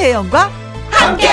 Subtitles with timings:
[0.00, 0.50] 김혜영과
[0.90, 1.28] 함께.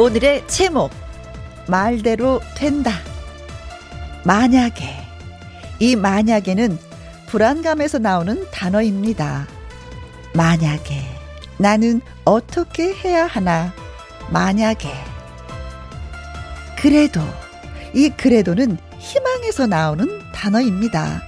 [0.00, 0.90] 오늘의 제목
[1.68, 2.90] 말대로 된다.
[4.24, 4.96] 만약에
[5.78, 6.76] 이 만약에는
[7.28, 9.46] 불안감에서 나오는 단어입니다.
[10.34, 11.02] 만약에
[11.56, 13.72] 나는 어떻게 해야 하나?
[14.30, 14.92] 만약에
[16.76, 17.20] 그래도
[17.94, 21.22] 이 그래도는 희망에서 나오는 단어입니다.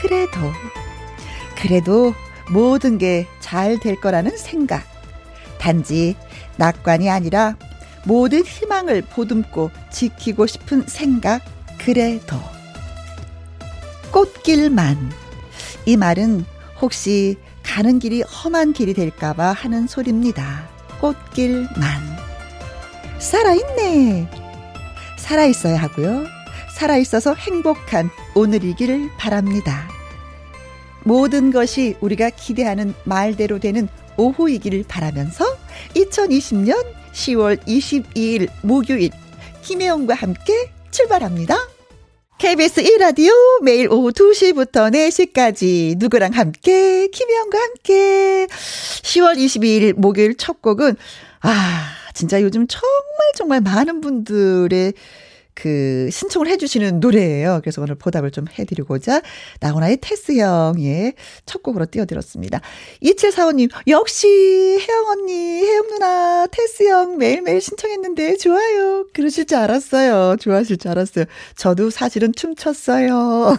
[0.00, 0.38] 그래도
[1.60, 2.14] 그래도
[2.50, 4.84] 모든 게 잘 될 거라는 생각.
[5.58, 6.16] 단지
[6.56, 7.56] 낙관이 아니라
[8.04, 11.42] 모든 희망을 보듬고 지키고 싶은 생각.
[11.78, 12.36] 그래도
[14.10, 15.12] 꽃길만
[15.86, 16.44] 이 말은
[16.80, 20.68] 혹시 가는 길이 험한 길이 될까봐 하는 소리입니다.
[21.00, 22.16] 꽃길만
[23.18, 24.28] 살아있네.
[25.18, 26.24] 살아있어야 하고요.
[26.74, 29.88] 살아있어서 행복한 오늘이기를 바랍니다.
[31.04, 35.44] 모든 것이 우리가 기대하는 말대로 되는 오후이기를 바라면서
[35.94, 36.74] 2020년
[37.12, 39.10] 10월 22일 목요일
[39.62, 41.56] 김혜영과 함께 출발합니다.
[42.38, 43.30] KBS 1라디오
[43.62, 50.96] 매일 오후 2시부터 4시까지 누구랑 함께 김혜영과 함께 10월 22일 목요일 첫 곡은
[51.40, 54.92] 아 진짜 요즘 정말 정말 많은 분들의
[55.54, 57.60] 그 신청을 해주시는 노래예요.
[57.62, 59.22] 그래서 오늘 보답을 좀 해드리고자
[59.60, 61.14] 나훈아의 테스 형의
[61.46, 62.60] 첫 곡으로 띄워드렸습니다.
[63.02, 69.06] 2745님 역시 혜영 언니, 혜영 누나, 테스 형 매일매일 신청했는데 좋아요.
[69.12, 70.36] 그러실 줄 알았어요.
[70.40, 71.24] 좋아하실 줄 알았어요.
[71.56, 73.56] 저도 사실은 춤췄어요.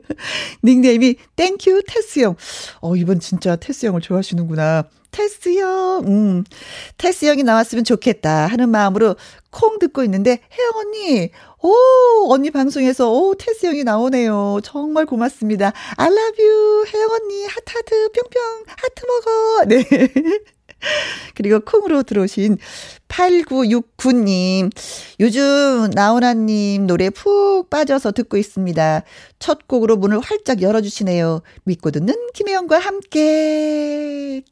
[0.62, 2.36] 닉네임이 땡큐 테스 형.
[2.80, 4.84] 어 이분 진짜 테스 형을 좋아하시는구나.
[5.10, 6.44] 테스 형, 음,
[6.96, 9.16] 테스 형이 나왔으면 좋겠다 하는 마음으로
[9.50, 11.30] 콩 듣고 있는데, 혜영 언니,
[11.62, 14.60] 오, 언니 방송에서, 오, 테스 형이 나오네요.
[14.62, 15.72] 정말 고맙습니다.
[15.96, 19.64] I love you, 혜영 언니, 하트하트, 뿅뿅, 하트 먹어.
[19.66, 20.50] 네.
[21.34, 22.58] 그리고 콩으로 들어오신
[23.08, 24.70] 8969님.
[25.20, 29.02] 요즘 나훈아님 노래 푹 빠져서 듣고 있습니다.
[29.38, 31.42] 첫 곡으로 문을 활짝 열어주시네요.
[31.64, 34.42] 믿고 듣는 김혜영과 함께.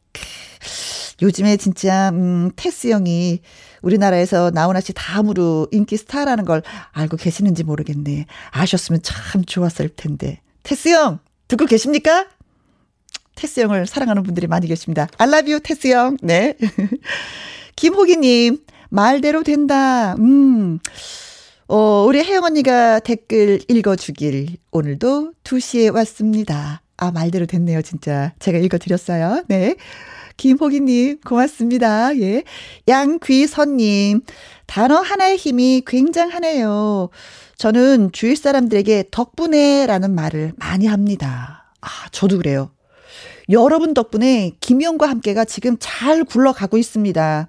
[1.22, 3.40] 요즘에 진짜 음 테스 형이
[3.82, 8.26] 우리나라에서 나훈아 씨 다음으로 인기 스타라는 걸 알고 계시는지 모르겠네.
[8.50, 10.40] 아셨으면 참 좋았을 텐데.
[10.62, 11.18] 테스 형
[11.48, 12.26] 듣고 계십니까?
[13.34, 15.08] 테스 형을 사랑하는 분들이 많이 계십니다.
[15.18, 16.16] You 테스 형.
[16.22, 16.56] 네.
[17.76, 18.58] 김호기 님
[18.90, 20.14] 말대로 된다.
[20.14, 20.78] 음.
[21.68, 26.80] 어, 우리 혜영 언니가 댓글 읽어주길 오늘도 2시에 왔습니다.
[26.96, 28.32] 아, 말대로 됐네요, 진짜.
[28.38, 29.44] 제가 읽어드렸어요.
[29.48, 29.76] 네.
[30.38, 32.16] 김호기님, 고맙습니다.
[32.18, 32.44] 예.
[32.86, 34.22] 양귀선님,
[34.66, 37.10] 단어 하나의 힘이 굉장하네요.
[37.58, 41.74] 저는 주위 사람들에게 덕분에 라는 말을 많이 합니다.
[41.82, 42.70] 아, 저도 그래요.
[43.50, 47.48] 여러분 덕분에 김영과 함께가 지금 잘 굴러가고 있습니다.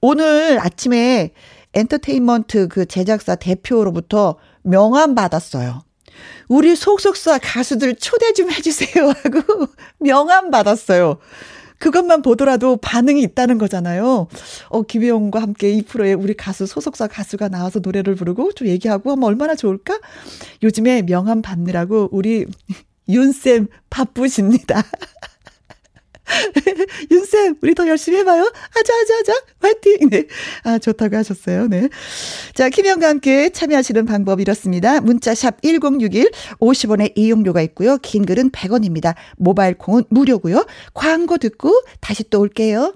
[0.00, 1.32] 오늘 아침에
[1.74, 5.84] 엔터테인먼트 그 제작사 대표로부터 명함 받았어요.
[6.48, 9.66] 우리 속속사 가수들 초대 좀 해주세요 하고
[9.98, 11.18] 명함 받았어요.
[11.78, 14.28] 그것만 보더라도 반응이 있다는 거잖아요.
[14.68, 19.24] 어, 김혜영과 함께 이 프로에 우리 가수, 소속사 가수가 나와서 노래를 부르고 좀 얘기하고 하면
[19.24, 19.98] 얼마나 좋을까?
[20.62, 22.46] 요즘에 명함 받느라고 우리
[23.08, 24.82] 윤쌤 바쁘십니다.
[27.10, 28.42] 윤쌤, 우리 더 열심히 해봐요.
[28.42, 29.32] 하자, 하자, 하자.
[29.60, 30.10] 화이팅!
[30.10, 30.24] 네.
[30.64, 31.68] 아, 좋다고 하셨어요.
[31.68, 31.88] 네.
[32.54, 35.00] 자, 김영과 함께 참여하시는 방법 이렇습니다.
[35.00, 37.98] 문자샵 1061, 50원의 이용료가 있고요.
[37.98, 39.14] 긴 글은 100원입니다.
[39.36, 40.66] 모바일 콩은 무료고요.
[40.94, 42.94] 광고 듣고 다시 또 올게요.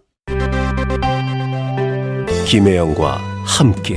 [2.46, 3.96] 김혜영과 함께.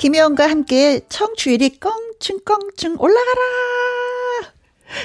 [0.00, 3.40] 김혜영과 함께 청취율이 껑충껑충 올라가라!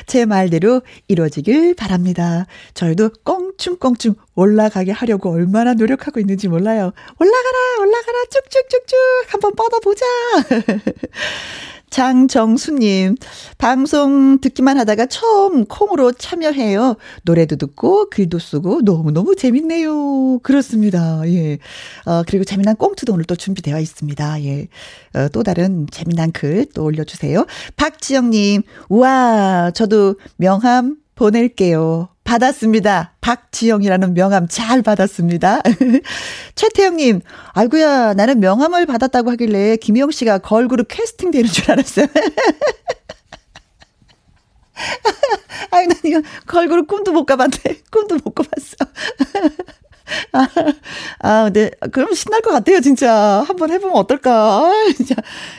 [0.08, 2.46] 제 말대로 이루어지길 바랍니다.
[2.76, 6.92] 저희도 껑충껑충 올라가게 하려고 얼마나 노력하고 있는지 몰라요.
[7.20, 8.98] 올라가라, 올라가라, 쭉쭉쭉쭉
[9.34, 10.06] 한번 뻗어보자.
[11.90, 13.16] 장정수님,
[13.58, 16.98] 방송 듣기만 하다가 처음 콩으로 참여해요.
[17.24, 20.40] 노래도 듣고 글도 쓰고 너무너무 재밌네요.
[20.40, 21.22] 그렇습니다.
[21.28, 21.58] 예.
[22.06, 24.44] 어, 그리고 재미난 꽁트도 오늘 또 준비되어 있습니다.
[24.44, 24.68] 예.
[25.14, 27.46] 어, 또 다른 재미난 글 또 올려주세요.
[27.78, 32.10] 박지영님, 우와, 저도 명함 보낼게요.
[32.26, 33.14] 받았습니다.
[33.22, 35.62] 박지영이라는 명함 잘 받았습니다.
[36.56, 37.22] 최태영님,
[37.54, 42.08] 아이고야, 나는 명함을 받았다고 하길래 김영 씨가 걸그룹 캐스팅 되는 줄 알았어요.
[45.72, 47.58] 아이, 난 이거 걸그룹 꿈도 못 가봤네.
[47.90, 48.76] 꿈도 못 가봤어.
[50.34, 50.48] 아,
[51.20, 53.44] 아, 근데, 그럼 신날 것 같아요, 진짜.
[53.48, 54.32] 한번 해보면 어떨까.
[54.60, 55.16] 아, 진짜.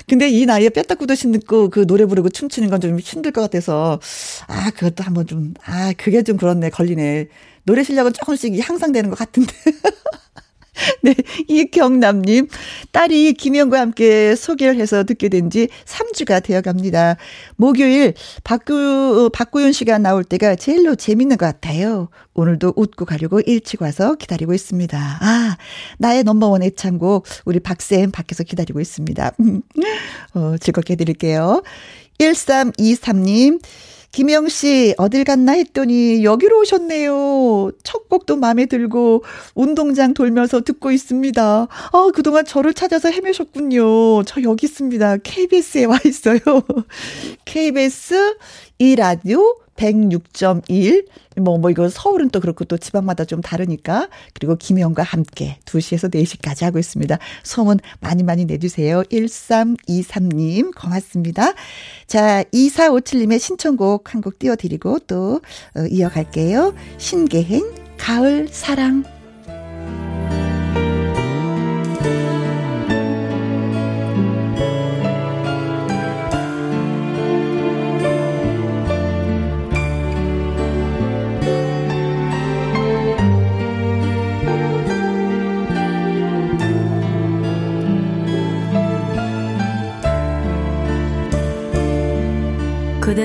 [0.09, 3.99] 근데 이 나이에 뺐다구도 신고 그 노래 부르고 춤추는 건 좀 힘들 것 같아서.
[4.49, 7.29] 아, 그것도 한번 좀, 아, 그게 좀 그렇네, 걸리네.
[7.65, 9.53] 노래 실력은 조금씩 향상되는 것 같은데.
[11.02, 11.14] 네,
[11.49, 12.49] 이경남님.
[12.93, 17.17] 딸이 김영과 함께 소개를 해서 듣게 된 지 3주가 되어 갑니다.
[17.56, 22.08] 목요일 박구, 박구윤 씨가 나올 때가 제일로 재밌는 것 같아요.
[22.34, 24.99] 오늘도 웃고 가려고 일찍 와서 기다리고 있습니다.
[25.20, 25.56] 아,
[25.99, 29.32] 나의 넘버원 애창곡, 우리 박쌤 밖에서 기다리고 있습니다.
[30.34, 31.62] 어, 즐겁게 해드릴게요.
[32.19, 33.61] 1323님.
[34.17, 37.71] 김영 씨, 어딜 갔나 했더니 여기로 오셨네요.
[37.83, 39.23] 첫 곡도 마음에 들고
[39.55, 41.69] 운동장 돌면서 듣고 있습니다.
[41.69, 44.23] 아, 그동안 저를 찾아서 헤매셨군요.
[44.23, 45.19] 저 여기 있습니다.
[45.19, 46.39] KBS에 와 있어요.
[47.45, 48.39] KBS
[48.79, 51.06] 이 라디오 106.1.
[51.38, 54.08] 뭐, 뭐, 이거 서울은 또 그렇고 또 지방마다 좀 다르니까.
[54.34, 57.19] 그리고 김혜영과 함께 2시에서 4시까지 하고 있습니다.
[57.43, 59.02] 소문 많이 많이 내주세요.
[59.05, 61.55] 1323님, 고맙습니다.
[62.06, 65.40] 자, 2457님의 신청곡 한 곡 띄워드리고 또
[65.76, 66.75] 어, 이어갈게요.
[66.99, 67.62] 신계행,
[67.96, 69.16] 가을 사랑.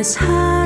[0.02, 0.61] 그대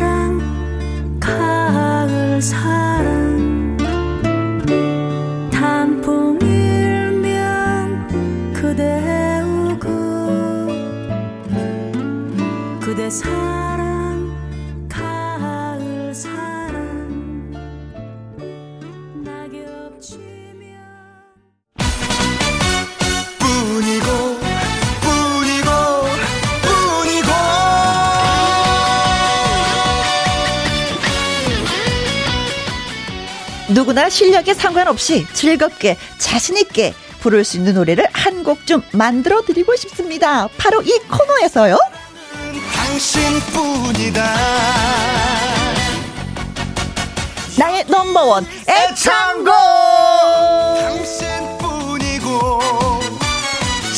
[33.96, 40.50] 누구나 실력에 상관없이 즐겁게 자신있게 부를 수 있는 노래를 한 곡 좀 만들어 드리고 싶습니다.
[40.58, 41.78] 바로 이 코너에서요.
[47.58, 49.54] 나의 넘버원 애창곡!
[50.82, 52.60] 당신뿐이고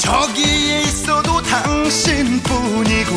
[0.04, 3.16] 저기에 있어도 당신뿐이고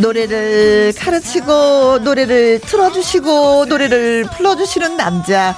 [0.00, 5.54] 노래를 가르치고 노래를 틀어주시고 노래를 불러주시는 남자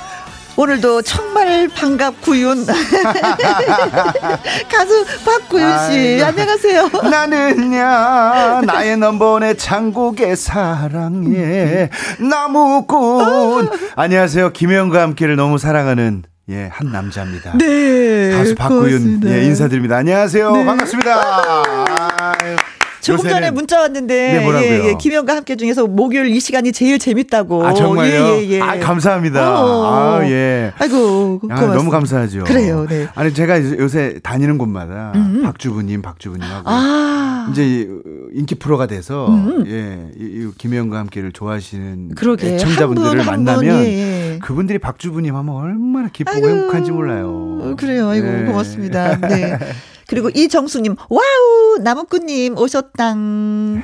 [0.54, 2.66] 오늘도 정말 반갑구윤
[4.70, 6.26] 가수 박구윤 씨 아이고.
[6.26, 6.88] 안녕하세요.
[7.10, 18.32] 나는야 나의 넘버원의 창곡의 사랑에 나무꾼 안녕하세요 김혜영과 함께를 너무 사랑하는 예 한 남자입니다 네
[18.36, 19.30] 가수 박구윤 고맙습니다.
[19.30, 20.64] 예 인사드립니다 안녕하세요 네.
[20.66, 21.14] 반갑습니다
[22.18, 22.56] 아유,
[23.02, 24.68] 조금 전에 문자 왔는데 네, 뭐라고요?
[24.68, 27.66] 예, 예, 김영과 함께 중에서 목요일 이 시간이 제일 재밌다고.
[27.66, 28.12] 아 정말요?
[28.12, 28.60] 예, 예, 예.
[28.60, 29.60] 아 감사합니다.
[29.60, 29.92] 어.
[29.92, 30.72] 아 예.
[30.78, 31.74] 아이고 아, 고맙습니다.
[31.74, 32.44] 너무 감사하죠.
[32.44, 33.08] 그래요, 네.
[33.14, 37.48] 아니 제가 요새 다니는 곳마다 박주부님, 박주부님하고 아.
[37.50, 37.88] 이제
[38.34, 39.64] 인기 프로가 돼서 음.
[39.66, 44.38] 예, 이, 이 김혜영과 함께를 좋아하시는 그러게 한 만나면 분, 예, 예.
[44.40, 47.74] 그분들이 박주부님 하면 얼마나 기쁘고 아이고, 행복한지 몰라요.
[47.76, 48.08] 그래요.
[48.08, 48.44] 아이고 예.
[48.44, 49.18] 고맙습니다.
[49.28, 49.58] 네.
[50.08, 53.82] 그리고 이정수님, 와우 나무꾼님 오셨당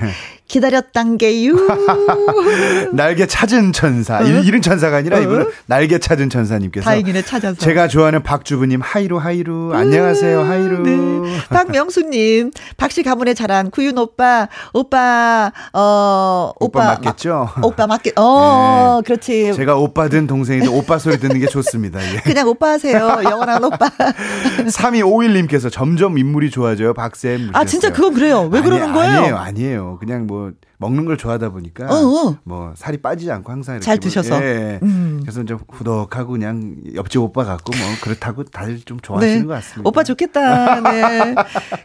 [0.49, 1.57] 기다렸단게유.
[2.93, 4.21] 날개 찾은 천사.
[4.23, 7.57] 이- 잃은 천사가 아니라 이분은 날개 찾은 천사님께서 다행이네 찾아서.
[7.59, 10.79] 제가 좋아하는 박주부님 하이루 하이루 안녕하세요 하이루.
[10.83, 11.39] 네.
[11.51, 16.85] 박명수님, 박씨 가문의 자랑, 구윤 오빠, 오빠, 어, 오빠 오빠.
[16.95, 17.51] 맞겠죠?
[17.57, 19.53] 마- 오빠 맞겠, 어, 그렇지.
[19.55, 22.01] 제가 오빠든 동생이든 오빠 소리 듣는 게 좋습니다.
[22.15, 22.21] 예.
[22.25, 23.19] 그냥 오빠 하세요.
[23.23, 23.91] 영원한 오빠.
[24.67, 26.95] 3251님께서 점점 인물이 좋아져요.
[26.95, 27.51] 박쌤.
[27.53, 28.49] 아, 진짜 그건 그래요.
[28.51, 29.19] 왜 그러는 거예요?
[29.19, 29.97] 아니에요, 아니에요.
[30.01, 30.38] 그냥 뭐
[30.79, 31.95] 먹는 걸 좋아하다 보니까 어,
[32.29, 32.37] 어.
[32.45, 34.43] 뭐 살이 빠지지 않고 항상 이렇게 잘 뭐- 드셔서.
[34.45, 34.79] 예.
[34.83, 35.19] 음.
[35.23, 39.83] 그래서 좀 후덕하고 그냥 옆집 오빠 같고 뭐 그렇다고 다들 좀 좋아하시는 것 같습니다.
[39.83, 39.89] 네.
[39.89, 40.81] 오빠 좋겠다.
[40.81, 41.35] 네.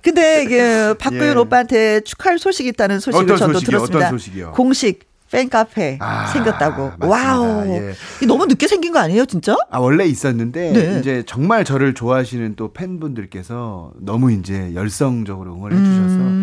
[0.01, 1.39] 근데 이게 박구윤 예.
[1.39, 3.65] 오빠한테 축하할 소식이 있다는 소식을 저도 소식이요?
[3.77, 3.97] 들었습니다.
[4.07, 4.51] 어떤 소식이요?
[4.51, 6.83] 공식 팬카페 아, 생겼다고.
[6.99, 7.07] 맞습니다.
[7.07, 7.65] 와우.
[7.67, 7.93] 예.
[8.27, 9.55] 너무 늦게 생긴 거 아니에요, 진짜?
[9.71, 10.99] 아 원래 있었는데 네.
[10.99, 16.42] 이제 정말 저를 좋아하시는 또 팬분들께서 너무 이제 열성적으로 응원해 주셔서 음.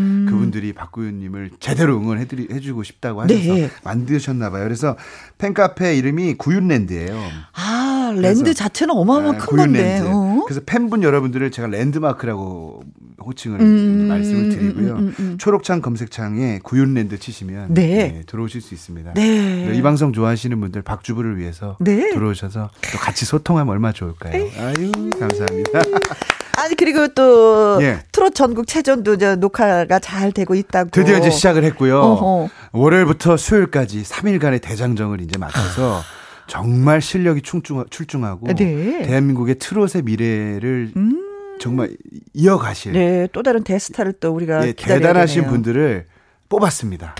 [0.50, 3.36] 그분들이 박구윤님을 제대로 응원해 드리 해주고 싶다고 네.
[3.36, 4.64] 하셔서 만드셨나 봐요.
[4.64, 4.96] 그래서
[5.38, 7.18] 팬카페 이름이 구윤랜드예요.
[7.54, 9.78] 아, land 자체는 어마어마한 아, 큰 건데.
[9.78, 10.08] 구윤랜드.
[10.08, 10.44] 어?
[10.44, 12.82] 그래서 팬분 여러분들을 제가 랜드마크라고
[13.24, 14.92] 호칭을 음, 말씀을 드리고요.
[14.94, 15.38] 음, 음, 음.
[15.38, 17.86] 초록창 검색창에 구윤랜드 치시면 네.
[17.86, 19.14] 네, 들어오실 수 있습니다.
[19.14, 19.72] 네.
[19.74, 22.10] 이 방송 좋아하시는 분들 박주부를 위해서 네.
[22.10, 24.48] 들어오셔서 또 같이 소통하면 얼마나 좋을까요?
[24.58, 25.80] 아유 감사합니다.
[26.56, 28.00] 아니 그리고 또 예.
[28.12, 30.90] 트롯 전국 체전도 이제 녹화가 잘 되고 있다고.
[30.90, 31.98] 드디어 이제 시작을 했고요.
[32.00, 32.48] 어허.
[32.72, 36.02] 월요일부터 수요일까지 3일간의 대장정을 이제 맡아서
[36.46, 39.02] 정말 실력이 충충, 출중하고 네.
[39.06, 41.26] 대한민국의 트롯의 미래를 음.
[41.60, 41.94] 정말
[42.32, 45.46] 이어가실 네, 또 다른 대스타를 또 우리가 예, 대단하신.
[45.46, 46.06] 분들을
[46.48, 47.14] 뽑았습니다.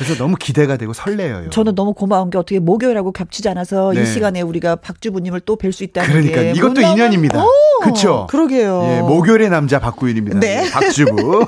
[0.00, 1.50] 그래서 너무 기대가 되고 설레요.
[1.50, 4.00] 저는 너무 고마운 게 어떻게 목요일하고 겹치지 않아서 네.
[4.02, 7.44] 이 시간에 우리가 박주부님을 또 뵐 수 있다는 그러니까 게 이것도 인연입니다.
[7.44, 7.48] 오,
[7.82, 8.26] 그쵸?
[8.30, 8.82] 그러게요.
[8.84, 10.40] 예, 목요일의 남자 박구윤입니다.
[10.40, 10.64] 네.
[10.64, 11.44] 예, 박주부.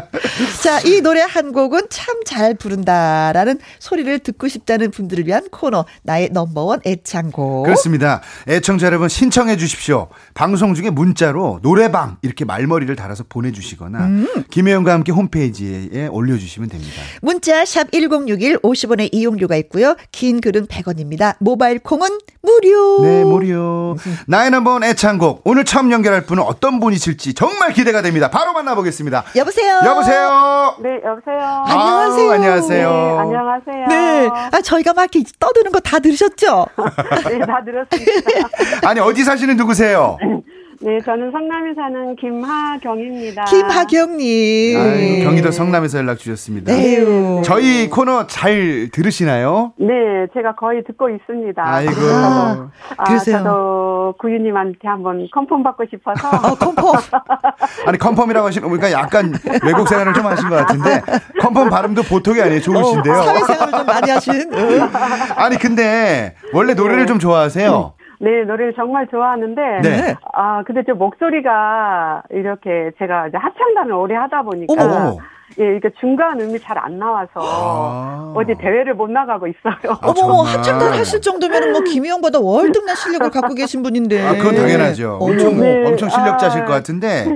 [0.62, 6.30] 자, 이 노래 한 곡은 참 잘 부른다라는 소리를 듣고 싶다는 분들을 위한 코너 나의
[6.30, 7.64] 넘버원 애창곡.
[7.64, 8.22] 그렇습니다.
[8.48, 10.08] 애청자 여러분 신청해 주십시오.
[10.34, 14.44] 방송 중에 문자로 노래방 이렇게 말머리를 달아서 보내주시거나 음.
[14.50, 17.02] 김혜영과 함께 홈페이지에 올려주시면 됩니다.
[17.20, 19.94] 문자 샵1061 50원의 이용료가 있고요.
[20.12, 21.34] 긴 글은 100원입니다.
[21.38, 22.08] 모바일 콩은
[22.42, 23.02] 무료.
[23.02, 23.96] 네, 무료.
[24.26, 25.42] 나의 넘버원 애창곡.
[25.44, 28.30] 오늘 처음 연결할 분은 어떤 분이실지 정말 기대가 됩니다.
[28.30, 29.24] 바로 만나보겠습니다.
[29.36, 29.80] 여보세요.
[29.84, 30.76] 여보세요.
[30.82, 31.38] 네, 여보세요.
[31.66, 32.26] 안녕하세요.
[32.28, 32.90] 아우, 안녕하세요.
[32.90, 33.86] 네, 안녕하세요.
[33.88, 34.28] 네.
[34.52, 36.66] 아, 저희가 막 이렇게 떠드는 거 다 들으셨죠?
[37.28, 38.48] 네, 다 들었습니다.
[38.88, 40.16] 아니 어디 사시는 누구세요?
[40.84, 43.44] 네, 저는 성남에 사는 김하경입니다.
[43.44, 44.80] 김하경님.
[44.80, 46.72] 아유, 경기도 성남에서 연락 주셨습니다.
[46.72, 46.96] 네.
[46.96, 47.40] 에휴.
[47.44, 49.74] 저희 코너 잘 들으시나요?
[49.76, 49.86] 네,
[50.34, 51.62] 제가 거의 듣고 있습니다.
[51.64, 51.92] 아이고.
[52.10, 53.38] 아, 아, 그러세요.
[53.38, 56.28] 저도 구윤님한테 한번 confirm 받고 싶어서.
[56.28, 56.92] 어, confirm.
[57.86, 59.32] 아니 confirm이라고 하시는 보니까 약간
[59.64, 61.00] 외국 생활을 좀 하신 것 같은데
[61.40, 62.60] confirm 발음도 보통이 아니에요.
[62.60, 63.14] 좋으신데요.
[63.14, 64.52] 어, 사회생활을 좀 많이 하신.
[64.52, 64.90] 어.
[65.36, 67.94] 아니 근데 원래 노래를 좀 좋아하세요?
[68.22, 69.80] 네, 노래를 정말 좋아하는데.
[69.80, 70.14] 네.
[70.32, 74.72] 아, 근데 저 목소리가 이렇게 제가 이제 합창단을 오래 하다 보니까.
[74.72, 75.16] 어머, 어머.
[75.60, 77.30] 예, 이게 중간 음이 잘 안 나와서.
[77.36, 78.32] 아.
[78.34, 79.74] 어디 대회를 못 나가고 있어요.
[80.00, 80.42] 아, 어머.
[80.42, 84.26] 합창단 하실 정도면 뭐 김희영보다 월등한 실력을 갖고 계신 분인데.
[84.26, 85.18] 아, 그건 당연하죠.
[85.20, 85.86] 엄청, 네.
[85.86, 86.64] 엄청 실력자실 아.
[86.64, 87.26] 것 같은데.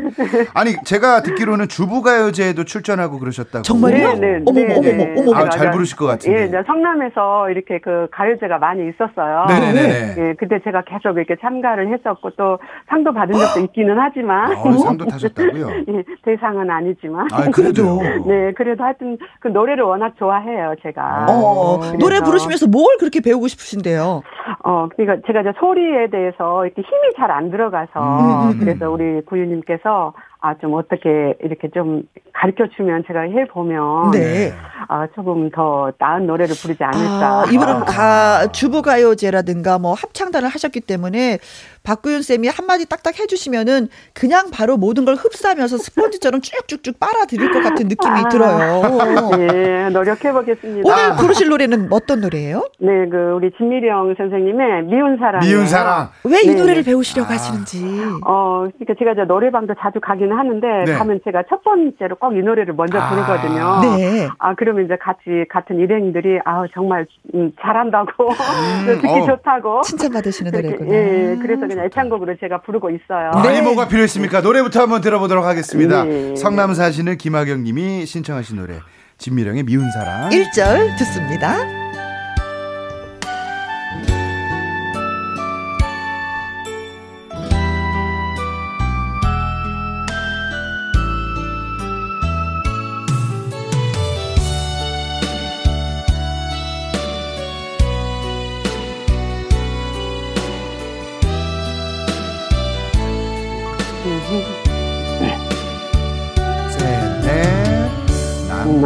[0.54, 3.62] 아니, 제가 듣기로는 주부가요제에도 출전하고 그러셨다고.
[3.62, 4.14] 정말요?
[4.14, 5.14] 네, 네, 어머, 네, 어머, 네.
[5.18, 5.38] 어머, 어머.
[5.38, 6.42] 아, 잘 부르실 것 같은데.
[6.56, 9.46] 예, 성남에서 이렇게 그 가요제가 많이 있었어요.
[9.48, 10.14] 네 네 네.
[10.18, 12.58] 예, 그때 제가 계속 이렇게 참가를 했었고 또
[12.88, 15.68] 상도 받은 적도 있기는 하지만 어, 상도 타셨다고요?
[15.88, 17.28] 예, 대상은 아니지만.
[17.32, 18.00] 아, 그래도.
[18.26, 21.26] 네, 그래도 하여튼 그 노래를 워낙 좋아해요, 제가.
[21.28, 24.22] 어, 그래서, 노래 부르시면서 뭘 그렇게 배우고 싶으신데요?
[24.64, 29.20] 어, 그러니까 제가 이제 소리에 대해서 이렇게 힘이 잘 안 들어가서 음, 음, 그래서 우리
[29.26, 34.52] 구유님께서 아, 좀 어떻게 이렇게 좀 가르쳐 주면 제가 해 보면 네.
[34.88, 37.42] 아, 조금 더 나은 노래를 부르지 않을까.
[37.42, 41.38] 아, 이분은 가, 주부가요제라든가 뭐 합창단을 하셨기 때문에
[41.86, 47.88] 박구윤 쌤이 한마디 딱딱 해주시면은 그냥 바로 모든 걸 흡수하면서 스펀지처럼 쭉쭉쭉 빨아들일 것 같은
[47.88, 48.28] 느낌이 아.
[48.28, 49.36] 들어요.
[49.38, 50.82] 네, 노력해 보겠습니다.
[50.88, 52.68] 오늘 부르실 노래는 어떤 노래예요?
[52.80, 55.40] 네, 그 우리 진미령 선생님의 미운 사랑.
[55.40, 56.10] 미운 사랑.
[56.24, 56.90] 왜이 네, 노래를 네.
[56.90, 57.34] 배우시려고 아.
[57.34, 57.84] 하시는지.
[58.26, 60.92] 어, 그러니까 제가 이제 노래방도 자주 가긴 하는데 네.
[60.92, 63.08] 가면 제가 첫 번째로 꼭 이 노래를 먼저 아.
[63.08, 63.96] 부르거든요.
[63.96, 64.28] 네.
[64.38, 68.30] 아 그러면 이제 같이 같은 일행들이 아 정말 음, 잘한다고
[68.86, 69.26] 듣기 어.
[69.26, 70.92] 좋다고 칭찬 받으시는 그렇게, 노래구나.
[70.92, 73.30] 예, 그래서 그냥 애창곡으로 제가 부르고 있어요.
[73.42, 73.48] 네.
[73.48, 74.40] 아니 뭐가 필요했습니까?
[74.40, 76.04] 노래부터 한번 들어보도록 하겠습니다.
[76.04, 76.34] 네.
[76.34, 78.80] 성남 사시는 김학영 님이 신청하신 노래
[79.18, 80.30] 진미령의 미운 사랑.
[80.30, 81.56] 1절 듣습니다.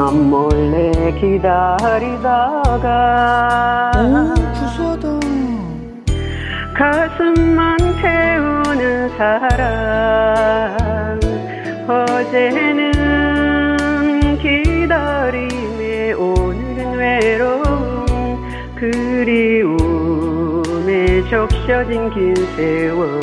[0.01, 2.89] 남난 몰래 기다리다가
[3.99, 5.21] 오, 구수하다.
[6.75, 11.21] 가슴만 태우는 사랑.
[11.87, 12.93] 어제는
[14.39, 17.61] 기다림에 오늘은 외로움.
[18.77, 19.77] 그리움에
[21.29, 23.21] 적셔진 긴 세월.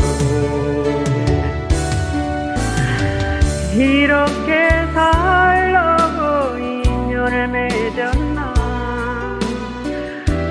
[3.73, 5.56] 이렇게 살라고
[7.27, 8.53] 인연을 맺었나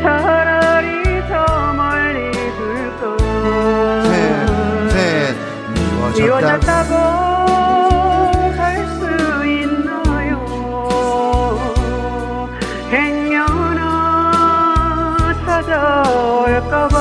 [0.03, 3.17] 차라리 저 멀리 둘걸.
[6.17, 6.19] 미워졌다.
[6.19, 6.93] 미워졌다고
[8.57, 9.01] 갈수
[9.47, 10.33] 있나요
[12.91, 13.83] 행여나
[15.47, 16.96] 찾아올까 봐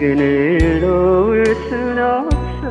[0.00, 2.70] 끈을 놓을 순 없어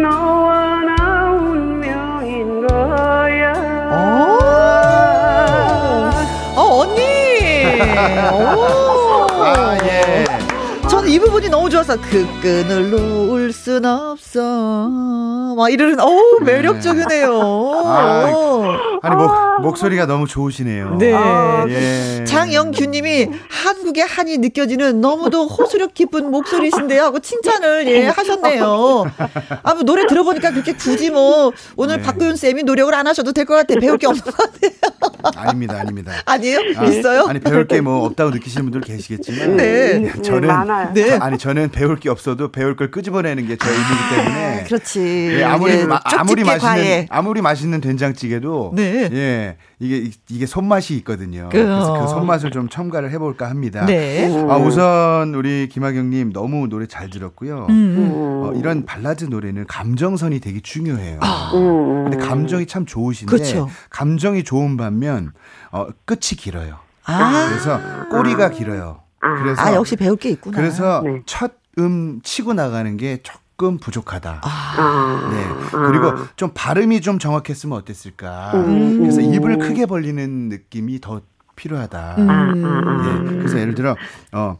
[0.00, 3.52] 너와 나 운명인 거야
[6.56, 7.02] 어, 언니!
[8.32, 9.26] 오!
[9.44, 10.24] 아, 예.
[10.88, 14.88] 저는 이 부분이 너무 좋아서 그 끈을 놓을 순 없어.
[15.56, 17.40] 막 이러는 어우 매력적이네요.
[17.84, 19.30] 아, 아니 목
[19.62, 20.96] 목소리가 너무 좋으시네요.
[20.98, 21.12] 네.
[21.68, 22.24] 예.
[22.24, 29.06] 장영규님이 한국의 한이 느껴지는 너무도 호소력 깊은 목소리신데요 하고 칭찬을 예 하셨네요.
[29.62, 32.02] 아, 뭐 노래 들어보니까 그렇게 굳이 뭐 오늘 네.
[32.02, 33.78] 박구윤 쌤이 노력을 안 하셔도 될 것 같아.
[33.80, 34.70] 배울 게 없는 것 같아요.
[35.36, 36.12] 아닙니다, 아닙니다.
[36.24, 36.58] 아니에요?
[36.76, 37.26] 아, 있어요?
[37.28, 39.94] 아니 배울 게 뭐 없다고 느끼시는 분들 계시겠지만 네.
[39.96, 40.90] 음, 저는 많아요.
[40.94, 41.12] 네.
[41.20, 45.00] 아니 저는 배울 게 없어도 배울 걸 끄집어내는 게 저의 일이기 때문에 그렇지.
[45.38, 47.06] 예, 아무리 예, 마, 아무리 맛있는 과외.
[47.10, 49.08] 아무리 맛있는 된장찌개도 네.
[49.12, 51.48] 예 이게 이게 손맛이 있거든요.
[51.50, 53.84] 그- 그래서 그 손맛을 좀 첨가를 해볼까 합니다.
[53.86, 54.26] 네.
[54.48, 57.66] 아, 우선 우리 김학영님 너무 노래 잘 들었고요.
[57.70, 58.10] 음.
[58.14, 61.20] 어, 이런 발라드 노래는 감정선이 되게 중요해요.
[61.54, 62.04] 음.
[62.10, 63.68] 근데 감정이 참 좋으신데 그렇죠.
[63.90, 65.32] 감정이 좋은 반면
[65.70, 66.76] 어, 끝이 길어요.
[67.04, 67.48] 아.
[67.48, 69.00] 그래서 꼬리가 길어요.
[69.20, 70.56] 그래서 아, 역시 배울 게 있구나.
[70.56, 71.20] 그래서 네.
[71.26, 74.40] 첫 음 치고 나가는 게 조금 부족하다.
[74.42, 75.30] 아.
[75.32, 75.70] 네.
[75.70, 78.52] 그리고 좀 발음이 좀 정확했으면 어땠을까.
[78.52, 81.20] 그래서 입을 크게 벌리는 느낌이 더
[81.54, 82.14] 필요하다.
[82.18, 83.28] 음.
[83.30, 83.36] 예.
[83.38, 83.96] 그래서 예를 들어
[84.32, 84.58] 어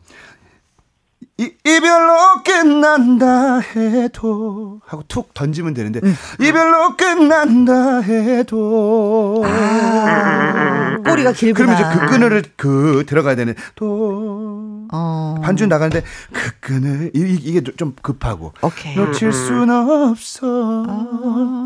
[1.38, 6.00] 이, 이별로 끝난다 해도 하고 툭 던지면 되는데
[6.40, 11.74] 이별로 끝난다 해도 아, 꼬리가 길구나.
[11.76, 15.34] 그러면 이제 그 끈을 그 들어가야 되는 또 어.
[15.42, 16.02] 반주 나가는데
[16.32, 18.94] 그 끈을 이, 이게 좀 급하고 오케이.
[18.94, 20.84] 놓칠 순 없어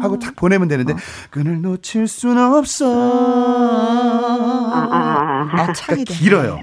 [0.01, 0.95] 하고 탁 보내면 되는데
[1.31, 2.87] 끈을 놓칠 순 없어
[4.73, 6.12] 아, 아, 아, 창이다.
[6.15, 6.59] 길어요.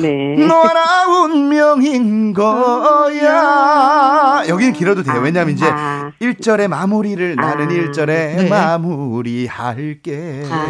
[0.00, 0.36] 네.
[0.46, 4.42] 너라 운명인 거야.
[4.48, 5.20] 여기는 길어도 돼요.
[5.20, 6.10] 왜냐면 이제 아.
[6.20, 7.68] 1절의 마무리를 나는 아.
[7.68, 8.48] 1절에 네.
[8.48, 10.44] 마무리할게.
[10.50, 10.60] 아.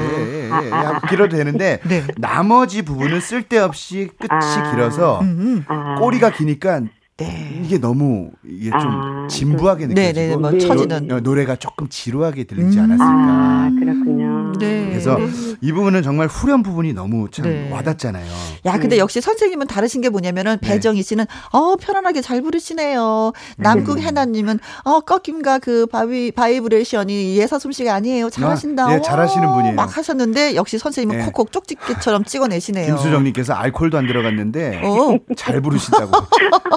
[0.71, 2.05] 하고 길어도 되는데 네.
[2.19, 4.71] 나머지 부분은 쓸데없이 끝이 아.
[4.71, 5.65] 길어서 음.
[5.69, 5.97] 아.
[5.97, 6.81] 꼬리가 기니까
[7.17, 7.61] 네.
[7.63, 9.27] 이게 너무 이게 좀 아.
[9.29, 10.59] 진부하게 네, 느껴지고 네, 뭐 네.
[10.59, 11.07] 처지는.
[11.07, 12.85] 노, 노래가 조금 지루하게 들리지 음.
[12.85, 13.05] 않았을까.
[13.05, 14.40] 아, 그렇군요.
[14.67, 14.87] 네.
[14.89, 15.19] 그래서
[15.61, 17.71] 이 부분은 정말 후렴 부분이 너무 참 네.
[17.71, 18.27] 와닿잖아요.
[18.67, 20.69] 야, 근데 역시 선생님은 다르신 게 뭐냐면은 네.
[20.69, 23.33] 배정희 씨는 어 편안하게 잘 부르시네요.
[23.35, 23.63] 음.
[23.63, 28.31] 남궁 해나님은 어 꺾임과 그 바이 바이브레이션이 예사 솜씨가 아니에요.
[28.31, 28.87] 잘하신다.
[28.87, 29.75] 아, 예, 잘하시는 어, 분이에요.
[29.75, 31.25] 막 하셨는데 역시 선생님은 네.
[31.27, 32.87] 콕콕 쪽집게처럼 찍어내시네요.
[32.87, 35.19] 김수정님께서 알코올도 안 들어갔는데 어.
[35.37, 36.13] 잘 부르신다고.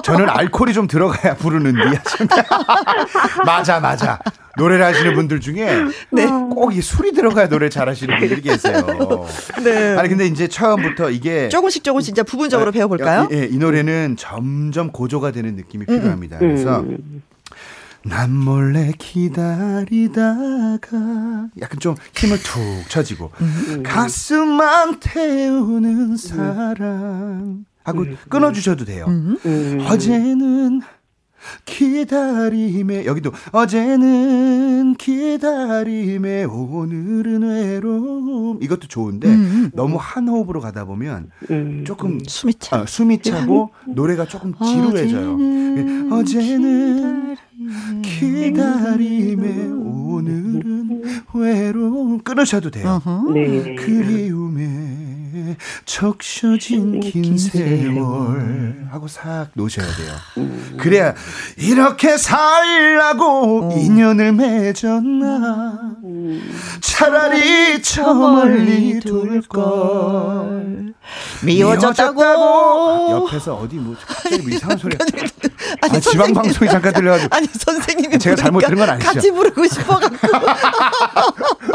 [0.02, 2.36] 저는 알코올이 좀 들어가야 하십니다.
[3.44, 4.18] 맞아, 맞아.
[4.56, 6.26] 노래를 하시는 분들 중에 네.
[6.26, 8.82] 꼭이 술이 들어가야 노래 잘하시는 분들이 계세요.
[9.62, 9.96] 네.
[9.96, 13.28] 아니 근데 이제 처음부터 이게 조금씩 조금씩 진짜 부분적으로 배워볼까요?
[13.30, 16.38] 이, 예, 이 노래는 점점 고조가 되는 느낌이 필요합니다.
[16.38, 16.84] 그래서
[18.02, 20.18] 난 몰래 기다리다가
[21.60, 23.30] 약간 좀 힘을 툭 쳐지고
[23.82, 29.06] 가슴만 태우는 사랑 하고 끊어주셔도 돼요.
[29.88, 30.82] 어제는
[31.64, 41.30] 기다림에 여기도 어제는 기다림에 오늘은 외로움 이것도 좋은데 너무 한 호흡으로 가다 보면
[41.84, 42.76] 조금 숨이 차.
[42.80, 45.38] 아, 숨이 차고 노래가 조금 지루해져요.
[45.40, 47.36] 예, 어제는
[48.02, 51.02] 기다림에 오늘은
[51.34, 53.00] 외로움 끊으셔도 돼요.
[53.32, 53.74] 네.
[53.74, 55.13] 그리움에
[55.84, 58.86] 적셔진 긴 세월.
[58.90, 60.14] 하고 싹 놓으셔야 돼요.
[60.78, 61.14] 그래야
[61.56, 65.94] 이렇게 살라고 인연을 맺었나?
[66.80, 70.94] 차라리 저 멀리 둘걸.
[71.44, 72.22] 미워졌다고.
[72.24, 75.04] 아, 옆에서 어디 뭐 갑자기 뭐 이상한 소리가
[75.82, 76.32] 아니, 아, 지방.
[76.32, 77.36] 방송이 잠깐 들려가지고.
[77.36, 79.12] 아니 선생님이 제가 잘못 들은 건 아니죠?
[79.12, 80.16] 같이 부르고 싶어갖고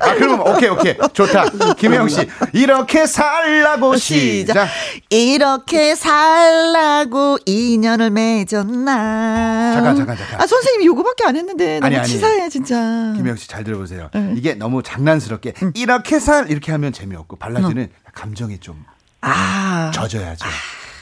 [0.00, 4.68] 아 그러면 오케이 오케이 좋다 김혜영 씨 이렇게 살라고 시작, 시작.
[5.10, 9.72] 이렇게 살라고 인연을 맺었나.
[9.74, 10.40] 잠깐, 잠깐, 잠깐.
[10.40, 12.08] 아 선생님이 요거밖에 안 했는데 너무 아니, 아니.
[12.08, 13.12] 치사해 진짜.
[13.16, 14.34] 김혜영 씨 잘 들어보세요 네.
[14.36, 18.10] 이게 너무 장난스럽게 이렇게 살 이렇게 하면 재미없고 발라드는 어.
[18.14, 18.84] 감정이 좀
[19.20, 20.46] 아 젖어야죠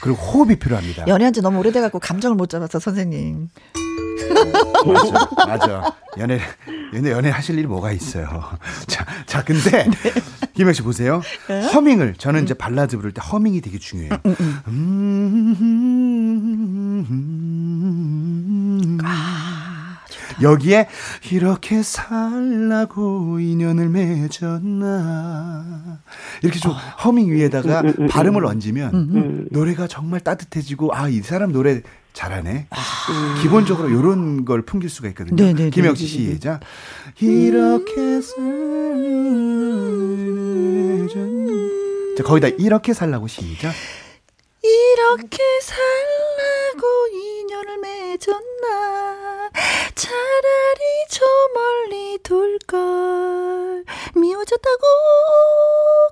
[0.01, 3.49] 그리고 호흡이 필요합니다 연애한 지 너무 오래돼 갖고 감정을 못 잡아서 선생님.
[4.85, 5.95] 맞아, 맞아.
[6.17, 6.39] 연애,
[6.93, 8.43] 연애, 연애 하실 일이 뭐가 있어요.
[8.87, 10.11] 자, 자, 근데, 네.
[10.53, 11.21] 김영 씨 보세요.
[11.73, 14.17] 허밍을, 저는 이제 발라드 부를 때 허밍이 되게 중요해요.
[18.17, 18.97] 음,
[20.41, 20.87] 여기에
[21.31, 25.65] 이렇게 살라고 인연을 맺었나
[26.43, 26.71] 이렇게 좀
[27.03, 31.81] 허밍 위에다가 발음을 얹으면 노래가 정말 따뜻해지고 아 이 사람 노래
[32.17, 32.67] 잘하네.
[33.43, 35.35] 기본적으로 이런 걸 풍길 수가 있거든요.
[35.35, 35.69] 네네네.
[35.69, 36.61] 김영 씨 시작
[37.19, 38.47] 이렇게 살자
[42.23, 43.71] 거기다 이렇게 살라고 시작
[44.63, 49.51] 이렇게 살라고 인연을 맺었나?
[49.93, 53.76] 차라리 저 멀리 둘걸
[54.15, 54.83] 미워졌다고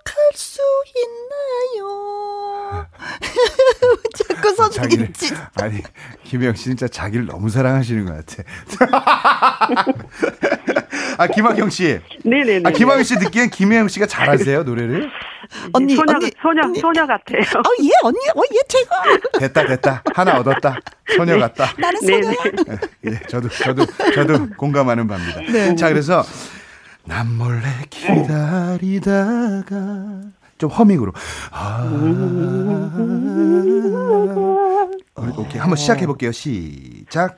[0.03, 0.61] 갈 수
[0.95, 2.87] 있나요
[4.15, 5.81] 자꾸 선생님 진 아니
[6.25, 8.43] 김혜영 씨 진짜 자기를 너무 사랑하시는 것 같아.
[11.17, 12.61] 아 김학영 씨, 네네네.
[12.65, 15.09] 아 김학영 씨 듣기엔 김혜영 씨가 잘하세요 노래를?
[15.73, 16.79] 언니, 소녀, 언니, 소녀, 언니.
[16.79, 17.39] 소녀 같아요.
[17.39, 18.89] 어예 언니 어예 최고
[19.39, 20.77] 됐다 됐다 하나 얻었다
[21.15, 21.71] 소녀 같다.
[21.77, 22.33] 나는 네네.
[22.33, 25.39] 소녀야 예, 저도 저도 저도 공감하는 바입니다.
[25.51, 25.75] 네.
[25.75, 26.23] 자 그래서
[27.07, 29.15] 남 몰래 기다리다가
[30.57, 31.11] 좀 허밍으로
[31.51, 31.85] 아
[35.37, 36.31] 오케이 한번 시작해 볼게요.
[36.31, 37.37] 시작.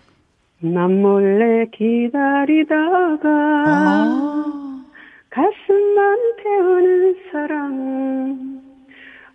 [0.59, 3.29] 난 몰래 기다리다가
[3.67, 4.83] 아.
[5.29, 8.61] 가슴만 태우는 사랑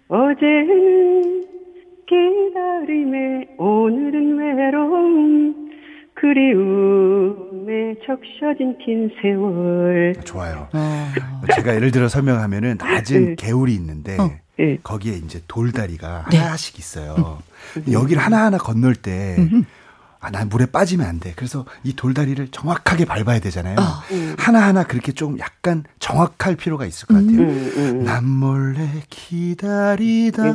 [0.09, 1.45] 어제는
[2.07, 5.72] 기다림에 오늘은 외로움
[6.23, 10.69] 그리움에 적셔진 긴 세월 좋아요.
[10.73, 11.13] 어.
[11.57, 13.35] 제가 예를 들어 설명하면은 낮은 네.
[13.35, 14.17] 개울이 있는데
[14.57, 14.79] 네.
[14.85, 16.39] 거기에 이제 돌다리가 네.
[16.39, 17.43] 하나씩 있어요.
[17.91, 19.37] 여기를 하나하나 건널 때
[20.23, 21.33] 아, 난 물에 빠지면 안 돼.
[21.35, 23.75] 그래서 이 돌다리를 정확하게 밟아야 되잖아요.
[24.39, 27.41] 하나하나 그렇게 좀 약간 정확할 필요가 있을 것 같아요.
[27.41, 28.05] 음, 음.
[28.05, 30.47] 남 몰래 기다리다가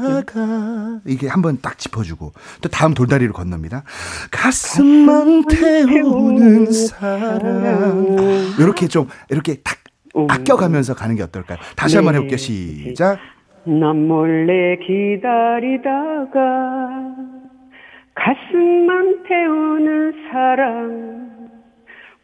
[1.06, 3.84] 이게 한번 딱 짚어주고 또 다음 돌다리를 건넙니다.
[4.32, 9.80] 가슴만 태우는 사랑 이렇게 좀 이렇게 딱
[10.30, 11.58] 아껴가면서 가는 게 어떨까요?
[11.76, 12.20] 다시 한번 네.
[12.20, 12.38] 해볼게요.
[12.38, 13.20] 시작.
[13.66, 16.38] 난 몰래 기다리다가
[18.18, 21.28] 가슴만 태우는 사랑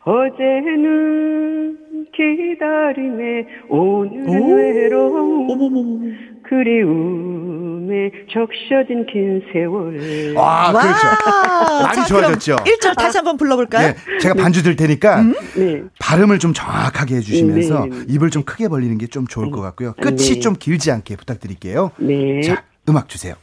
[0.06, 1.78] 어제는
[2.14, 11.84] 기다림에 오늘은 외로움 그리움에 적셔진 긴 세월 와, 그렇죠.
[11.84, 12.56] 많이 좋아졌죠?
[12.58, 13.88] 1절 다시 한번 불러볼까요?
[13.94, 15.24] 네, 제가 반주 들 테니까
[15.56, 15.84] 네.
[16.00, 17.98] 발음을 좀 정확하게 해주시면서 네.
[18.10, 19.94] 입을 좀 크게 벌리는 게 좀 좋을 것 같고요.
[20.02, 20.40] 끝이 네.
[20.40, 21.92] 좀 길지 않게 부탁드릴게요.
[21.98, 22.42] 네.
[22.42, 23.36] 자, 음악 주세요.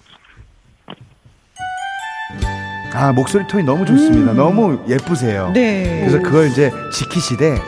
[2.92, 4.32] 아, 목소리 톤이 너무 좋습니다.
[4.32, 5.50] 너무 예쁘세요.
[5.54, 6.00] 네.
[6.00, 7.60] 그래서 그걸 이제 지키시되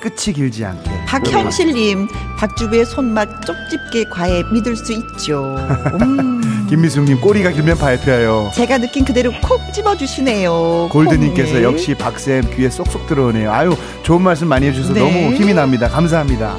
[0.00, 0.90] 끝이 길지 않게.
[1.06, 2.08] 박현실님,
[2.38, 5.56] 박주부의 손맛 쪽집게 과외 믿을 수 있죠.
[6.00, 8.52] 음, 김미숙님 꼬리가 길면 밟혀요.
[8.54, 10.88] 제가 느낀 그대로 콕 집어주시네요.
[10.92, 11.62] 골드님께서 콩을.
[11.64, 13.52] 역시 박쌤 귀에 쏙쏙 들어오네요.
[13.52, 15.00] 아유 좋은 말씀 많이 해주셔서 네.
[15.00, 15.88] 너무 힘이 납니다.
[15.88, 16.56] 감사합니다.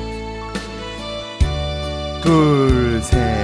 [2.22, 3.39] 둘, 셋, 넷.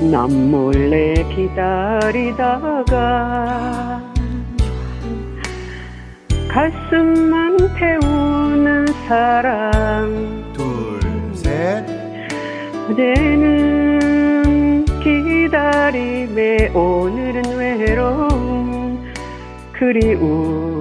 [0.00, 2.90] 남 몰래 기다리다가
[6.48, 11.00] 가슴만 태우는 사랑 둘,
[11.34, 11.84] 셋.
[12.88, 19.04] 어제는 기다림에 오늘은 외로움
[19.72, 20.80] 그리움에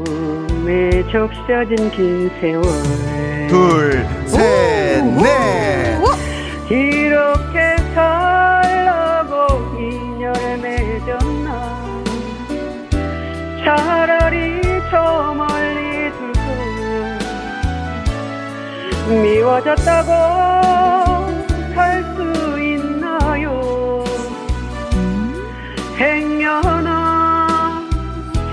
[1.11, 2.63] 적셔진 긴 세월
[3.49, 5.99] 둘, 셋, 넷.
[6.71, 7.48] 이렇게
[14.89, 16.39] 저 멀리 두고
[19.21, 20.11] 미워졌다고
[21.75, 24.03] 살수 있나요?
[25.95, 27.83] 행여나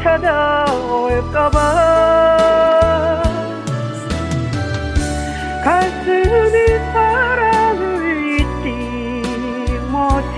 [0.03, 1.57] 찾아올까봐
[5.65, 6.57] 가슴이
[6.93, 7.85] 사랑을
[8.41, 8.67] 잊지
[9.91, 10.37] 못해.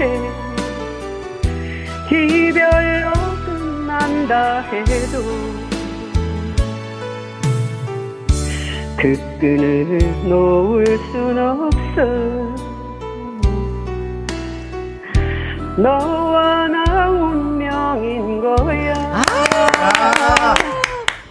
[2.10, 3.12] 이별로
[3.44, 5.57] 끝난다 해도
[9.00, 12.02] 그 끈을 놓을 순 없어
[15.80, 19.22] 너와 나 운명인 거야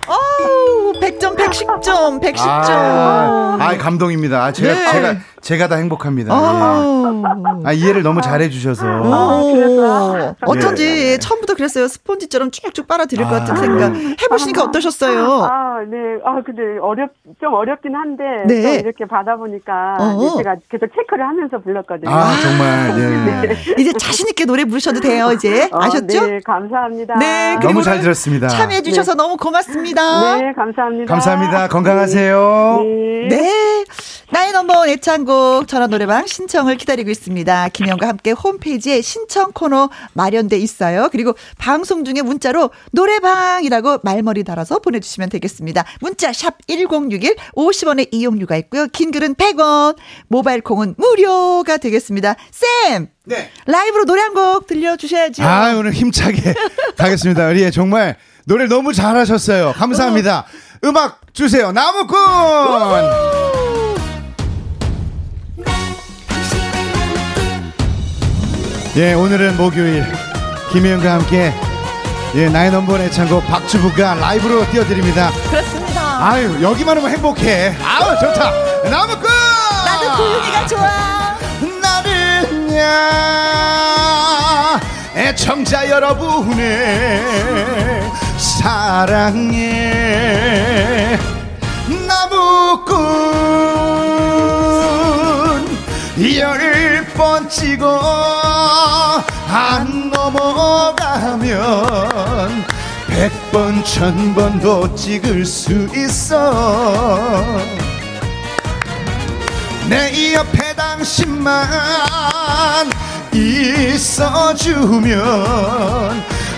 [0.08, 2.40] 어우, 100점, 110점, 110점.
[2.40, 4.46] 아, 아, 감동입니다.
[4.46, 4.92] 아, 제가, 네.
[4.92, 6.34] 제가, 제가 다 행복합니다.
[6.34, 6.38] 예.
[7.08, 7.62] 어.
[7.64, 8.86] 아, 이해를 너무 잘해주셔서.
[8.86, 11.18] 오, 어쩐지 예.
[11.18, 11.88] 처음부터 그랬어요.
[11.88, 13.58] 스폰지처럼 쭉쭉 빨아들일 것 같은 아.
[13.58, 13.96] 생각.
[13.96, 15.44] 해보시니까 어떠셨어요?
[15.44, 15.98] 아, 네.
[16.26, 18.62] 아, 근데 어렵, 좀 어렵긴 한데, 네.
[18.62, 20.18] 또 이렇게 받아보니까, 어.
[20.18, 22.10] 이제 제가 계속 체크를 하면서 불렀거든요.
[22.10, 23.58] 아, 정말, 예.
[23.82, 25.70] 이제 자신있게 노래 부르셔도 돼요, 이제.
[25.72, 26.28] 어, 아셨죠?
[26.28, 27.16] 네, 감사합니다.
[27.16, 28.48] 네, 그리고 너무 잘 들었습니다.
[28.48, 30.38] 참여해주셔서 너무 고맙습니다.
[30.38, 31.14] 네, 감사합니다.
[31.14, 31.68] 감사합니다.
[31.68, 32.80] 건강하세요.
[32.84, 33.28] 네.
[33.30, 33.86] 네.
[34.30, 37.70] 나의 넘버원 애창곡 전화 노래방 신청을 기다 리고 있습니다.
[37.70, 41.08] 김영과 함께 홈페이지에 신청 코너 마련돼 있어요.
[41.12, 45.86] 그리고 방송 중에 문자로 노래방이라고 말머리 달아서 보내주시면 되겠습니다.
[46.02, 48.88] 문자 샵 1061 50원의 이용료가 있고요.
[48.92, 49.96] 긴 글은 100원,
[50.28, 52.36] 모바일 콩은 무료가 되겠습니다.
[52.52, 53.08] 쌤!
[53.26, 53.50] 네.
[53.66, 55.44] 라이브로 노래 한 곡 들려주셔야죠.
[55.44, 56.54] 아, 오늘 힘차게
[56.98, 57.48] 가겠습니다.
[57.48, 59.74] 우리 정말 노래 너무 잘하셨어요.
[59.76, 60.46] 감사합니다.
[60.84, 61.72] 음악 주세요.
[61.72, 62.18] 나무꾼!
[68.98, 70.04] 예, 오늘은 목요일
[70.72, 71.54] 김혜영과 함께
[72.34, 75.30] 예, 나의 넘버원 애창곡 박주부가 라이브로 띄워드립니다.
[75.52, 76.26] 그렇습니다.
[76.28, 77.76] 아유, 여기만 오면 행복해.
[77.84, 78.52] 아우, 좋다.
[78.90, 79.30] 나무꾼!
[79.86, 81.38] 나도 고윤이가 좋아.
[81.80, 82.80] 나는야
[85.16, 87.22] 애청자 여러분의
[88.38, 89.60] 사랑에
[92.08, 92.98] 나무꾼
[96.40, 101.48] 열 번 찍어 안 넘어가면
[103.08, 107.34] 백 번, 천 번도 찍을 수 있어.
[109.90, 111.68] 내 옆에 당신만
[113.34, 115.18] 있어주면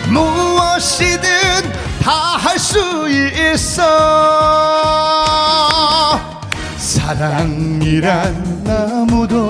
[0.09, 1.29] 무엇이든
[2.03, 3.83] 다 할 수 있어.
[6.77, 9.49] 사랑이란 나무도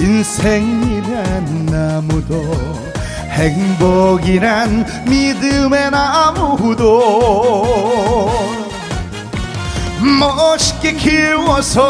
[0.00, 2.90] 인생이란 나무도
[3.28, 7.20] 행복이란 믿음의 나무도
[10.18, 11.80] 멋있게 키워서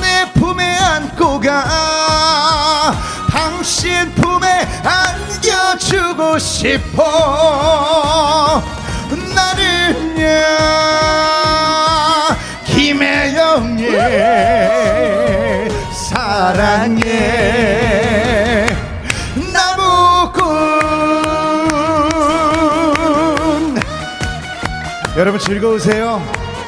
[0.00, 2.94] 내 품에 안고 가.
[3.30, 4.46] 당신 품에
[4.84, 7.02] 안겨주고 싶어.
[9.34, 10.26] 나는야
[12.66, 13.86] 김혜영의
[16.36, 17.06] 사랑해
[19.54, 20.44] 나무꾼
[25.16, 26.20] 여러분 즐거우세요?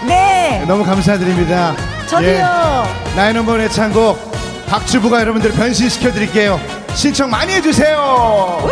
[0.07, 0.65] 네.
[0.67, 1.77] 너무 감사드립니다.
[2.09, 2.89] 저도요.
[3.19, 6.59] 예, 넘버원 애창곡 박주부가 여러분들 변신시켜 드릴게요.
[6.95, 8.67] 신청 많이 해주세요.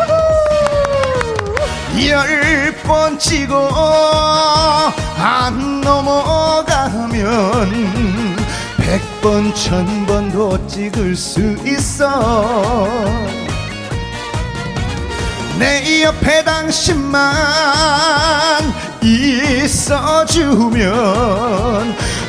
[2.09, 3.55] 열번 치고
[5.19, 7.17] 안 넘어가면
[8.36, 8.36] 백
[9.27, 12.87] 번, 천 번도 찍을 수 있어.
[15.59, 17.35] 내 옆에 당신만
[19.03, 20.87] 있어주면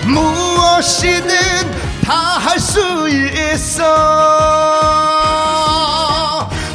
[0.07, 1.29] 무엇이든
[2.03, 3.83] 다 할 수 있어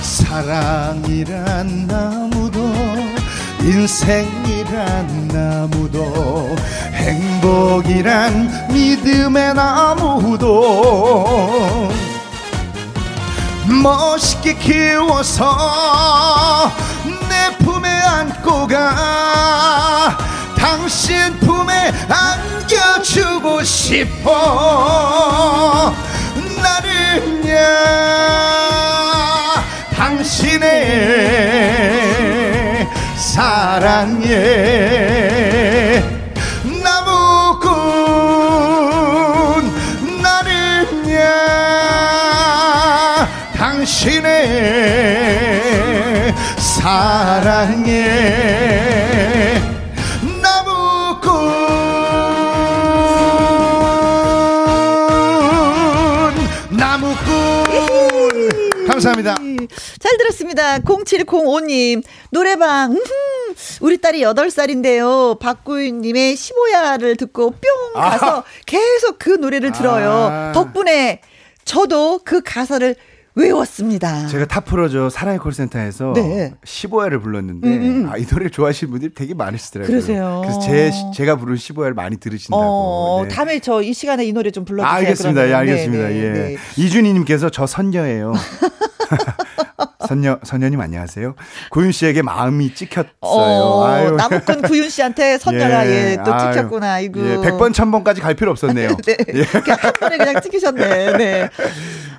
[0.02, 2.61] 사랑이란 나무도
[3.62, 6.56] 인생이 란 나무도
[6.94, 10.48] 행복이란 믿음의 나무도
[13.82, 16.72] 멋있게 키워서
[17.28, 20.16] 내 품에 안고 가.
[20.56, 24.32] 당신 품에 안겨주고 싶어.
[26.62, 27.52] 나는야
[29.94, 31.32] 당신의
[33.32, 34.28] 사랑에
[36.84, 37.72] 나무꾼
[40.20, 41.16] 나는야
[43.56, 44.28] 당신의
[46.58, 48.02] 사랑에
[60.00, 60.78] 잘 들었습니다.
[60.80, 65.38] 0705님, 노래방, 음흠, 우리 딸이 8살인데요.
[65.38, 67.60] 박구윤님의 15야를 듣고 뿅
[67.94, 70.10] 가서 계속 그 노래를 들어요.
[70.30, 70.52] 아.
[70.52, 71.20] 덕분에
[71.64, 72.94] 저도 그 가사를
[73.34, 74.26] 외웠습니다.
[74.26, 76.52] 제가 탑프로저 사랑의 콜센터에서 네.
[76.66, 78.10] 15회를 불렀는데 음, 음.
[78.12, 79.90] 아, 이 노래를 좋아하시는 분들이 되게 많으시더라고요.
[79.90, 80.42] 그러세요.
[80.44, 82.62] 그래서 제 제가 부른 15회를 많이 들으신다고.
[82.62, 83.28] 어, 네.
[83.34, 84.86] 다음에 저 이 시간에 이 노래 좀 불러주세요.
[84.92, 85.48] 아, 알겠습니다.
[85.48, 85.54] 예.
[85.54, 86.08] 알겠습니다.
[86.08, 86.28] 네, 예.
[86.30, 86.56] 네, 네.
[86.76, 88.34] 이준희님께서 저 선녀예요.
[90.06, 91.34] 선녀 선녀님 안녕하세요.
[91.70, 93.10] 고윤 씨에게 마음이 찍혔어요.
[93.20, 94.10] 어, 아유.
[94.12, 96.52] 나무꾼 구윤 씨한테 선녀가 예, 또 아유.
[96.54, 97.00] 찍혔구나.
[97.00, 97.20] 이거.
[97.20, 98.96] 예, 100번 1000번까지 갈 필요 없었네요.
[99.06, 99.16] 네.
[99.34, 99.44] 예.
[99.44, 101.16] 그냥 한 번에 그냥 찍히셨네.
[101.16, 101.48] 네.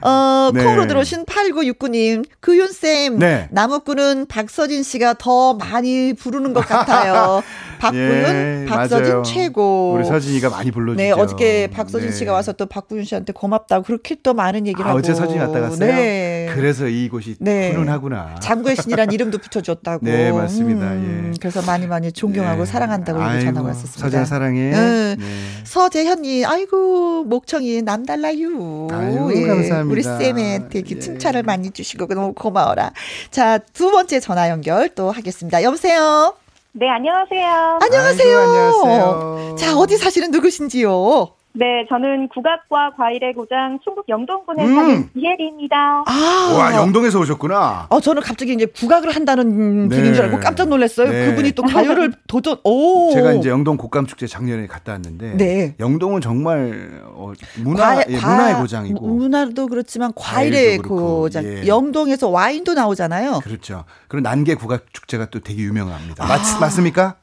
[0.01, 0.63] 어, 네.
[0.63, 2.25] 콩으로 들어오신 8969님.
[2.41, 3.19] 구윤쌤.
[3.19, 3.47] 네.
[3.51, 7.41] 나무꾼은 박서진 씨가 더 많이 부르는 것 같아요.
[7.83, 9.23] 박구윤, 예, 박서진 맞아요.
[9.23, 9.93] 최고.
[9.93, 11.03] 우리 서진이가 많이 불러주죠.
[11.03, 12.15] 네, 어저께 박서진 네.
[12.15, 14.99] 씨가 와서 또 박구윤 씨한테 고맙다고 그렇게 또 많은 얘기를 아, 하고.
[14.99, 15.79] 어제 서진이 왔다 갔어요.
[15.79, 16.49] 네.
[16.53, 17.71] 그래서 이곳이 네.
[17.71, 18.35] 훈훈하구나.
[18.41, 20.05] 장구의 신이란 이름도 붙여줬다고.
[20.05, 20.85] 네, 맞습니다.
[20.93, 21.37] 음, 예.
[21.39, 22.71] 그래서 많이 많이 존경하고 네.
[22.71, 23.99] 사랑한다고 아이고, 전화가 왔었습니다.
[23.99, 24.69] 서진아 사랑해.
[24.71, 25.15] 네.
[25.15, 25.25] 네.
[25.65, 28.87] 서재현님, 아이고 목청이 남달라요.
[28.91, 29.91] 예, 아유, 감사합니다.
[29.91, 30.99] 우리 쌤한테 이렇게 예.
[30.99, 32.91] 칭찬을 많이 주시고 너무 고마워라.
[33.31, 35.63] 자, 두 번째 전화 연결 또 하겠습니다.
[35.63, 36.35] 여보세요.
[36.75, 37.79] 네, 안녕하세요.
[37.83, 38.39] 안녕하세요.
[38.39, 39.55] 아이고, 안녕하세요.
[39.57, 41.35] 자, 어디 사시는 누구신지요?
[41.55, 44.73] 네, 저는 국악과 과일의 고장 충북 영동군에 음.
[44.75, 46.03] 사는 이혜리입니다.
[46.07, 47.85] 아, 와, 영동에서 오셨구나.
[47.91, 49.95] 어, 저는 갑자기 이제 국악을 한다는 네.
[49.95, 51.11] 분인 줄 알고 깜짝 놀랐어요.
[51.11, 51.25] 네.
[51.27, 53.11] 그분이 또 가요를 도전, 오.
[53.13, 55.75] 제가 이제 영동 곡감 축제 작년에 갔다 왔는데 네.
[55.79, 61.43] 영동은 정말 어, 문화 과- 예, 과- 문화의 고장이고 문화도 그렇지만 과일의 고장.
[61.45, 61.67] 예.
[61.67, 63.41] 영동에서 와인도 나오잖아요.
[63.43, 63.83] 그렇죠.
[64.07, 66.25] 그리고 난개 국악 축제가 또 되게 유명합니다.
[66.25, 67.17] 맞, 맞습니까?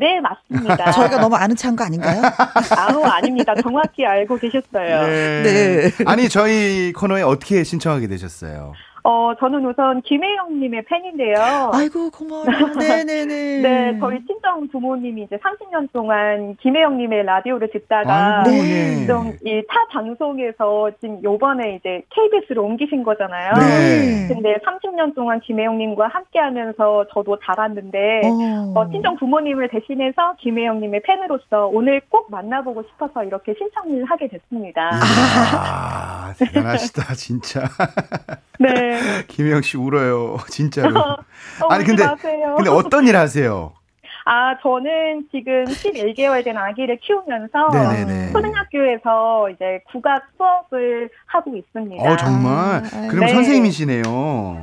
[0.00, 0.90] 네, 맞습니다.
[0.92, 2.22] 저희가 너무 아는 차인 거 아닌가요?
[2.74, 3.54] 아우, 아닙니다.
[3.62, 5.06] 정확히 알고 계셨어요.
[5.42, 5.90] 네.
[6.06, 8.72] 아니 저희 코너에 어떻게 신청하게 되셨어요?
[9.02, 11.70] 어, 저는 우선 김혜영님의 팬인데요.
[11.72, 12.74] 아이고 고마워요.
[12.78, 13.60] 네네네.
[13.62, 19.06] 네, 저희 친정 부모님이 이제 30년 동안 김혜영님의 라디오를 듣다가 아이고, 네.
[19.06, 23.52] 좀이 타 방송에서 지금 요번에 이제 KBS로 옮기신 거잖아요.
[23.54, 24.28] 네.
[24.28, 28.72] 근데 30년 동안 김혜영님과 함께 하면서 저도 자랐는데, 어.
[28.74, 34.90] 어, 친정 부모님을 대신해서 김혜영님의 팬으로서 오늘 꼭 만나보고 싶어서 이렇게 신청을 하게 됐습니다.
[34.92, 37.62] 아, 대단하시다 진짜.
[38.58, 38.89] 네.
[39.28, 40.98] 김혜영 씨 울어요 진짜로.
[41.00, 41.16] 어,
[41.70, 42.54] 아니 울지 근데 마세요.
[42.56, 43.72] 근데 어떤 일 하세요?
[44.26, 48.32] 아, 저는 지금 11개월 된 아기를 키우면서 네네네.
[48.32, 52.04] 초등학교에서 이제 국악 수업을 하고 있습니다.
[52.04, 52.84] 어 정말.
[52.84, 53.28] 아, 그럼 네.
[53.32, 54.02] 선생님이시네요.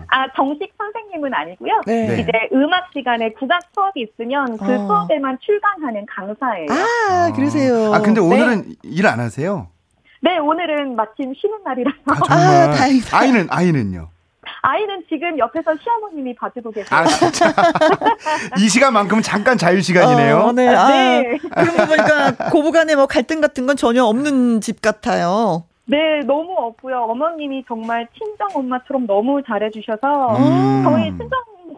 [0.10, 1.82] 아, 정식 선생님은 아니고요.
[1.86, 2.08] 네.
[2.08, 2.22] 네.
[2.22, 4.86] 이제 음악 시간에 국악 수업이 있으면 그 어.
[4.86, 6.68] 수업에만 출강하는 강사예요.
[6.70, 7.94] 아, 그러세요.
[7.94, 8.26] 아 근데 네.
[8.28, 9.68] 오늘은 일안 하세요?
[10.22, 12.70] 네, 오늘은 마침 쉬는 날이라서 아 정말.
[12.70, 13.18] 아, 다행이다.
[13.18, 14.10] 아이는 아이는요?
[14.62, 17.00] 아이는 지금 옆에서 시어머님이 봐주고 계세요.
[17.00, 17.54] 아 진짜.
[18.58, 20.38] 이 시간만큼은 잠깐 자유 시간이네요.
[20.38, 20.68] 어, 네.
[20.68, 21.38] 아, 네.
[21.38, 25.64] 그런 거 보니까 고부간에 뭐 갈등 같은 건 전혀 없는 집 같아요.
[25.86, 26.98] 네, 너무 없고요.
[27.10, 30.84] 어머님이 정말 친정 엄마처럼 너무 잘해주셔서 음.
[30.84, 31.30] 저희 친정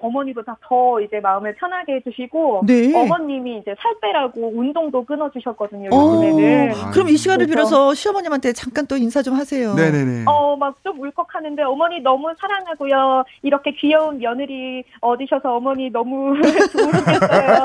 [0.02, 2.94] 어머니보다 더 이제 마음을 편하게 해주시고 네.
[2.96, 5.90] 어머님이 이제 살 빼라고 운동도 끊어주셨거든요.
[5.92, 6.74] 어, 요즘에는.
[6.76, 9.74] 아, 그럼 이 시간을 그래서- 빌어서 시어머님한테 잠깐 또 인사 좀 하세요.
[9.74, 10.24] 네네네.
[10.28, 13.24] 어, 막 좀 울컥하는데 어머니 너무 사랑하고요.
[13.42, 17.64] 이렇게 귀여운 며느리 얻으셔서 어머니 너무 좋으셨어요.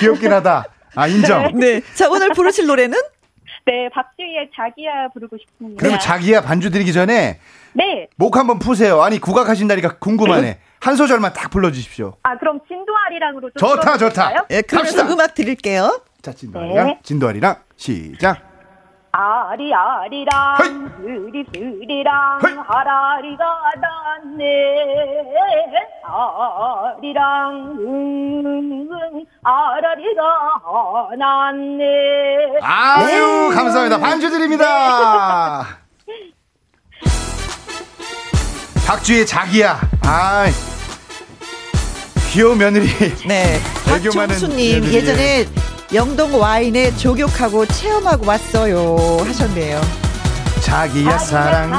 [0.00, 0.64] 귀엽긴 하다.
[0.96, 1.52] 아 인정.
[1.58, 1.80] 네.
[1.94, 2.96] 자, 오늘 부르실 노래는?
[3.66, 5.80] 네, 박주희의 자기야 부르고 싶습니다.
[5.82, 7.38] 그럼 자기야 반주 드리기 전에
[7.72, 9.00] 네, 목 한번 푸세요.
[9.02, 10.58] 아니 국악하신다니까 궁금하네.
[10.84, 12.14] 한 소절만 딱 불러주십시오.
[12.22, 14.44] 아 그럼 진도아리랑으로 좀 좋다, 좋다.
[14.50, 15.14] 예, 그러면서 갑시다.
[15.14, 16.02] 음악 드릴게요.
[16.20, 16.98] 자, 진도아리랑, 네.
[17.02, 18.36] 진도아리랑, 시작.
[19.12, 20.72] 아리아리랑 헤이.
[21.54, 22.54] 스리스리랑 헤이.
[22.66, 23.44] 하라리가
[23.80, 24.44] 났네
[26.02, 30.22] 아리랑 응 아라리가
[31.16, 33.98] 났네 아유, 감사합니다.
[33.98, 35.64] 반주 드립니다.
[38.86, 39.78] 박주의 자기야.
[40.04, 40.73] 아이.
[42.34, 42.88] 귀여운 며느리.
[43.28, 43.60] 네.
[43.86, 44.84] 박종수님.
[44.86, 45.46] 예전에
[45.94, 49.80] 영동 와인에 조격하고 체험하고 왔어요 하셨네요.
[50.60, 51.70] 자기야, 사랑.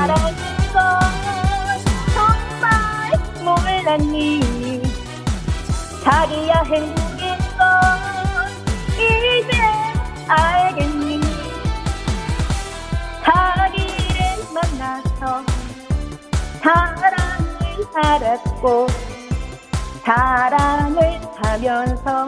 [3.43, 4.81] 몰랐니
[6.05, 8.49] 자기야 행복인 건
[8.93, 9.51] 이제
[10.29, 11.19] 알겠니
[13.25, 15.43] 자기를 만나서
[16.63, 17.13] 사랑을
[17.93, 18.87] 알았고
[20.05, 22.27] 사랑을 하면서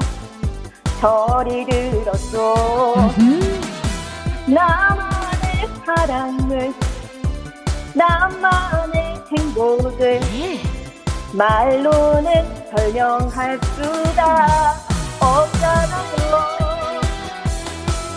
[1.00, 2.96] 소리 들었어
[4.48, 6.74] 나만의 사랑을
[7.94, 10.20] 나만의 행복을
[11.34, 14.48] 말로는 설명할 수가
[15.20, 16.08] 없잖아요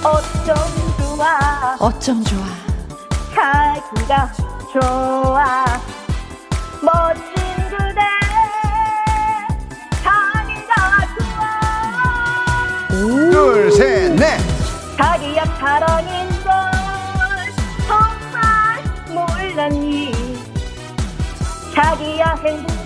[0.03, 0.57] 어쩜
[0.97, 1.77] 좋아.
[1.79, 2.47] 어쩜 좋아.
[3.35, 4.33] 자기가
[4.73, 5.65] 좋아.
[6.83, 7.40] 멋진
[13.01, 14.39] 둘, 셋, 넷.
[14.99, 16.53] 자기야 사랑인 걸
[17.89, 20.13] 정말 몰랐니
[21.75, 22.80] 자기야 행복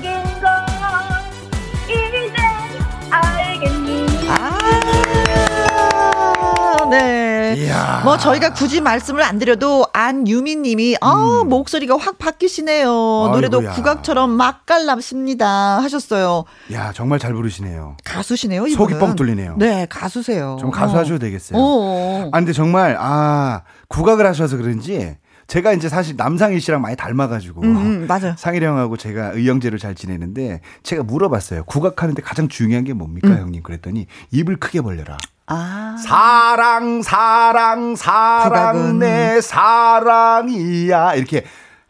[6.99, 7.55] 네.
[7.59, 8.01] 이야.
[8.05, 12.86] 뭐 저희가 굳이 말씀을 안 드려도 안유미 님이 아 목소리가 확 바뀌시네요.
[13.32, 13.61] 노래도 음.
[13.61, 13.74] 아이고야.
[13.74, 15.47] 국악처럼 맛깔납습니다
[15.82, 16.45] 하셨어요.
[16.72, 17.97] 야, 정말 잘 부르시네요.
[18.05, 18.66] 가수시네요.
[18.66, 18.76] 이분은.
[18.76, 19.57] 속이 뻥 뚫리네요.
[19.59, 20.57] 네, 가수세요.
[20.61, 20.99] 좀 가수 어.
[20.99, 21.59] 하셔도 되겠어요.
[21.59, 22.28] 어.
[22.32, 25.16] 아, 근데 정말, 아, 국악을 하셔서 그런지,
[25.47, 28.34] 제가 이제 사실 남상희 씨랑 많이 닮아가지고, 음, 음, 맞아요.
[28.36, 31.64] 상일 형하고 제가 의형제로 잘 지내는데, 제가 물어봤어요.
[31.64, 33.38] 국악하는데 가장 중요한 게 뭡니까, 음.
[33.38, 33.62] 형님?
[33.62, 35.18] 그랬더니, 입을 크게 벌려라.
[35.47, 35.97] 아.
[36.03, 38.99] 사랑, 사랑, 사랑, 국악은.
[38.99, 41.14] 내 사랑이야.
[41.14, 41.45] 이렇게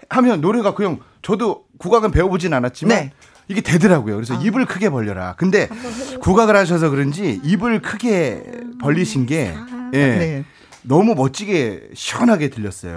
[0.08, 3.12] 하면 노래가 그냥, 저도 국악은 배워보진 않았지만, 네.
[3.46, 4.14] 이게 되더라고요.
[4.14, 5.34] 그래서 입을 크게 벌려라.
[5.36, 5.68] 근데
[6.22, 8.42] 국악을 하셔서 그런지 입을 크게
[8.80, 9.54] 벌리신 게,
[9.92, 9.98] 예.
[9.98, 10.44] 네.
[10.84, 12.96] 너무 멋지게 시원하게 들렸어요.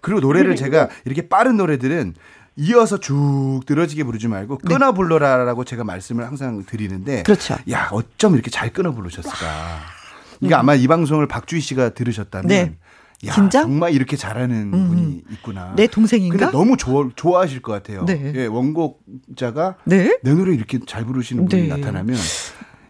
[0.00, 2.14] 그리고 노래를 제가 이렇게 빠른 노래들은
[2.56, 7.22] 이어서 쭉 늘어지게 부르지 말고 끊어 불러라라고 제가 말씀을 항상 드리는데 네.
[7.22, 7.56] 그렇죠.
[7.70, 9.36] 야 어쩜 이렇게 잘 끊어 부르셨을까
[10.40, 12.48] 이게 아마 이 방송을 박주희 씨가 들으셨다면 음.
[12.48, 12.76] 네.
[13.26, 13.64] 야 긴장?
[13.64, 16.36] 정말 이렇게 잘하는 분이 있구나 내 동생인가?
[16.36, 18.32] 근데 너무 좋아, 좋아하실 것 같아요 네.
[18.34, 20.18] 예, 원곡자가 네.
[20.22, 21.68] 내 노래 이렇게 잘 부르시는 분이 네.
[21.68, 22.16] 나타나면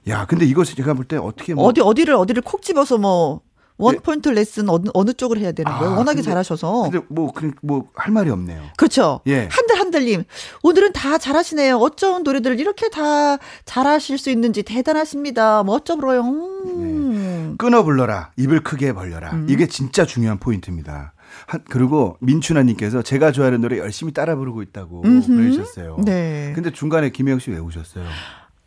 [0.08, 3.40] 야 근데 이거 제가 볼 때 어떻게 뭐 어디 어디를 어디를 콕 집어서 뭐
[3.78, 5.94] 원 포인트 레슨 어느 어느 쪽을 해야 되는 거예요?
[5.94, 6.90] 아, 워낙에 근데- 잘하셔서.
[6.90, 8.62] 근데 뭐 그냥 뭐할 말이 없네요.
[8.76, 9.20] 그렇죠.
[9.26, 9.48] 예.
[9.50, 10.24] 한들 한들님
[10.62, 11.76] 오늘은 다 잘하시네요.
[11.76, 15.62] 어쩜 노래들을 이렇게 다 잘하실 수 있는지 대단하십니다.
[15.62, 16.20] 뭐 어쩌고요.
[16.22, 17.54] 음.
[17.58, 18.32] 끊어 불러라.
[18.36, 19.32] 입을 크게 벌려라.
[19.48, 21.12] 이게 진짜 중요한 포인트입니다.
[21.46, 25.98] 한, 그리고 민춘아님께서 제가 좋아하는 노래 열심히 따라 부르고 있다고 그러셨어요.
[26.04, 26.52] 네.
[26.54, 28.04] 근데 중간에 김혜영 씨왜 우셨어요?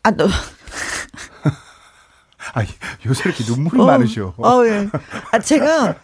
[0.04, 0.26] 아, 너,
[2.54, 2.64] 아,
[3.06, 4.34] 요새 이렇게 눈물이 어, 많으셔.
[4.36, 4.88] 어, 예.
[5.30, 5.94] 아, 제가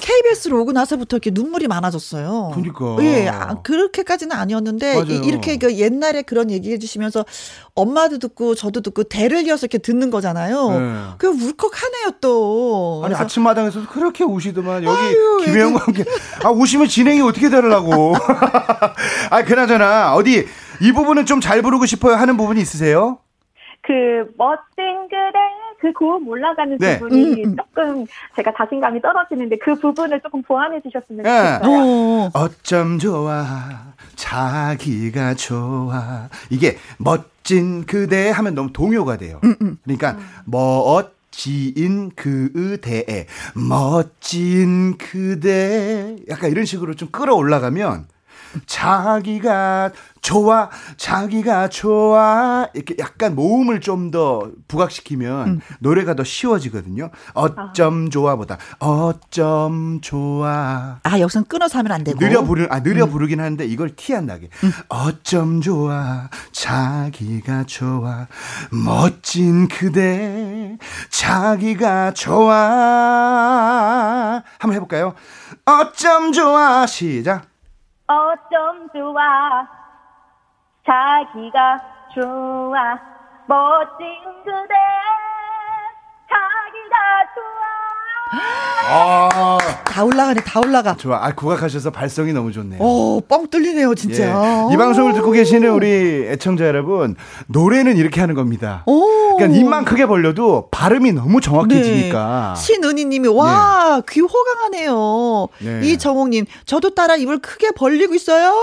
[0.00, 2.52] KBS로 오고 나서부터 이렇게 눈물이 많아졌어요.
[2.54, 2.96] 그러니까.
[3.04, 5.04] 예, 아, 그렇게까지는 아니었는데.
[5.08, 7.24] 이, 렇게 그 옛날에 그런 얘기 해 주시면서
[7.74, 10.70] 엄마도 듣고 저도 듣고 대를 이어서 이렇게 듣는 거잖아요.
[10.70, 11.04] 네.
[11.18, 13.02] 그 울컥하네요 또.
[13.04, 16.04] 아니 그래서 아침마당에서 그렇게 우시더만 여기 아유, 김혜영과 함께
[16.42, 18.14] 아 우시면 진행이 어떻게 되려고
[19.30, 20.46] 아 그나저나 어디
[20.80, 23.18] 이 부분은 좀 잘 부르고 싶어요 하는 부분이 있으세요?
[23.88, 25.38] 그 멋진 그대
[25.80, 26.98] 그 고음 올라가는 네.
[26.98, 27.56] 부분이 음, 음.
[27.56, 31.58] 조금 제가 자신감이 떨어지는데 그 부분을 조금 보완해 주셨으면 예.
[31.58, 31.80] 좋겠어요.
[31.80, 33.44] 어, 어쩜 좋아
[34.14, 39.40] 자기가 좋아 이게 멋진 그대 하면 너무 동요가 돼요.
[39.84, 48.06] 그러니까 멋진 그대에 멋진 그대 약간 이런 식으로 좀 끌어올라가면
[48.66, 49.92] 자기가
[50.28, 50.68] 좋아
[50.98, 52.68] 자기가 좋아.
[52.74, 57.10] 이렇게 약간 모음을 좀 더 부각시키면 노래가 더 쉬워지거든요.
[57.34, 58.56] 어쩜 좋아보다.
[58.78, 60.98] 어쩜 좋아.
[61.02, 62.18] 아 여기선 끊어서 하면 안 되고.
[62.18, 64.48] 느려 부르 아 느려 부르긴 하는데 이걸 티 안 나게.
[64.88, 66.28] 어쩜 좋아.
[66.52, 68.26] 자기가 좋아.
[68.70, 70.78] 멋진 그대.
[71.10, 72.54] 자기가 좋아.
[74.58, 75.14] 한번 해볼까요?
[75.66, 76.86] 어쩜 좋아.
[76.86, 77.46] 시작.
[78.06, 79.20] 어쩜 좋아
[80.88, 81.78] 자기가
[82.14, 82.98] 좋아.
[83.46, 84.06] 멋진
[84.42, 84.74] 그대
[88.30, 90.94] 아, 다 올라가네, 다 올라가.
[90.96, 91.18] 좋아.
[91.24, 92.80] 아, 국악하셔서 발성이 너무 좋네요.
[92.80, 94.24] 오, 뻥 뚫리네요, 진짜.
[94.24, 94.74] 예.
[94.74, 97.16] 이 방송을 듣고 계시는 우리 애청자 여러분,
[97.48, 98.82] 노래는 이렇게 하는 겁니다.
[98.86, 99.36] 오.
[99.36, 102.54] 그러니까 입만 크게 벌려도 발음이 너무 정확해지니까.
[102.56, 102.62] 네.
[102.62, 105.48] 신은희 님이 와, 귀 호강하네요.
[105.60, 105.80] 네.
[105.88, 108.54] 이정옥 님, 저도 따라 입을 크게 벌리고 있어요.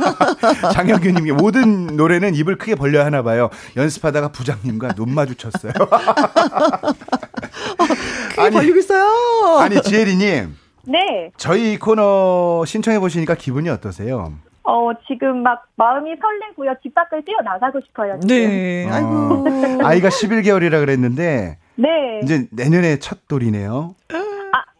[0.72, 3.50] 장혁규 님이 모든 노래는 입을 크게 벌려야 하나 봐요.
[3.76, 5.72] 연습하다가 부장님과 눈 마주쳤어요.
[8.34, 9.58] 크게 벌리고 있어요.
[9.60, 10.56] 아니 지혜리님,
[10.86, 11.30] 네.
[11.36, 14.32] 저희 코너 신청해 보시니까 기분이 어떠세요?
[14.66, 16.74] 어, 지금 막 마음이 설레고요.
[16.82, 18.18] 집 밖을 뛰어나가고 싶어요.
[18.20, 18.34] 지금.
[18.36, 19.08] 네, 아이고.
[19.08, 22.20] 어, 아이가 11개월이라 그랬는데 네.
[22.22, 23.94] 이제 내년에 첫 돌이네요.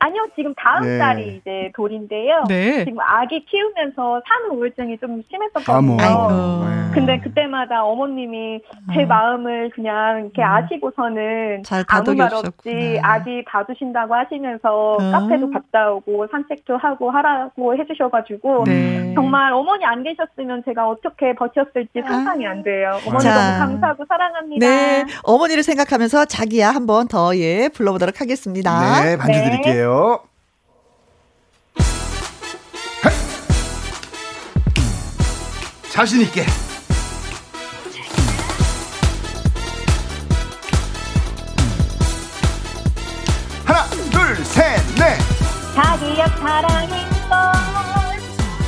[0.04, 0.26] 아, 아니요.
[0.36, 0.98] 지금 다음 네.
[0.98, 2.44] 달이 이제 돌인데요.
[2.48, 2.84] 네.
[2.84, 5.76] 지금 아기 키우면서 산후 우울증이 좀 심했었거든요.
[5.76, 5.96] 아모.
[6.00, 6.64] 아이고.
[6.68, 6.74] 네.
[6.94, 8.60] 근데 그때마다 어머님이
[8.94, 9.08] 제 음.
[9.08, 13.00] 마음을 그냥 이렇게 아시고서는 잘 아무 다독여 말 없이.
[13.02, 15.10] 아기 봐주신다고 하시면서 음.
[15.12, 19.12] 카페도 갔다 오고 산책도 하고 하라고 해주셔가지고 네.
[19.14, 22.98] 정말 어머니 안 계셨으면 제가 어떻게 버텼을지 상상이 안 돼요.
[23.06, 23.34] 어머니 자.
[23.34, 24.66] 너무 감사하고 사랑합니다.
[24.66, 29.00] 네, 어머니를 생각하면서 자기야 한 번 더 예 불러보도록 하겠습니다.
[29.02, 29.44] 네, 반주 네.
[29.50, 29.93] 드릴게요.
[33.06, 33.12] 헤이.
[35.90, 36.44] 자신 있게.
[43.64, 45.18] 하나, 둘, 셋, 넷.
[45.74, 47.52] 자기야 사랑인 걸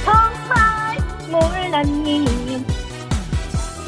[0.04, 0.98] 정말
[1.30, 2.64] 몰랐니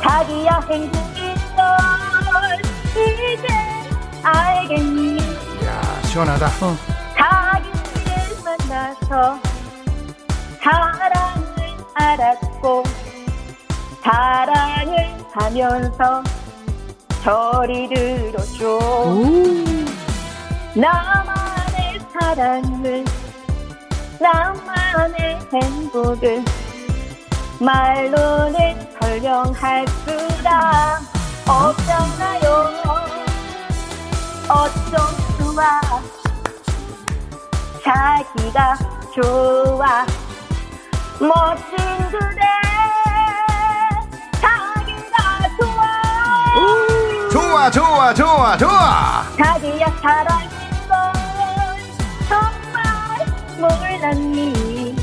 [0.03, 2.63] 자기야 행복인 걸
[2.95, 3.47] 이제
[4.23, 5.19] 알겠니
[5.65, 6.98] 야, 시원하다.
[7.19, 8.15] 자기를
[8.45, 9.39] 만나서
[10.63, 12.85] 사랑을 알았고
[14.03, 16.23] 사랑을 하면서
[17.25, 18.79] 저리 들어줘
[20.75, 23.05] 나만의 사랑을
[24.21, 26.45] 나만의 행복을
[27.61, 31.01] 말로는 설명할 수가
[31.49, 32.79] 없잖아요.
[34.49, 34.97] 어쩜
[35.39, 35.81] 좋아
[37.89, 38.77] 자기가
[39.15, 40.05] 좋아
[41.19, 41.77] 멋진
[42.11, 42.43] 그대
[44.39, 49.25] 자기가 좋아 좋아, 좋아, 좋아, 좋아.
[49.39, 50.51] 자기야 사랑인
[50.87, 51.13] 걸
[52.29, 53.27] 정말
[53.57, 54.95] 몰랐니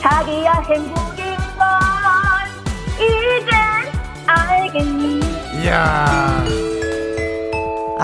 [0.00, 1.68] 자기야 행복인 걸
[3.00, 3.92] 이젠
[4.28, 5.20] 알겠니
[5.60, 6.63] 이야.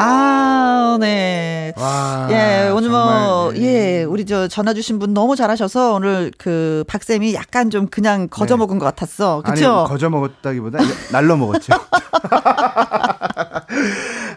[0.03, 1.75] 아, 네.
[1.77, 2.27] 와.
[2.31, 3.61] 예, 오늘 뭐, 네.
[3.61, 8.55] 예, 우리 저 전화 주신 분 너무 잘하셔서 오늘 그 박쌤이 약간 좀 그냥 거저
[8.55, 8.59] 네.
[8.61, 9.43] 먹은 것 같았어.
[9.45, 9.85] 아니, 그쵸?
[9.87, 10.79] 거저 먹었다기보다
[11.13, 11.75] 날로 먹었죠.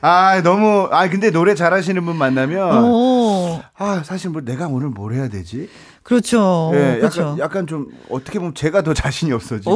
[0.01, 5.13] 아, 너무, 아, 근데 노래 잘하시는 분 만나면, 오, 아, 사실 뭐 내가 오늘 뭘
[5.13, 5.69] 해야 되지?
[6.03, 6.71] 그렇죠.
[6.73, 7.21] 예, 그렇죠.
[7.21, 9.71] 약간, 약간 좀, 어떻게 보면 제가 더 자신이 없어지고,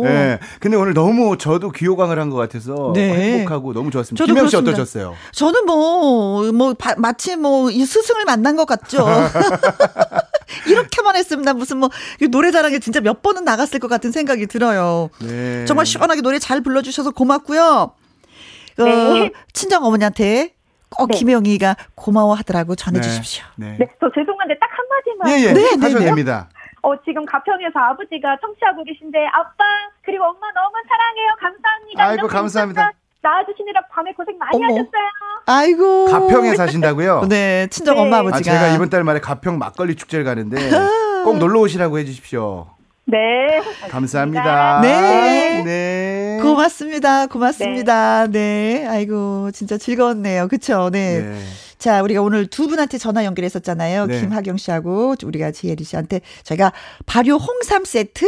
[0.00, 0.02] 오.
[0.06, 0.38] 예.
[0.58, 3.12] 근데 오늘 너무 저도 귀호강을 한 것 같아서 네.
[3.34, 4.22] 행복하고 너무 좋았습니다.
[4.22, 4.70] 저도 김영 씨 그렇습니다.
[4.82, 5.14] 어떠셨어요?
[5.32, 9.06] 저는 뭐, 뭐, 바- 마치 뭐, 이 스승을 만난 것 같죠.
[10.66, 11.90] 이렇게만 했으면 나 무슨 뭐,
[12.20, 15.10] 이 노래 자랑에 진짜 몇 번은 나갔을 것 같은 생각이 들어요.
[15.20, 15.64] 네.
[15.66, 17.92] 정말 시원하게 노래 잘 불러주셔서 고맙고요.
[18.78, 19.30] 어, 네.
[19.52, 20.54] 친정 어머니한테
[20.96, 21.18] 꼭 네.
[21.18, 23.44] 김영희가 고마워하더라고 전해주십시오.
[23.56, 23.76] 네.
[23.78, 25.52] 네, 저 죄송한데 딱 한마디만 예, 예.
[25.52, 26.06] 네, 네, 하셔도 네.
[26.06, 26.48] 됩니다.
[26.82, 29.64] 어, 지금 가평에서 아버지가 청취하고 계신데 아빠
[30.02, 32.82] 그리고 엄마 너무 사랑해요 감사합니다 아이고, 감사합니다.
[32.82, 34.66] 문자 낳아주시느라 밤에 고생 많이 어머.
[34.66, 35.02] 하셨어요
[35.46, 36.06] 아이고.
[36.06, 37.26] 가평에 사신다고요?
[37.28, 38.00] 네, 친정 네.
[38.02, 38.40] 엄마 아, 아버지가.
[38.50, 40.56] 제가 이번 달 말에 가평 막걸리 축제를 가는데
[41.24, 42.66] 꼭 놀러 오시라고 해주십시오.
[43.10, 44.80] 네 감사합니다.
[44.82, 45.62] 네.
[45.64, 46.38] 네.
[46.42, 47.26] 고맙습니다.
[47.26, 48.26] 고맙습니다.
[48.28, 48.86] 네.
[48.88, 50.48] 아이고, 진짜 즐거웠네요.
[50.48, 50.90] 그쵸?
[50.92, 51.20] 네.
[51.20, 51.40] 네.
[51.78, 54.06] 자, 우리가 오늘 두 분한테 전화 연결했었잖아요.
[54.06, 54.20] 네.
[54.20, 56.72] 김하경 씨하고 우리가 지혜리 씨한테 저희가
[57.06, 58.26] 발효 홍삼 세트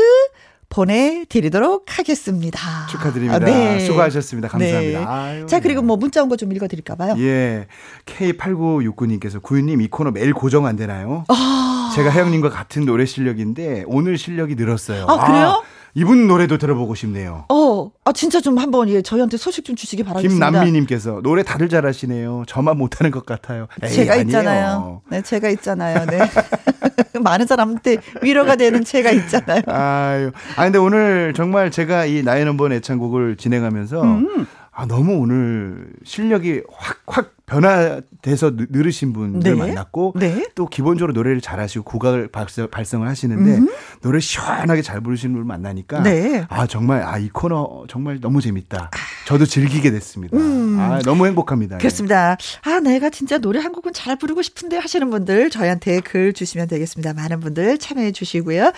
[0.71, 2.59] 보내드리도록 하겠습니다.
[2.91, 3.37] 축하드립니다.
[3.37, 3.79] 아, 네.
[3.81, 4.49] 수고하셨습니다.
[4.49, 4.99] 감사합니다.
[5.01, 5.05] 네.
[5.05, 5.87] 아유, 자, 그리고 네.
[5.87, 7.17] 뭐 문자 온 거 좀 읽어드릴까봐요.
[7.19, 7.67] 예.
[8.07, 11.25] K8969님께서 구윤님 이 코너 매일 고정 안 되나요?
[11.29, 15.07] 아, 제가 혜영님과 같은 노래 실력인데 오늘 실력이 늘었어요.
[15.09, 15.63] 아, 그래요?
[15.95, 17.45] 이분 노래도 들어보고 싶네요.
[17.51, 20.47] 어, 아, 진짜 좀 한번, 예, 저희한테 소식 좀 주시기 바라겠습니다.
[20.51, 22.45] 김남미님께서 노래 다들 잘하시네요.
[22.47, 23.67] 저만 못하는 것 같아요.
[23.83, 24.27] 에이, 제가 아니에요.
[24.27, 25.03] 있잖아요.
[25.11, 26.07] 네, 제가 있잖아요.
[26.07, 26.19] 네.
[27.21, 29.61] 많은 사람한테 위로가 되는 제가 있잖아요.
[29.67, 30.31] 아유.
[30.57, 34.47] 아 근데 오늘 정말 제가 이 나의 넘버 애창곡을 진행하면서 음.
[34.75, 39.59] 아 너무 오늘 실력이 확 확 변화돼서 느- 늘으신 분들 네.
[39.59, 40.47] 만났고 네.
[40.55, 43.69] 또 기본적으로 노래를 잘하시고 국악을 발성, 발성 을 하시는데 음.
[44.01, 46.47] 노래 시원하게 잘 부르시는 분 만나니까 네.
[46.49, 48.91] 아 정말 아 이 코너 정말 너무 재밌다.
[49.27, 50.39] 저도 즐기게 됐습니다.
[50.39, 50.79] 음.
[50.81, 51.77] 아 너무 행복합니다.
[51.77, 51.79] 예.
[51.79, 52.39] 그렇습니다.
[52.65, 57.13] 아, 내가 진짜 노래 한 곡은 잘 부르고 싶은데 하시는 분들 저희한테 글 주시면 되겠습니다.
[57.13, 58.73] 많은 분들 참여해 주시고요.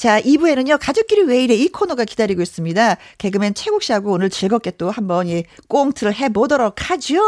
[0.00, 2.96] 자, 2부에는요, 가족끼리 왜 이래 이 코너가 기다리고 있습니다.
[3.18, 7.20] 개그맨 최국 씨하고 오늘 즐겁게 또 한번 예, 꽁트를 해보도록 하죠.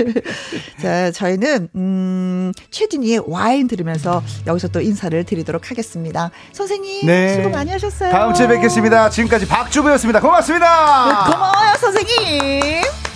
[0.80, 6.30] 자, 저희는, 음, 최진희의 와인 들으면서 여기서 또 인사를 드리도록 하겠습니다.
[6.54, 7.34] 선생님, 네.
[7.34, 8.10] 수고 많이 하셨어요.
[8.10, 9.10] 다음 주에 뵙겠습니다.
[9.10, 10.22] 지금까지 박주부였습니다.
[10.22, 11.26] 고맙습니다.
[11.30, 13.11] 고마워요, 선생님.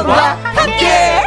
[0.00, 1.20] 김혜영과 함께.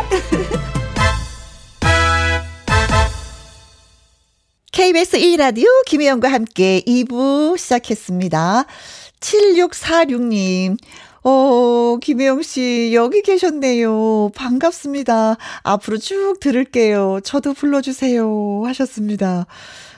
[4.71, 8.65] KBS 1라디오 김혜영과 함께 2부 시작했습니다.
[9.19, 10.77] 7646님.
[11.23, 14.31] 어, 김혜영 씨, 여기 계셨네요.
[14.35, 15.37] 반갑습니다.
[15.61, 17.19] 앞으로 쭉 들을게요.
[17.23, 18.63] 저도 불러주세요.
[18.65, 19.45] 하셨습니다.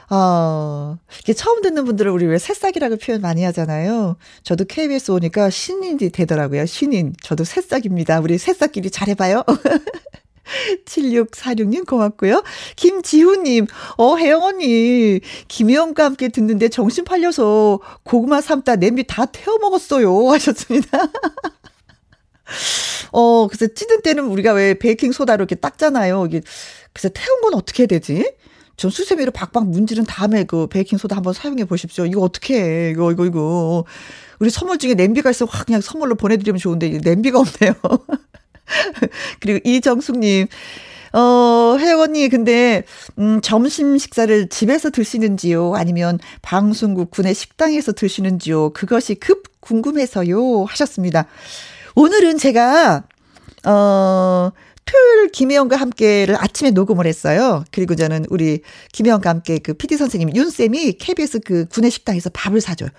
[0.09, 4.17] 어, 이게 처음 듣는 분들은 우리 왜 새싹이라고 표현 많이 하잖아요.
[4.43, 6.65] 저도 KBS 오니까 신인이 되더라고요.
[6.65, 7.13] 신인.
[7.23, 8.19] 저도 새싹입니다.
[8.19, 9.43] 우리 새싹끼리 잘해봐요.
[10.85, 12.43] 7646님 고맙고요.
[12.75, 20.29] 김지훈님, 어, 혜영 언니, 김혜영과 함께 듣는데 정신 팔려서 고구마 삶다 냄비 다 태워 먹었어요.
[20.29, 20.99] 하셨습니다.
[23.11, 26.27] 어, 그래서 찌든 때는 우리가 왜 베이킹 소다로 이렇게 닦잖아요.
[26.27, 26.41] 이게,
[26.93, 28.33] 그래서 태운 건 어떻게 해야 되지?
[28.77, 32.05] 전 수세미로 박박 문지른 다음에 그 베이킹소다 한번 사용해 보십시오.
[32.05, 32.89] 이거 어떻게 해.
[32.91, 33.85] 이거, 이거, 이거.
[34.39, 37.73] 우리 선물 중에 냄비가 있으면 확 그냥 선물로 보내드리면 좋은데, 냄비가 없네요.
[39.39, 40.47] 그리고 이정숙님,
[41.13, 42.83] 어, 혜영 언니, 근데,
[43.17, 45.75] 음, 점심 식사를 집에서 드시는지요?
[45.75, 48.71] 아니면 방송국 군의 식당에서 드시는지요?
[48.73, 50.65] 그것이 급 궁금해서요.
[50.65, 51.27] 하셨습니다.
[51.95, 53.03] 오늘은 제가,
[53.65, 54.51] 어,
[54.85, 57.63] 토요일 김혜영과 함께를 아침에 녹음을 했어요.
[57.71, 58.61] 그리고 저는 우리
[58.93, 62.89] 김혜영과 함께 그 PD 선생님 윤쌤이 KBS 그 구내 식당에서 밥을 사줘요.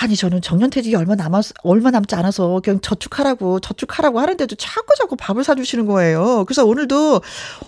[0.00, 5.44] 아니, 저는 정년퇴직이 얼마 남았, 얼마 남지 않아서 그냥 저축하라고, 저축하라고 하는데도 자꾸 자꾸 밥을
[5.44, 6.44] 사주시는 거예요.
[6.46, 7.20] 그래서 오늘도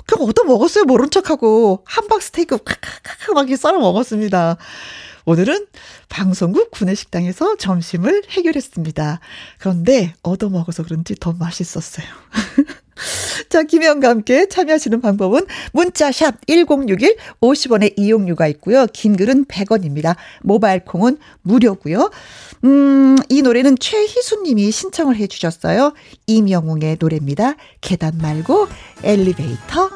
[0.07, 0.85] 그냥 얻어 먹었어요.
[0.85, 1.83] 모른 척하고.
[1.85, 4.57] 함박 스테이크 칵칵칵 막 썰어 먹었습니다.
[5.29, 5.67] 오늘은
[6.09, 9.21] 방송국 구내식당에서 점심을 해결했습니다.
[9.59, 12.07] 그런데 얻어먹어서 그런지 더 맛있었어요.
[13.51, 18.87] 자, 김혜영과 함께 참여하시는 방법은 문자샵 1061 50원의 이용료가 있고요.
[18.87, 20.17] 긴 글은 100원입니다.
[20.43, 22.11] 모바일 콩은 무료고요.
[22.65, 25.93] 음, 이 노래는 최희수 님이 신청을 해 주셨어요.
[26.27, 27.57] 이명웅의 노래입니다.
[27.83, 28.67] 계단 말고
[29.03, 29.91] 엘리베이터.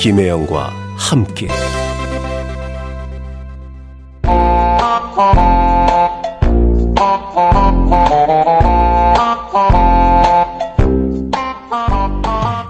[0.00, 1.46] 김혜영과 함께.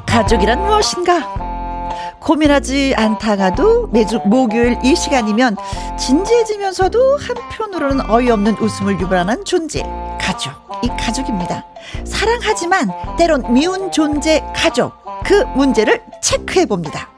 [0.06, 2.18] 가족이란 무엇인가?
[2.18, 5.56] 고민하지 않다가도 매주 목요일 이 시간이면
[5.96, 9.84] 진지해지면서도 한편으로는 어이없는 웃음을 유발하는 존재
[10.20, 10.52] 가족.
[10.82, 11.64] 이 가족입니다.
[12.04, 14.98] 사랑하지만 때론 미운 존재 가족.
[15.22, 17.08] 그 문제를 체크해 봅니다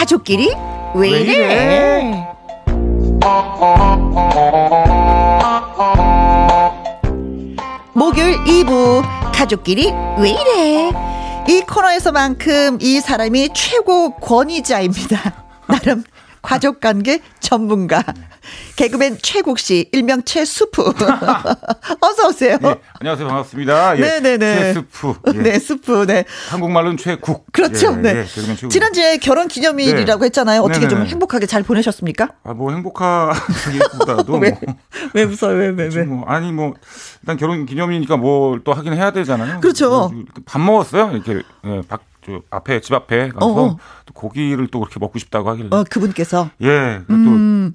[0.00, 0.50] 가족끼리
[0.94, 2.26] 왜 이래?
[7.92, 9.02] 목요일 2부
[9.34, 10.90] 가족끼리 왜 이래?
[11.50, 15.44] 이 코너에서만큼 이 사람이 최고 권위자입니다.
[15.68, 16.02] 나름
[16.40, 18.02] 가족관계 전문가
[18.76, 20.82] 개그맨 최국 씨 일명 최수프
[22.00, 22.56] 어서 오세요.
[22.62, 23.28] 예, 안녕하세요.
[23.28, 23.96] 반갑습니다.
[23.98, 24.54] 예, 네네네.
[24.74, 25.14] 최스프.
[25.34, 25.38] 예.
[25.38, 27.44] 네 수프 네 한국말로는 최국.
[27.52, 27.92] 그렇죠.
[27.92, 28.24] 예, 네.
[28.24, 28.68] 예.
[28.68, 30.26] 지난주에 결혼 기념일이라고 네.
[30.26, 30.62] 했잖아요.
[30.62, 31.10] 어떻게 좀 네네네.
[31.10, 32.28] 행복하게 잘 보내셨습니까?
[32.44, 34.50] 아, 뭐 행복하기보다도 왜?
[34.50, 34.74] 뭐,
[35.14, 35.56] 왜 웃어요?
[35.56, 35.90] 왜왜 왜?
[35.90, 36.74] 좀 뭐, 아니 뭐
[37.22, 39.60] 일단 결혼 기념이니까 뭘 또 하긴 해야 되잖아요.
[39.60, 40.10] 그렇죠.
[40.10, 41.12] 그래서 밥 먹었어요.
[41.12, 43.76] 이렇게 예, 박, 저 앞에 집 앞에 가서 어어.
[44.04, 47.74] 또 고기를 또 그렇게 먹고 싶다고 하길래 어 그분께서 예, 또, 음.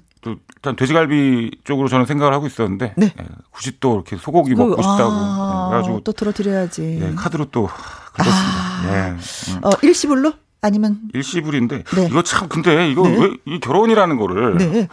[0.56, 3.14] 일단 돼지갈비 쪽으로 저는 생각을 하고 있었는데 네.
[3.18, 7.00] 예, 굳이 또 이렇게 소고기 그, 먹고 싶다고 아, 예, 그래가지고 또 들어드려야지.
[7.02, 7.68] 예, 카드로 또
[8.14, 8.58] 긁었습니다.
[8.58, 8.82] 아.
[8.92, 9.52] 예.
[9.52, 9.60] 음.
[9.64, 12.06] 어 일시불로 아니면 일시불인데 네.
[12.06, 13.36] 이거 참 근데 이거 네.
[13.46, 14.88] 왜이 결혼이라는 거를 네.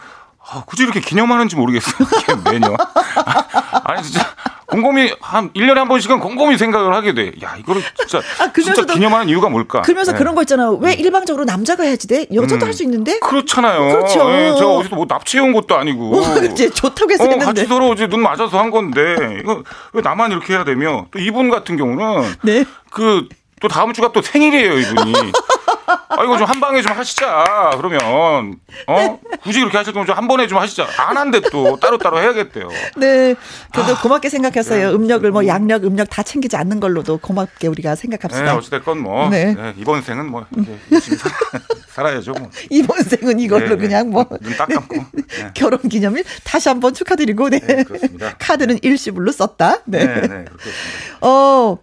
[0.50, 1.96] 아, 굳이 이렇게 기념하는지 모르겠어요.
[2.52, 2.76] 매년.
[2.76, 4.28] 아, 니 진짜
[4.68, 7.32] 곰곰이 한 1년에 한 번씩은 곰곰이 생각을 하게 돼.
[7.44, 9.82] 야, 이거를 진짜 아, 그러면서도- 진짜 기념하는 이유가 뭘까?
[9.84, 10.18] 그러면서 예.
[10.18, 10.74] 그런 거 있잖아요.
[10.82, 12.26] 왜 일방적으로 남자가 해야지 돼?
[12.34, 12.68] 여자도 음.
[12.68, 13.20] 할수 있는데?
[13.20, 13.88] 그렇잖아요.
[13.88, 14.30] 그렇죠.
[14.32, 16.18] 예, 제가 어디서 뭐 납치해 온 것도 아니고.
[16.18, 17.46] 어, 이제 좋다고 해서 어, 했는데.
[17.46, 19.64] 같이 서로 이제 눈 맞아서 한 건데 이거
[19.94, 22.66] 왜 나만 이렇게 해야 되며 또 이분 같은 경우는 네.
[22.91, 23.28] 그
[23.62, 25.14] 또 다음 주가 또 생일이에요 이분이.
[25.86, 28.57] 아 이거 좀 한 방에 좀 하시자 그러면
[28.88, 32.19] 어 굳이 그렇게 하실 거면 좀 한 번에 좀 하시자 안 한대 또 따로 따로
[32.21, 32.67] 해야겠대요.
[32.97, 33.34] 네.
[33.34, 33.71] 아.
[33.73, 34.89] 그래도 고맙게 생각했어요.
[34.89, 34.95] 네.
[34.95, 38.55] 음력을 뭐 양력, 음력 다 챙기지 않는 걸로도 고맙게 우리가 네, 생각합시다.
[38.55, 39.53] 어찌됐건 뭐 네.
[39.55, 40.45] 네, 이번 생은 뭐
[40.91, 41.31] 열심히 살,
[41.89, 42.34] 살아야죠.
[42.34, 42.49] 뭐.
[42.69, 43.77] 이번 생은 이걸로 네, 네.
[43.77, 44.95] 그냥 뭐 눈 딱 감고.
[44.95, 45.51] 네.
[45.55, 47.59] 결혼 기념일 다시 한번 축하드리고 네.
[47.59, 48.36] 네, 그렇습니다.
[48.38, 49.79] 카드는 일시불로 썼다.
[49.86, 50.05] 네.
[50.05, 51.17] 네, 네, 그렇게 했습니다.
[51.21, 51.77] 어,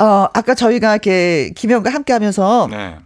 [0.00, 2.96] 어, 아까 저희가 이렇게 김영과 함께 하면서 네.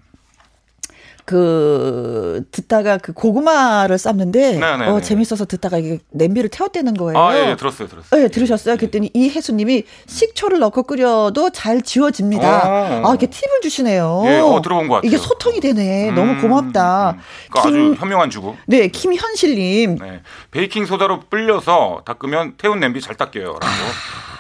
[1.25, 5.03] 그 듣다가 그 고구마를 삶는데 네, 네, 어 네.
[5.03, 7.19] 재밌어서 듣다가 이게 냄비를 태웠다는 거예요.
[7.19, 8.21] 아, 예, 예, 들었어요, 들었어요.
[8.23, 8.77] 네, 들으셨어요?
[8.77, 12.63] 그랬더니 이 혜수 님이 식초를 넣고 끓여도 잘 지워집니다.
[12.69, 13.03] 어.
[13.07, 14.23] 아, 이렇게 팁을 주시네요.
[14.27, 15.09] 예, 어, 들어본 것 같아요.
[15.09, 16.11] 이게 소통이 되네.
[16.11, 17.11] 음, 너무 고맙다.
[17.17, 17.21] 음,
[17.53, 18.55] 그 아주 김- 현명한 주부.
[18.67, 19.97] 네, 김현실 님.
[19.99, 20.21] 네.
[20.51, 23.63] 베이킹 소다로 불려서 닦으면 태운 냄비 잘 닦여요 라고.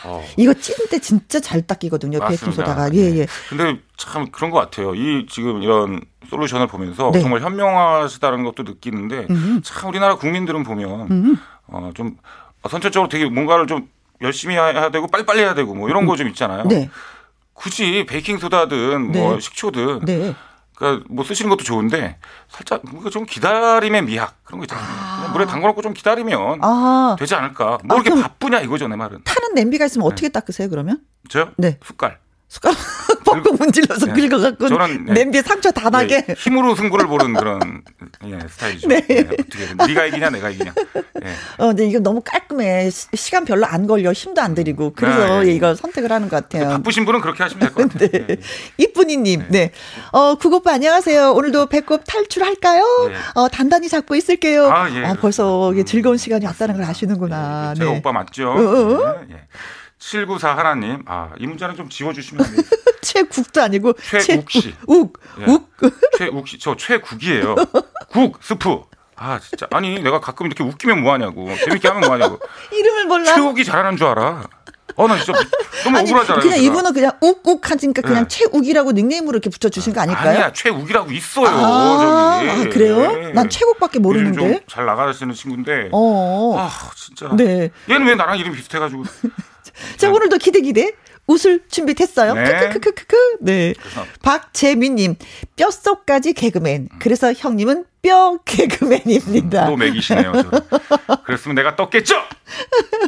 [0.04, 0.24] 어.
[0.36, 2.18] 이거 찐때 진짜 잘 닦이거든요.
[2.18, 2.44] 맞습니다.
[2.46, 2.94] 베이킹 소다가.
[2.94, 3.26] 예, 예.
[3.48, 4.94] 근데 참 그런 것 같아요.
[4.94, 7.20] 이 지금 이런 솔루션을 보면서 네.
[7.20, 9.60] 정말 현명하시다는 것도 느끼는데 음.
[9.64, 11.38] 참 우리나라 국민들은 보면
[11.68, 12.16] 어좀
[12.68, 13.88] 선천적으로 되게 뭔가를 좀
[14.20, 16.64] 열심히 해야 되고 빨리빨리 해야 되고 뭐 이런 거 좀 있잖아요.
[16.68, 16.88] 네.
[17.54, 19.40] 굳이 베이킹 소다든 뭐 네.
[19.40, 20.34] 식초든 네.
[20.76, 22.18] 그러니까 뭐 쓰시는 것도 좋은데
[22.48, 24.86] 살짝 뭔가 좀 기다림의 미학 그런 거 있잖아요.
[25.16, 27.78] 그냥 물에 담궈놓고 좀 기다리면 아, 되지 않을까.
[27.84, 29.22] 뭐 아, 이렇게 바쁘냐 이거죠 내 말은.
[29.24, 31.00] 타는 냄비가 있으면 어떻게 닦으세요, 그러면?
[31.28, 31.50] 저요?
[31.56, 31.78] 네.
[31.84, 32.18] 숟갈.
[32.52, 32.76] 숟가락
[33.24, 34.12] 뻥뻥 문질러서 네.
[34.12, 35.12] 긁어갖고 저는, 네.
[35.14, 36.22] 냄비에 상처 다 나게.
[36.28, 37.82] 예, 힘으로 승부를 보는 그런
[38.26, 38.88] 예, 스타일이죠.
[38.88, 39.06] 네.
[39.08, 40.74] 예, 어떻게 네가 이기냐 내가 이기냐.
[41.24, 41.28] 예.
[41.56, 42.90] 어, 근데 이거 너무 깔끔해.
[42.90, 44.12] 시, 시간 별로 안 걸려.
[44.12, 44.92] 힘도 안 들이고.
[44.94, 45.50] 그래서 아, 예.
[45.52, 46.68] 이걸 선택을 하는 것 같아요.
[46.68, 48.08] 바쁘신 분은 그렇게 하시면 될 것 같아요.
[48.12, 48.26] 네.
[48.28, 48.36] 예.
[48.76, 49.70] 이쁜이님, 네.
[50.10, 51.32] 어, 구고빠 안녕하세요.
[51.32, 52.82] 오늘도 배꼽 탈출할까요?
[53.08, 53.14] 네.
[53.34, 54.70] 어, 단단히 잡고 있을게요.
[54.70, 57.72] 아, 예, 어, 벌써 이게 즐거운 시간이 왔다는 걸 아시는구나.
[57.78, 57.96] 제가 네.
[57.96, 58.50] 오빠 맞죠?
[58.50, 59.24] 어.
[59.26, 59.40] 네, 예.
[60.02, 62.62] 794 하나님, 아, 이 문자는 좀 지워주시면 안 돼요.
[63.02, 63.92] 최국도 아니고
[64.26, 64.74] 최욱 씨.
[64.86, 65.44] 욱, 예.
[65.44, 65.70] 욱.
[66.18, 67.54] 최욱 씨, 저 최국이에요.
[68.08, 68.82] 국, 스프.
[69.14, 69.68] 아, 진짜.
[69.70, 71.48] 아니, 내가 가끔 이렇게 웃기면 뭐하냐고.
[71.64, 72.40] 재밌게 하면 뭐하냐고.
[72.72, 73.32] 이름을 몰라.
[73.34, 74.42] 최욱이 잘하는 줄 알아.
[74.96, 75.32] 어, 나 진짜
[75.84, 76.42] 너무 아니, 억울하잖아요.
[76.42, 76.58] 그냥.
[76.58, 78.28] 이분은 그냥 욱욱 하니까 그냥 네.
[78.28, 80.30] 최욱이라고 닉네임으로 이렇게 붙여주신 거 아닐까요?
[80.30, 81.46] 아니야, 최욱이라고 있어요.
[81.46, 82.50] 아, 저기.
[82.50, 83.28] 아, 그래요?
[83.28, 83.32] 예.
[83.32, 84.60] 난 최국밖에 모르는데.
[84.66, 85.90] 좀잘 나가시는 친구인데.
[85.92, 86.56] 어.
[86.58, 87.30] 아, 진짜.
[87.36, 87.70] 네.
[87.88, 89.04] 얘는 왜 나랑 이름 비슷해가지고.
[89.96, 90.92] 자, 오늘도 기대 기대.
[91.28, 92.34] 웃을 준비 됐어요.
[92.34, 92.68] 네.
[92.70, 93.16] 크크크크크.
[93.40, 93.74] 네.
[94.22, 95.14] 박재민님,
[95.56, 96.88] 뼛속까지 개그맨.
[96.98, 99.66] 그래서 형님은 뼈 개그맨입니다.
[99.66, 100.32] 또 매기시네요.
[100.32, 100.60] 저를.
[101.24, 102.16] 그랬으면 내가 떴겠죠?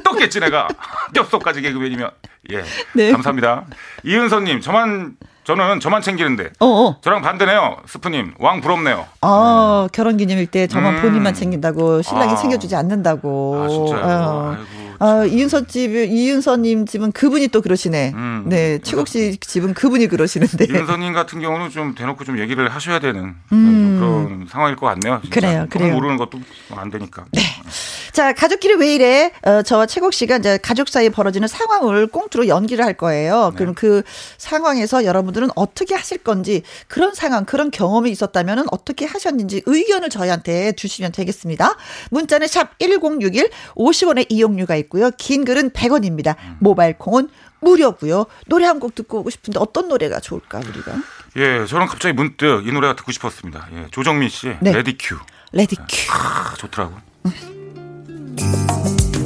[0.04, 0.68] 떴겠지, 내가.
[1.12, 2.10] 뼛속까지 개그맨이면.
[2.52, 2.62] 예.
[2.94, 3.10] 네.
[3.10, 3.66] 감사합니다.
[4.04, 6.50] 이은서님, 저만, 저는 저만 챙기는데.
[6.60, 7.00] 어, 어.
[7.02, 7.78] 저랑 반대네요.
[7.86, 9.06] 스프님, 왕 부럽네요.
[9.22, 11.02] 아, 결혼 기념일 때 저만 음.
[11.02, 12.36] 본인만 챙긴다고 신랑이 아.
[12.36, 13.62] 챙겨주지 않는다고.
[13.64, 14.04] 아, 진짜요?
[14.04, 14.56] 어.
[14.56, 14.83] 아이고.
[15.04, 18.12] 아, 이윤서 집, 이윤서님 집은 그분이 또 그러시네.
[18.14, 18.44] 음.
[18.46, 20.64] 네, 최국 씨 집은 그분이 그러시는데.
[20.64, 23.98] 이은서님 같은 경우는 좀 대놓고 좀 얘기를 하셔야 되는 음.
[24.00, 25.20] 그런 상황일 것 같네요.
[25.22, 25.34] 진짜.
[25.34, 25.92] 그래요, 그래요.
[25.92, 26.40] 모르는 것도
[26.74, 27.26] 안 되니까.
[28.14, 29.32] 자, 가족끼리 왜 이래?
[29.42, 33.50] 어, 저와 최국 씨가 이제 가족 사이에 벌어지는 상황을 꽁트로 연기를 할 거예요.
[33.50, 33.56] 네.
[33.58, 34.02] 그럼 그
[34.38, 41.10] 상황에서 여러분들은 어떻게 하실 건지 그런 상황, 그런 경험이 있었다면 어떻게 하셨는지 의견을 저희한테 주시면
[41.10, 41.76] 되겠습니다.
[42.10, 45.10] 문자는 샵 1061, 50원의 이용료가 있고요.
[45.16, 46.36] 긴 글은 100원입니다.
[46.38, 46.56] 음.
[46.60, 47.28] 모바일 콩은
[47.60, 48.26] 무료고요.
[48.46, 50.92] 노래 한 곡 듣고 오고 싶은데 어떤 노래가 좋을까, 우리가?
[51.36, 53.68] 예, 저는 갑자기 문득 이 노래가 듣고 싶었습니다.
[53.74, 54.72] 예, 조정민 씨의 네.
[54.72, 55.16] 레디큐.
[55.52, 55.84] 레디큐.
[56.12, 56.94] 아, 좋더라고.
[57.24, 59.23] 사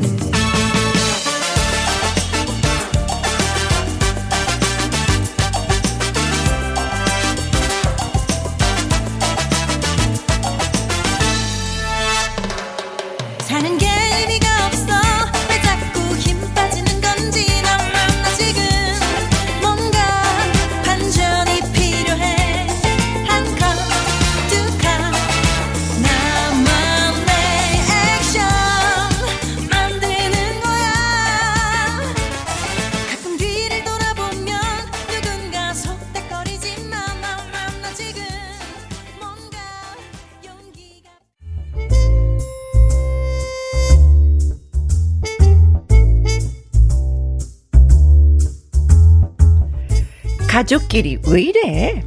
[50.58, 52.04] 가족끼리 왜 이래?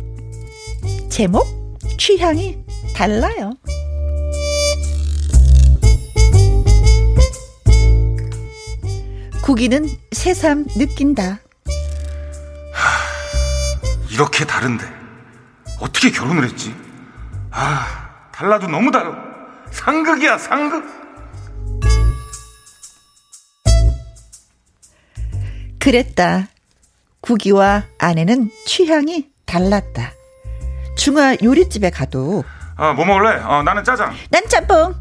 [1.09, 2.57] 제목 취향이
[2.93, 3.53] 달라요.
[9.41, 11.39] 구기는 새삼 느낀다.
[14.11, 14.83] 이렇게 다른데
[15.79, 16.75] 어떻게 결혼을 했지?
[17.51, 19.15] 아, 달라도 너무 달라.
[19.71, 20.83] 상극이야, 상극.
[25.79, 26.49] 그랬다.
[27.21, 30.11] 구기와 아내는 취향이 달랐다.
[30.97, 32.43] 중화 요리집에 가도
[32.75, 33.41] 아, 뭐 먹을래?
[33.43, 34.13] 어, 나는 짜장.
[34.31, 34.95] 난 짬뽕.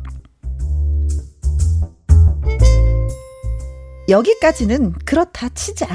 [4.09, 5.87] 여기까지는 그렇다 치자.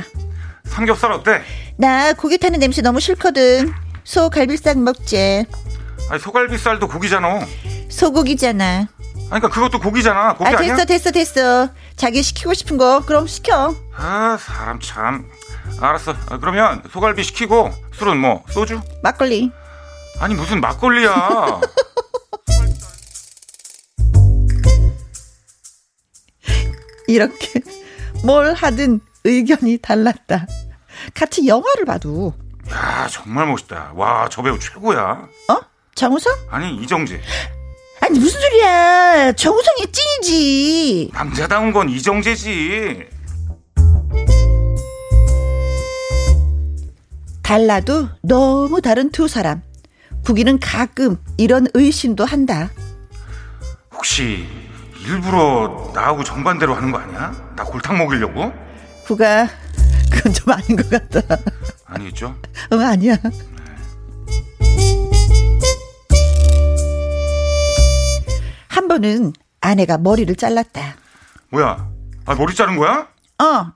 [0.63, 1.41] 삼겹살 어때?
[1.77, 3.71] 나 고기 타는 냄새 너무 싫거든.
[4.03, 5.45] 소 갈비살 먹재.
[6.09, 7.45] 아니, 소갈비살도 고기잖아.
[7.89, 8.65] 소고기잖아.
[8.77, 8.87] 아니,
[9.27, 10.35] 그러니까 그것도 고기잖아.
[10.35, 10.75] 고기 아 아니야?
[10.75, 11.69] 됐어 됐어 됐어.
[11.95, 13.75] 자기 시키고 싶은 거 그럼 시켜.
[13.95, 15.25] 아, 사람 참.
[15.79, 16.13] 알았어.
[16.29, 18.81] 아, 그러면 소갈비 시키고 술은 뭐 소주?
[19.03, 19.51] 막걸리.
[20.19, 21.61] 아니 무슨 막걸리야?
[27.07, 27.61] 이렇게
[28.23, 30.47] 뭘 하든 의견이 달랐다.
[31.13, 32.33] 같이 영화를 봐도
[32.71, 33.91] 야 정말 멋있다.
[33.95, 35.27] 와 저 배우 최고야.
[35.49, 35.59] 어?
[35.93, 36.33] 정우성?
[36.49, 37.21] 아니 이정재.
[38.01, 39.31] 아니 무슨 소리야?
[39.33, 41.11] 정우성이 찐이지.
[41.13, 43.07] 남자다운 건 이정재지.
[47.45, 49.61] 달라도 너무 다른 두 사람.
[50.23, 52.71] 구기는 가끔 이런 의심도 한다.
[53.93, 54.47] 혹시
[55.05, 57.53] 일부러 나하고 정반대로 하는 거 아니야?
[57.55, 58.51] 나 골탕 먹이려고?
[59.05, 59.47] 구가
[60.11, 61.21] 그건 좀 아닌 것 같다.
[61.85, 62.35] 아니겠죠?
[62.73, 63.15] 응 아니야.
[68.69, 70.95] 한 번은 아내가 머리를 잘랐다.
[71.51, 71.87] 뭐야?
[72.25, 73.07] 아 머리 자른 거야?
[73.37, 73.71] 어.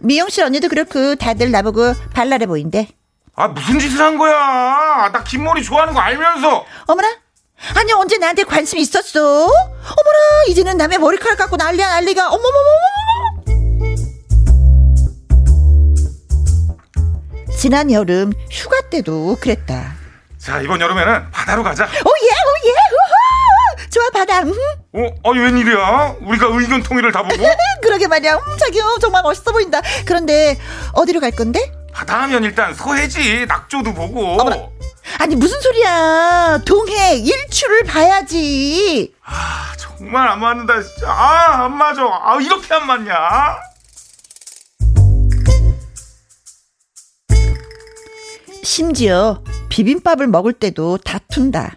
[0.00, 2.88] 미용실 언니도 그렇고 다들 나보고 발랄해 보인대.
[3.36, 5.10] 아 무슨 짓을 한 거야?
[5.12, 6.64] 나 긴 머리 좋아하는 거 알면서.
[6.86, 7.08] 어머나.
[7.76, 9.20] 아니 언제 나한테 관심 있었어?
[9.46, 12.84] 어머나 이제는 남의 머리카락 갖고 난리야 난리가 어머머머머머.
[17.56, 19.94] 지난 여름 휴가 때도 그랬다.
[20.38, 21.84] 자 이번 여름에는 바다로 가자.
[21.84, 23.03] 오예 오예 우후
[23.94, 24.40] 좋아 바다.
[24.40, 24.52] 음,
[24.92, 25.30] 어?
[25.30, 26.16] 아니 웬일이야?
[26.22, 27.36] 우리가 의견 통일을 다 보고?
[27.80, 28.34] 그러게 말이야.
[28.34, 29.80] 음, 자기 어, 정말 멋있어 보인다.
[30.04, 30.58] 그런데
[30.94, 31.70] 어디로 갈 건데?
[31.92, 34.40] 바다 하면 일단 서해지 낙조도 보고.
[34.40, 34.56] 어머나.
[35.20, 36.58] 아니 무슨 소리야?
[36.66, 39.14] 동해 일출을 봐야지.
[39.24, 41.08] 아 정말 안 맞는다 진짜.
[41.08, 42.02] 아안 맞아.
[42.02, 43.14] 아 이렇게 안 맞냐?
[48.64, 51.76] 심지어 비빔밥을 먹을 때도 다툰다.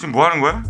[0.00, 0.64] 지금 뭐 하는 거야?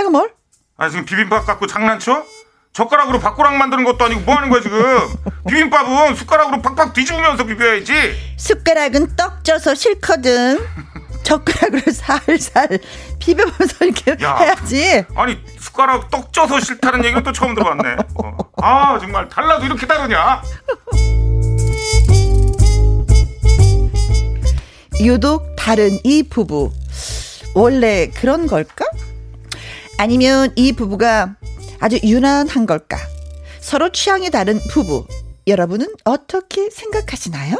[0.00, 0.32] 내가 뭘?
[0.78, 2.24] 아 지금 비빔밥 갖고 장난쳐?
[2.72, 4.80] 젓가락으로 밥꼬락 만드는 것도 아니고 뭐 하는 거야 지금?
[5.48, 8.34] 비빔밥은 숟가락으로 팍팍 뒤집으면서 비벼야지.
[8.38, 10.64] 숟가락은 떡 쪄서 싫거든.
[11.22, 12.78] 젓가락으로 살살
[13.18, 14.36] 비벼면서 이렇게 야.
[14.36, 15.04] 해야지.
[15.14, 17.96] 아니 숟가락 떡 쪄서 싫다는 얘기는 또 처음 들어봤네.
[18.22, 18.36] 어.
[18.62, 20.40] 아 정말 달라도 이렇게 다르냐?
[25.00, 26.72] 유독 다른 이 부부.
[27.54, 28.84] 원래 그런 걸까?
[30.00, 31.36] 아니면 이 부부가
[31.78, 32.96] 아주 유난한 걸까?
[33.60, 35.06] 서로 취향이 다른 부부.
[35.46, 37.56] 여러분은 어떻게 생각하시나요?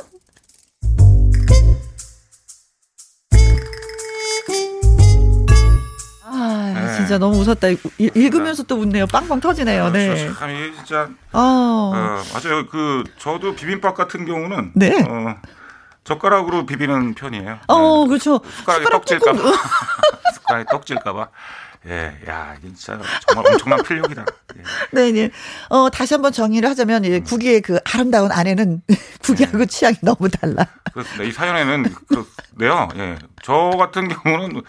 [6.24, 6.96] 아, 네.
[6.96, 7.68] 진짜 너무 웃었다.
[7.68, 9.06] 읽- 읽으면서 또 웃네요.
[9.06, 9.90] 빵빵 터지네요.
[9.90, 10.32] 네.
[10.38, 11.40] 참 이게 진짜 어.
[11.94, 12.66] 어, 맞아요.
[12.70, 15.02] 그 저도 비빔밥 같은 경우는 네.
[15.08, 15.36] 어,
[16.04, 17.58] 젓가락으로 비비는 편이에요.
[17.66, 18.08] 어, 네.
[18.08, 18.40] 그렇죠.
[18.58, 19.32] 숟가락에 숟가락 떡질까봐.
[19.42, 19.52] 뚜껑.
[20.34, 21.28] 숟가락에 떡질까봐.
[21.86, 24.24] 예, 야, 진짜 정말 엄청난 필력이다.
[24.56, 24.62] 예.
[24.92, 25.30] 네, 네.
[25.70, 28.82] 어, 다시 한번 정의를 하자면, 예, 국의 그 아름다운 아내는
[29.24, 30.66] 국이하고 취향이 너무 달라.
[30.92, 31.24] 그렇습니다.
[31.24, 32.88] 이 사연에는 그렇네요.
[32.96, 33.18] 예.
[33.42, 34.60] 저 같은 경우는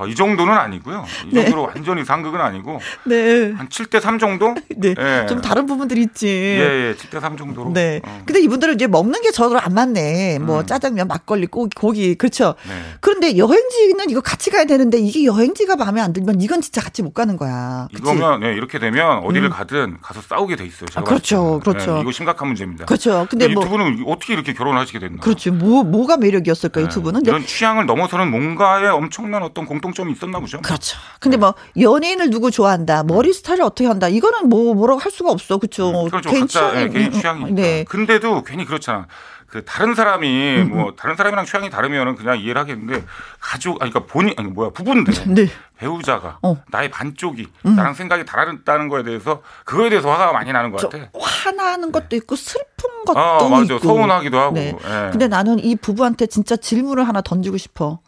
[0.00, 1.04] 어, 이 정도는 아니고요.
[1.26, 1.42] 이 네.
[1.42, 3.52] 정도로 완전히 상극은 아니고 네.
[3.52, 4.54] 한 7대 3 정도?
[4.74, 4.94] 네.
[4.98, 5.26] 예.
[5.28, 6.26] 좀 다른 부분들이 있지.
[6.26, 7.72] 예, 예, 7대 3 정도로.
[7.74, 8.00] 네.
[8.02, 8.22] 어.
[8.24, 10.38] 근데 이분들은 이제 먹는 게 저로 안 맞네.
[10.38, 12.14] 뭐 짜장면, 막걸리, 고기, 고기.
[12.14, 12.54] 그렇죠.
[12.66, 12.74] 네.
[13.00, 17.12] 그런데 여행지는 이거 같이 가야 되는데 이게 여행지가 마음에 안 들면 이건 진짜 같이 못
[17.12, 17.86] 가는 거야.
[17.90, 18.02] 그치?
[18.02, 19.50] 이거면 예, 이렇게 되면 어디를 음.
[19.50, 20.88] 가든 가서 싸우게 돼 있어요.
[20.94, 21.60] 아, 그렇죠.
[21.62, 21.98] 그렇죠.
[21.98, 22.86] 예, 이거 심각한 문제입니다.
[22.86, 23.26] 그렇죠.
[23.28, 25.20] 근데 이뭐두 분은 어떻게 이렇게 결혼하시게 됐나?
[25.20, 25.50] 그렇지.
[25.50, 27.20] 뭐 뭐가 매력이었을까 이두 분은?
[27.20, 27.36] 근데 네.
[27.36, 30.60] 이런 취향을 넘어서는 뭔가에 엄청난 어떤 공통 점이 있었나 보죠.
[30.60, 30.98] 그렇죠.
[31.18, 35.58] 근데 뭐 연예인을 누구 좋아한다, 머리 스타일을 어떻게 한다, 이거는 뭐 뭐라고 할 수가 없어,
[35.58, 35.92] 그렇죠?
[36.08, 36.30] 그렇죠.
[36.30, 37.54] 개인 각자 취향이, 예, 개인 음, 음, 취향이니까.
[37.54, 37.84] 네.
[37.84, 39.06] 근데도 괜히 그렇잖아.
[39.50, 43.04] 그 다른 사람이 뭐 다른 사람이랑 취향이 다르면은 그냥 이해를 하겠는데
[43.40, 45.48] 가족 아니 그러니까 본인 아니 뭐야 부부인데 네.
[45.76, 46.62] 배우자가 어.
[46.68, 47.74] 나의 반쪽이 음.
[47.74, 51.10] 나랑 생각이 다르다는 거에 대해서 그거에 대해서 화가 많이 나는 것저 같아.
[51.18, 53.74] 화나는 것도 있고 슬픈 것도 어, 맞아.
[53.74, 53.86] 있고.
[53.88, 54.54] 서운하기도 하고.
[54.54, 54.68] 네.
[54.68, 55.10] 예.
[55.10, 57.98] 근데 나는 이 부부한테 진짜 질문을 하나 던지고 싶어.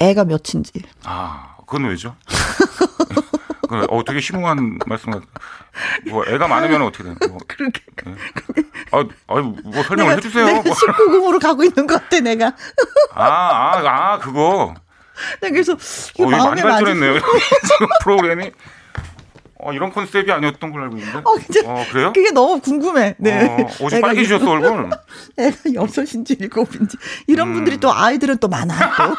[0.00, 0.04] 음.
[0.04, 0.72] 애가 몇인지.
[1.04, 2.16] 아, 그건 왜죠?
[3.90, 5.22] 어, 되게 심오한 말씀 같.
[6.08, 7.16] 뭐 애가 많으면 어떻게 되는?
[7.28, 7.82] 뭐, 그렇게.
[8.90, 10.46] 아, 아, 뭐 설명을 해 주세요.
[10.46, 10.72] 내가 뭐.
[10.72, 12.54] 19금으로 가고 있는 것 같아, 내가.
[13.14, 14.74] 아, 아, 아, 그거.
[15.42, 17.20] 네, 그래서 어, 많이 발전했네요.
[18.02, 18.52] 프로그램이.
[19.60, 21.18] 어, 이런 컨셉이 아니었던 걸로 알고 있는데.
[21.18, 21.32] 어,
[21.66, 22.12] 어, 그래요?
[22.12, 23.16] 그게 너무 궁금해.
[23.18, 23.44] 네.
[23.44, 24.90] 어, 애가 빨개지셨어, 얼굴.
[25.36, 26.96] 애가 여섯인지 일곱인지
[27.26, 29.16] 이런 분들이 또 아이들은 또 많아 또.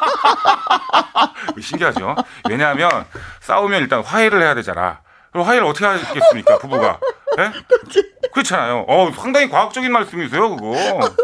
[1.61, 2.15] 신기하죠?
[2.49, 3.05] 왜냐하면
[3.41, 5.01] 싸우면 일단 화해를 해야 되잖아.
[5.32, 6.99] 그럼 화해를 어떻게 하겠습니까, 부부가?
[7.39, 7.51] 예?
[8.34, 8.86] 그렇잖아요.
[8.88, 10.75] 어, 상당히 과학적인 말씀이세요, 그거.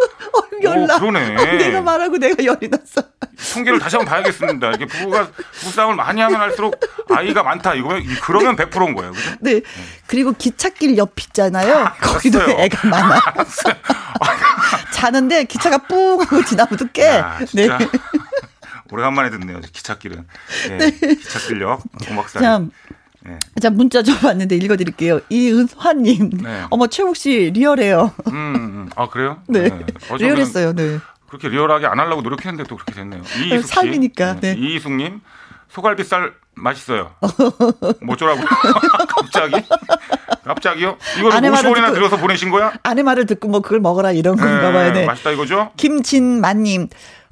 [0.63, 0.95] 열나.
[0.95, 1.57] 오, 그러네.
[1.57, 3.01] 내가 말하고 내가 열이 났어.
[3.53, 4.71] 통계를 다시 한번 봐야겠습니다.
[4.71, 5.27] 이게 부부가
[5.59, 6.79] 부부싸움을 많이 하면 할수록
[7.09, 7.73] 아이가 많다.
[7.73, 9.11] 이거면 그러면 100%인 거예요.
[9.11, 9.35] 그죠?
[9.41, 9.61] 네.
[10.07, 11.91] 그리고 기찻길 옆 있잖아요.
[12.01, 12.57] 거기도 알았어요.
[12.63, 13.21] 애가 많아.
[14.93, 17.05] 자는데 기차가 뿡 하고 지나면 깨.
[17.05, 17.45] 야, 네.
[17.45, 17.77] 진짜
[18.91, 19.59] 오래간만에 듣네요.
[19.59, 20.25] 기찻길은.
[20.71, 21.81] 예, 기찻길역
[22.11, 22.69] 오막살.
[23.25, 23.33] 참.
[23.33, 23.39] 네.
[23.61, 25.21] 자, 문자 좀 왔는데 읽어드릴게요.
[25.29, 26.29] 이은화님.
[26.43, 26.63] 네.
[26.69, 28.13] 어머, 최욱 씨, 리얼해요.
[28.27, 28.89] 음, 음.
[28.95, 29.41] 아 그래요?
[29.47, 29.65] 네.
[30.09, 30.99] 어, 저는 리얼했어요, 네.
[31.27, 33.21] 그렇게 리얼하게 안 하려고 노력했는데 또 그렇게 됐네요.
[33.43, 33.73] 이희숙 씨.
[33.73, 34.55] 삶이니까, 네.
[34.57, 35.21] 이희숙님
[35.69, 37.11] 소갈비살 맛있어요.
[38.01, 38.45] 뭐더라고요?
[39.09, 39.55] 갑자기?
[40.45, 40.97] 갑자기요?
[41.19, 42.71] 이걸 아내 말을 50원이나 듣고- 들여서 보내신 거야?
[42.83, 44.93] 아내 말을 듣고 뭐 그걸 먹어라 이런 건가 봐요.
[44.93, 45.05] 네.
[45.05, 45.71] 맛있다 이거죠?
[45.75, 46.87] 김진만님,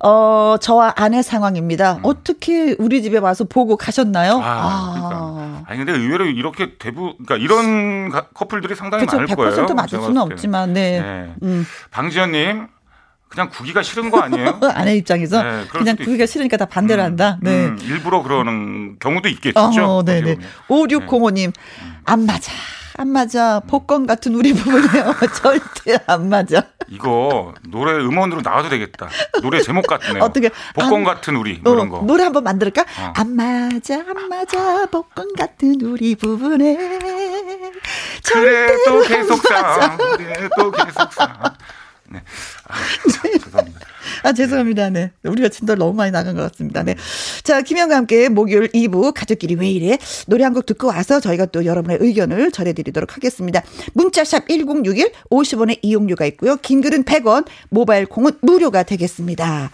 [0.05, 1.99] 어, 저와 아내 상황입니다.
[2.03, 4.35] 어떻게 우리 집에 와서 보고 가셨나요?
[4.35, 4.41] 음.
[4.43, 5.63] 아, 그러니까.
[5.67, 9.17] 아니 근데 의외로 이렇게 대부 그러니까 이런 가- 커플들이 상당히 그렇죠.
[9.17, 9.65] 많을 거예요.
[9.65, 10.21] 100% 맞을 수는.
[10.21, 10.99] 없지만, 네.
[10.99, 11.33] 네.
[11.43, 11.65] 음.
[11.91, 12.67] 방지현 님
[13.29, 14.59] 그냥 구기가 싫은 거 아니에요?
[14.75, 17.37] 아내 입장에서 네, 그냥 수도 그게 싫으니까 다 반대로 한다.
[17.41, 17.67] 네.
[17.67, 19.59] 음, 일부러 그러는 경우도 있겠죠.
[19.59, 20.31] 어, 네네.
[20.33, 20.35] 어떻게
[20.99, 21.07] 보면.
[21.33, 21.53] 5605님,
[22.05, 22.51] 안 맞아.
[22.97, 23.59] 안 맞아.
[23.61, 25.15] 복권 같은 우리 부부네요.
[25.41, 26.63] 절대 안 맞아.
[26.89, 29.09] 이거 노래 음원으로 나와도 되겠다.
[29.41, 30.21] 노래 제목 같네요.
[30.23, 32.05] 어떻게, 복권 안- 같은 우리 뭐 이런 어, 거.
[32.05, 32.81] 노래 한번 만들까?
[32.83, 33.13] 어.
[33.15, 34.85] 안 맞아, 안 맞아.
[34.87, 36.75] 복권 같은 우리 부부네.
[38.25, 39.47] 그래도 절대로 계속.
[39.47, 39.97] 사.
[39.97, 41.55] 그래도 계속 사.
[42.09, 42.21] 네.
[42.67, 42.73] 아,
[43.11, 43.79] 참, 죄송합니다.
[44.23, 44.89] 아, 죄송합니다.
[44.89, 45.11] 네.
[45.23, 46.83] 우리가 진짜 너무 많이 나간 것 같습니다.
[46.83, 46.95] 네.
[47.43, 49.97] 자, 김현과 함께 목요일 2부 가족끼리 왜 이래?
[50.27, 53.63] 노래 한 곡 듣고 와서 저희가 또 여러분의 의견을 전해드리도록 하겠습니다.
[53.93, 56.57] 문자샵 1061 50원의 이용료가 있고요.
[56.57, 59.71] 긴 글은 100원, 모바일 콩은 무료가 되겠습니다.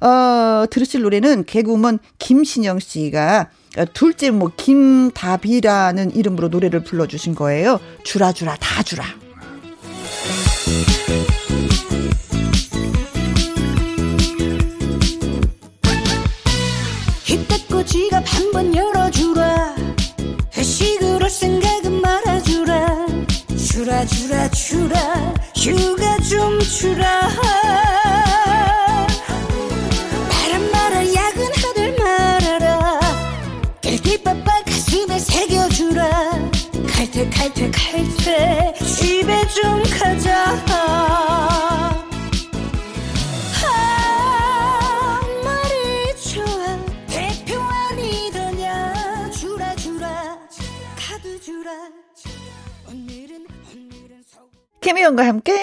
[0.00, 7.78] 어, 들으실 노래는 개그우먼 김신영 씨가 어, 둘째 뭐 김다비라는 이름으로 노래를 불러주신 거예요.
[8.04, 9.04] 주라 주라 다 주라.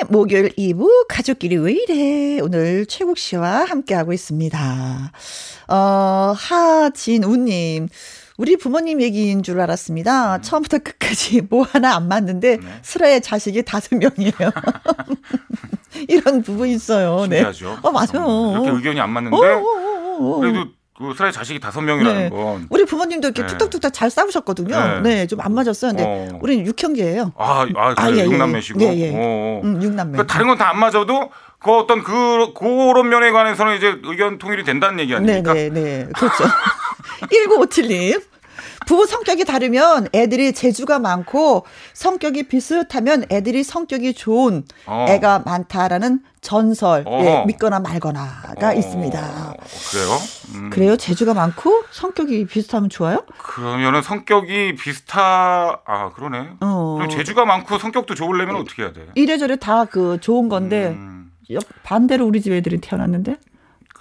[0.10, 5.12] 목요일 2부 가족끼리 왜 이래 오늘 최국 씨와 함께하고 있습니다.
[5.68, 7.88] 어, 하진우님.
[8.38, 10.42] 우리 부모님 얘기인 줄 알았습니다.
[10.42, 12.68] 처음부터 끝까지 뭐 하나 안 맞는데 네.
[12.82, 14.34] 슬아의 자식이 다섯 명이에요.
[16.10, 17.28] 이런 부분 있어요.
[17.28, 17.38] 네.
[17.38, 17.78] 신기하죠.
[17.84, 18.54] 어, 맞아요.
[18.54, 20.40] 이렇게 의견이 안 맞는데 오, 오, 오, 오.
[20.40, 20.66] 그래도
[20.98, 22.30] 그 스라이 자식이 다섯 명이라는 네.
[22.30, 22.68] 건.
[22.70, 23.48] 우리 부모님도 이렇게 네.
[23.48, 25.02] 툭툭툭 잘 싸우셨거든요.
[25.02, 25.16] 네.
[25.16, 25.92] 네, 좀 안 맞았어요.
[25.92, 26.40] 근데 어.
[26.42, 27.34] 우리는 육형제예요.
[27.36, 28.80] 아, 아, 아, 그래, 예, 예, 육남매시고.
[28.82, 29.12] 예, 예.
[29.16, 29.62] 어.
[29.64, 30.12] 음, 육남매.
[30.14, 34.64] 그러니까 다른 건 다 안 맞아도 그 어떤 그 그런 면에 관해서는 이제 의견 통일이
[34.64, 35.54] 된다는 얘기 아닙니까?
[35.54, 36.08] 네, 네, 네.
[36.16, 36.44] 그렇죠.
[37.32, 38.22] 1957님.
[38.86, 45.06] 부부 성격이 다르면 애들이 재주가 많고 성격이 비슷하면 애들이 성격이 좋은 어.
[45.10, 47.26] 애가 많다라는 전설, 어허.
[47.26, 49.56] 예, 믿거나 말거나가 어, 있습니다.
[49.92, 50.10] 그래요?
[50.56, 50.70] 음.
[50.70, 50.98] 그래요?
[50.98, 53.24] 재주가 많고 성격이 비슷하면 좋아요?
[53.38, 56.50] 그러면은 성격이 비슷하 아 그러네.
[56.60, 56.96] 어.
[56.98, 59.08] 그럼 재주가 많고 성격도 좋으려면 어떻게 해야 돼?
[59.16, 61.32] 이래저래 다 그 좋은 건데 음.
[61.52, 63.38] 옆- 반대로 우리 집 애들이 태어났는데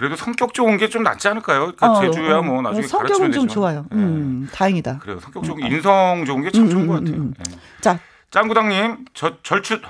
[0.03, 1.73] 그래도 성격 좋은 게 좀 낫지 않을까요?
[1.77, 3.49] 그러니까 어, 재주야 어, 뭐 어, 나중에 성격은 좀 되지만.
[3.49, 3.87] 좋아요.
[3.93, 3.97] 예.
[3.97, 4.99] 음, 다행이다.
[4.99, 5.21] 그래요.
[5.21, 7.21] 성격 좋은 게 인성 좋은 게참 음, 좋은 것 음, 같아요.
[7.23, 7.43] 음, 예.
[7.81, 7.99] 자,
[8.33, 9.81] 짱구당님 저 저출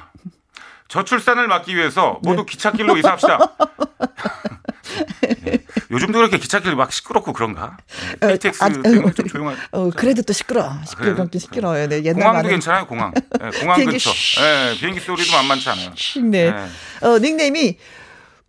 [0.88, 2.28] 저출산을 막기 위해서 네.
[2.30, 3.38] 모두 기찻길로 이사합시다.
[5.46, 5.58] 예.
[5.90, 7.78] 요즘도 그렇게 기찻길 막 시끄럽고 그런가?
[8.22, 8.26] 예.
[8.28, 9.56] KTX 아, 때문에 좀 조용한.
[9.72, 10.62] 어, 그래도 또 시끄러.
[10.62, 10.80] 그래요?
[11.14, 11.88] 시끄럽긴 시끄러워요.
[11.88, 13.12] 네, 옛날 공항도 말은 괜찮아요, 공항.
[13.16, 14.10] 예, 공항 비행기 근처.
[14.10, 15.90] 쉬- 예, 비행기 소리도 만만치 않아요.
[16.30, 16.38] 네.
[16.46, 17.06] 예.
[17.06, 17.78] 어, 닉네임이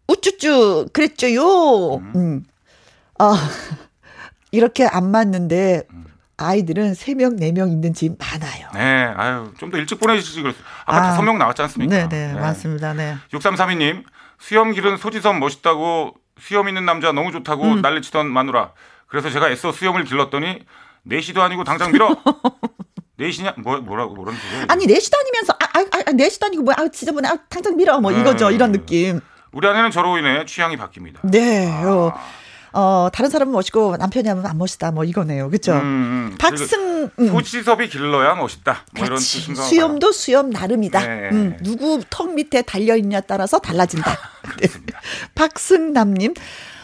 [0.08, 1.96] 우쭈쭈 그랬죠요.
[2.16, 2.44] 음.
[3.20, 3.34] 아,
[4.52, 5.84] 이렇게 안 맞는데
[6.38, 8.68] 아이들은 세명네 명 있는 집 많아요.
[8.74, 10.64] 네, 아유, 좀 더 일찍 보내주시지 그랬어요.
[10.86, 11.02] 아까 아.
[11.12, 11.96] 다섯 명 나왔지 않습니까?
[11.96, 12.94] 네, 네, 맞습니다.
[12.94, 13.16] 네.
[13.32, 14.04] 6332님,
[14.40, 17.82] 수염 기른 소지섭 멋있다고 수염 있는 남자 너무 좋다고 음.
[17.82, 18.72] 난리치던 마누라.
[19.08, 20.60] 그래서 제가 애써 수염을 길렀더니
[21.04, 22.16] 내시도 아니고 당장 밀어.
[23.18, 23.54] 내시냐?
[23.64, 24.66] 뭐, 뭐라고, 뭐라는 소리야?
[24.70, 28.12] 아니 내시 다니면서 아, 아, 아 내시 다니고 뭐 아 지저분해 아 당장 밀어 뭐
[28.12, 28.56] 이거죠 네.
[28.56, 29.22] 이런 느낌.
[29.54, 31.20] 우리 아내는 저로 인해 취향이 바뀝니다.
[31.24, 31.72] 네.
[31.84, 32.14] 어,
[32.74, 35.50] 어 다른 사람은 멋있고 남편이 하면 안 멋있다 뭐 이거네요.
[35.50, 35.74] 그렇죠?
[35.74, 36.36] 음, 음.
[36.40, 37.28] 박승 음.
[37.28, 38.86] 소지섭이 길러야 멋있다.
[38.96, 39.18] 뭐 이런.
[39.18, 39.70] 뜻인가 봐요.
[39.70, 41.00] 수염도 수염 나름이다.
[41.06, 41.30] 네.
[41.32, 44.12] 음, 누구 턱 밑에 달려 있냐에 따라서 달라진다.
[44.12, 44.18] 네.
[44.68, 45.00] 그렇습니다.
[45.36, 46.34] 박승남님.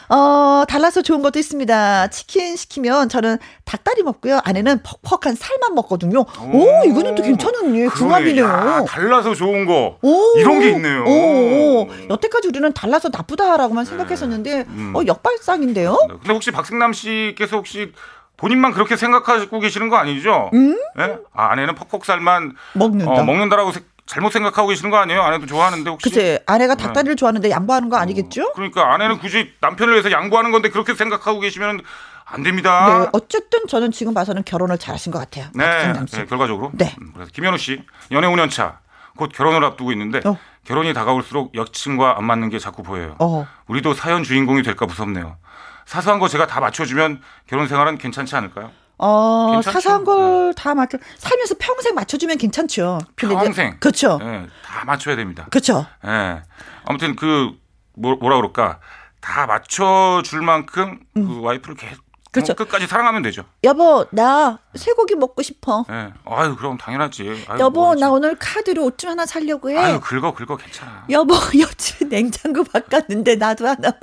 [0.10, 2.08] 어, 달라서 좋은 것도 있습니다.
[2.08, 4.40] 치킨 시키면 저는 닭다리 먹고요.
[4.44, 6.22] 아내는 퍽퍽한 살만 먹거든요.
[6.52, 7.86] 오, 이거는 또 괜찮은 예.
[7.88, 8.44] 궁합이네요.
[8.44, 9.98] 야, 달라서 좋은 거.
[10.02, 11.04] 오, 이런 게 있네요.
[11.06, 11.88] 오, 오.
[12.10, 14.94] 여태까지 우리는 달라서 나쁘다라고만 생각했었는데, 음.
[14.96, 15.96] 어, 역발상인데요?
[16.10, 17.92] 근데 혹시 박승남 씨께서 혹시
[18.38, 20.50] 본인만 그렇게 생각하고 계시는 거 아니죠?
[20.98, 21.18] 예?
[21.34, 22.56] 아, 아내는 퍽퍽살만 음?
[22.74, 23.12] 먹는다.
[23.12, 25.22] 어, 먹는다라고 세- 잘못 생각하고 계시는 거 아니에요?
[25.22, 26.10] 아내도 좋아하는데 혹시?
[26.10, 26.40] 그치.
[26.48, 28.54] 아내가 닭다리를 좋아하는데 양보하는 거 아니겠죠?
[28.54, 31.82] 그러니까 아내는 굳이 남편을 위해서 양보하는 건데 그렇게 생각하고 계시면
[32.26, 33.02] 안 됩니다.
[33.04, 35.46] 네, 어쨌든 저는 지금 봐서는 결혼을 잘하신 것 같아요.
[35.54, 35.94] 네.
[35.94, 36.72] 네, 결과적으로.
[36.74, 36.96] 네.
[37.00, 38.80] 음, 그래서 김현우 씨 연애 5년 차.
[39.16, 40.40] 곧 결혼을 앞두고 있는데 어.
[40.66, 43.16] 결혼이 다가올수록 여친과 안 맞는 게 자꾸 보여요.
[43.20, 43.48] 어.
[43.68, 45.38] 우리도 사연 주인공이 될까 무섭네요.
[45.86, 48.72] 사소한 거 제가 다 맞춰주면 결혼 생활은 괜찮지 않을까요?
[49.00, 49.72] 어, 괜찮죠?
[49.72, 53.00] 사소한 걸 다 맞춰, 살면서 평생 맞춰주면 괜찮죠.
[53.16, 53.78] 평생.
[53.80, 54.20] 그쵸.
[54.22, 55.48] 예, 다 맞춰야 됩니다.
[55.52, 55.86] 그쵸.
[56.06, 56.42] 예.
[56.86, 57.52] 아무튼 그
[57.96, 58.80] 뭐, 뭐라 그럴까
[59.22, 62.10] 다 맞춰줄 만큼 그 와이프를 계속 음.
[62.32, 62.54] 그쵸.
[62.54, 63.44] 끝까지 사랑하면 되죠.
[63.64, 65.86] 여보, 나 쇠고기 먹고 싶어.
[65.90, 66.14] 예.
[66.26, 67.46] 아유 그럼 당연하지.
[67.48, 68.02] 아유, 여보, 뭐지.
[68.02, 69.78] 나 오늘 카드로 옷 좀 하나 사려고 해.
[69.78, 71.06] 아유 긁어 긁어 괜찮아.
[71.10, 73.94] 여보, 옆집에 냉장고 바꿨는데 나도 하나만.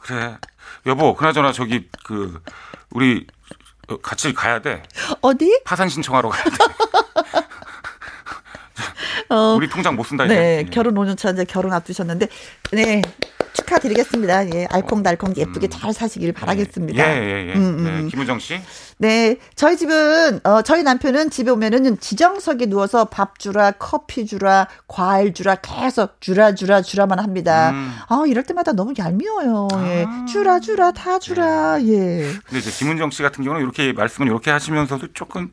[0.00, 0.36] 그래.
[0.86, 2.40] 여보 그나저나 저기 그
[2.90, 3.35] 우리 어,
[4.02, 4.82] 같이 가야 돼.
[5.20, 5.60] 어디?
[5.64, 6.50] 파산 신청하러 가야 돼.
[9.28, 10.34] 어, 우리 통장 못 쓴다 이제.
[10.34, 10.70] 네, 예.
[10.70, 12.28] 결혼 5년 차 이제 결혼 앞두셨는데,
[12.72, 13.02] 네,
[13.56, 14.54] 축하드리겠습니다.
[14.54, 17.02] 예, 알콩달콩 예쁘게 잘 사시길 바라겠습니다.
[17.02, 17.08] 음.
[17.08, 17.54] 예, 예, 예.
[17.54, 18.08] 음, 음, 네, 음.
[18.08, 18.60] 김은정 씨.
[18.98, 25.34] 네, 저희 집은 어 저희 남편은 집에 오면은 지정석에 누워서 밥 주라, 커피 주라, 과일
[25.34, 27.70] 주라 계속 주라 주라 주라만 합니다.
[27.70, 27.94] 음.
[28.08, 29.68] 아, 이럴 때마다 너무 얄미워요.
[29.86, 30.06] 예.
[30.28, 31.78] 주라 주라 다 주라.
[31.82, 32.32] 예.
[32.44, 35.50] 근데 이제 김은정 씨 같은 경우는 이렇게 말씀을 이렇게 하시면서도 조금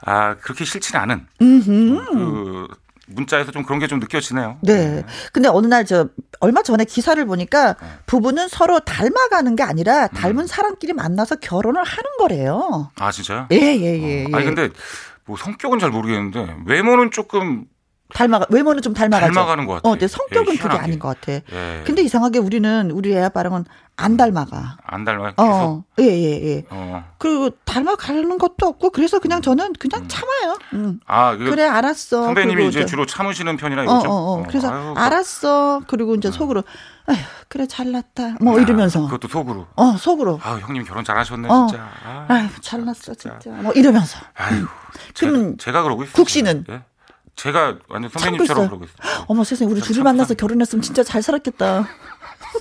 [0.00, 2.04] 아 그렇게 싫지는 않은 음흠.
[2.12, 2.68] 그
[3.06, 4.58] 문자에서 좀 그런 게 좀 느껴지네요.
[4.62, 5.04] 네.
[5.32, 6.08] 근데 어느 날 저
[6.40, 7.86] 얼마 전에 기사를 보니까 네.
[8.06, 10.46] 부부는 서로 닮아가는 게 아니라 닮은 음.
[10.46, 12.90] 사람끼리 만나서 결혼을 하는 거래요.
[12.98, 13.46] 아 진짜요?
[13.52, 14.24] 예, 예, 예.
[14.24, 14.26] 예.
[14.32, 14.70] 아니 근데
[15.24, 17.64] 뭐 성격은 잘 모르겠는데 외모는 조금
[18.14, 19.32] 닮아가 외모는 좀 닮아가죠.
[19.34, 19.88] 닮아가는 것 같아.
[19.88, 20.76] 어, 근데 성격은 예, 그게.
[20.78, 21.32] 아닌 것 같아.
[21.32, 21.82] 예.
[21.84, 23.64] 근데 이상하게 우리는 우리 애 아빠랑은
[23.96, 24.76] 안 닮아가.
[24.84, 25.04] 안.
[25.04, 25.38] 계속.
[25.38, 26.64] 어, 예, 예, 예.
[26.70, 27.04] 어.
[27.18, 30.58] 그리고 닮아가는 것도 없고 그래서 그냥 저는 그냥 참아요.
[30.74, 31.00] 음.
[31.06, 32.24] 아, 그 그래 알았어.
[32.24, 34.08] 선배님이 이제 저- 주로 참으시는 편이라 어, 이거죠.
[34.08, 34.44] 어, 어.
[34.46, 35.82] 그래서 아유, 그- 알았어.
[35.88, 36.62] 그리고 이제 속으로
[37.06, 37.16] 아휴,
[37.48, 38.36] 그래 잘났다.
[38.40, 39.00] 뭐 이러면서.
[39.00, 39.66] 아, 그것도 속으로.
[39.76, 40.38] 어, 속으로.
[40.42, 41.66] 아, 형님 결혼 잘하셨네 어.
[41.68, 41.84] 진짜.
[42.04, 43.50] 아, 아휴, 잘났어 진짜.
[43.50, 44.18] 뭐 이러면서.
[44.34, 44.66] 아유.
[45.18, 46.12] 그럼 제가, 제가 그러고 있어요.
[46.14, 46.64] 국 씨는?
[46.70, 46.82] 예?
[47.36, 48.66] 제가 완전 선배님처럼.
[48.68, 49.24] 그러고 있어요.
[49.28, 51.86] 어머 세상에 우리 둘이 만나서 결혼했으면 진짜 잘 살았겠다.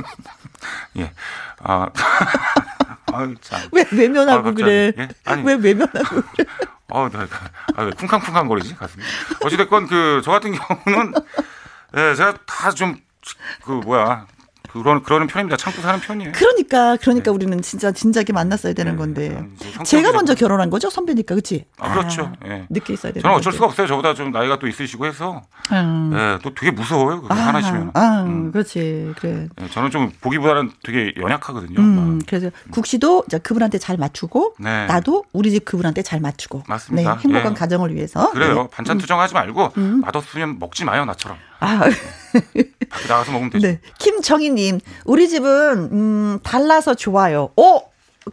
[0.98, 1.12] 예.
[1.60, 1.90] 아.
[3.14, 3.62] 아유, 참.
[3.72, 4.52] 왜 외면하고 아.
[4.54, 4.92] 그래?
[4.98, 5.08] 예?
[5.24, 5.44] 아니.
[5.44, 6.46] 왜 외면하고 그래?
[6.92, 7.28] 어, 나,
[7.76, 9.04] 아, 왜 쿵쾅쿵쾅 거리지, 가슴이.
[9.44, 11.14] 어찌됐건, 그, 저 같은 경우는,
[11.98, 12.98] 예, 제가 다 좀,
[13.64, 14.28] 그, 뭐야,
[14.76, 15.56] 그, 그런 그러는 편입니다.
[15.56, 16.34] 참고 사는 편이에요.
[16.34, 19.28] 그러니까 그러니까 우리는 진짜 진작에 만났어야 되는 건데.
[19.56, 21.64] 이제 성격이 제가 좀- 먼저 결혼한 거죠, 선배니까, 그렇지?
[21.80, 22.34] 아, 그렇죠.
[22.46, 22.66] 예.
[22.70, 23.56] 늦게 있어야 되는 저는 어쩔 건데.
[23.56, 23.88] 수가 없어요.
[23.88, 25.42] 저보다 좀 나이가 또 있으시고 해서
[25.72, 26.12] 음.
[26.14, 27.22] 예, 또 되게 무서워요.
[27.22, 27.92] 그거 하나시면.
[27.94, 29.14] 아, 그렇지.
[29.18, 29.48] 그래.
[29.62, 31.80] 예, 저는 좀 보기보다는 되게 연약하거든요.
[31.80, 32.26] 음, 막.
[32.28, 32.52] 그래서
[33.28, 34.88] 이제 그분한테 잘 맞추고 네.
[34.88, 37.16] 나도 우리 집 그분한테 잘 맞추고 맞습니다.
[37.16, 37.56] 네, 행복한 예.
[37.56, 38.64] 가정을 위해서 그래요.
[38.64, 38.68] 네.
[38.72, 39.72] 반찬 투정하지 말고
[40.04, 41.38] 맛없으면 먹지 마요 나처럼.
[41.62, 41.80] 아,
[43.08, 43.68] 나가서 먹으면 되죠.
[43.68, 43.80] 네.
[44.00, 47.50] 김정희님, 우리 집은 음, 달라서 좋아요.
[47.56, 47.82] 오,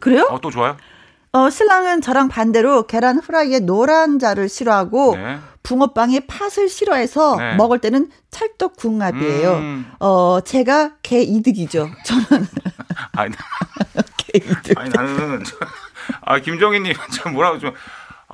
[0.01, 0.27] 그래요?
[0.31, 0.77] 어, 또 좋아요?
[1.33, 5.39] 어, 신랑은 저랑 반대로 계란 후라이에 노란 자를 싫어하고 네.
[5.63, 7.55] 붕어빵에 팥을 싫어해서 네.
[7.57, 9.53] 먹을 때는 찰떡 궁합이에요.
[9.55, 9.91] 음.
[10.01, 11.89] 어, 제가 개 이득이죠.
[12.05, 12.47] 저는
[13.13, 13.35] 아니,
[14.19, 14.79] 개 이득.
[14.79, 15.57] 아니 나는 저-
[16.23, 17.73] 아 김정희님 참 뭐라고 좀.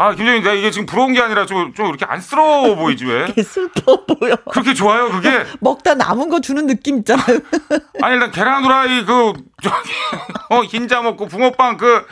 [0.00, 3.26] 아 김정희 내가 이게 지금 부러운 게 아니라 좀, 좀 이렇게 안쓰러워 보이지 왜?
[3.34, 4.36] 개 슬퍼 보여.
[4.50, 5.44] 그렇게 좋아요 그게?
[5.60, 7.40] 먹다 남은 거 주는 느낌 있잖아요.
[8.00, 9.90] 아니 일단 계란 후라이 그 저기
[10.50, 12.04] 어 흰자 먹고 붕어빵 그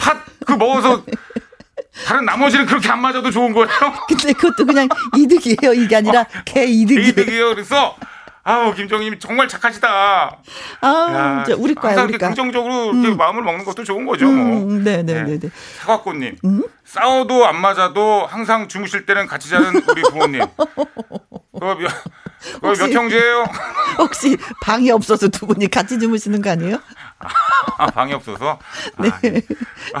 [0.00, 0.16] 팥
[0.46, 1.02] 그 먹어서
[2.06, 3.68] 다른 나머지는 그렇게 안 맞아도 좋은 거예요?
[4.08, 5.74] 근데 그것도 그냥 이득이에요.
[5.74, 7.08] 이게 아니라 개 이득이에요.
[7.08, 7.48] 이득이에요.
[7.50, 7.94] 그래서
[8.44, 10.38] 아우 김정희님 정말 착하시다.
[10.80, 12.26] 아, 이제 우리 거야, 항상 우리 이렇게 거.
[12.28, 14.26] 긍정적으로 이렇게 마음을 먹는 것도 좋은 거죠.
[14.26, 14.58] 뭐.
[14.68, 15.48] 음, 네네네 네.
[15.80, 16.36] 사과꽃님
[16.84, 20.42] 싸워도 안 맞아도 항상 주무실 때는 같이 자는 우리 부모님.
[21.52, 21.88] 그거 몇,
[22.54, 23.44] 그거 몇 혹시- 형제예요?
[23.98, 26.80] 혹시 방이 없어서 두 분이 같이 주무시는 거 아니에요?
[27.78, 28.58] 아, 방이 없어서.
[28.98, 29.08] 네.
[29.94, 30.00] 아,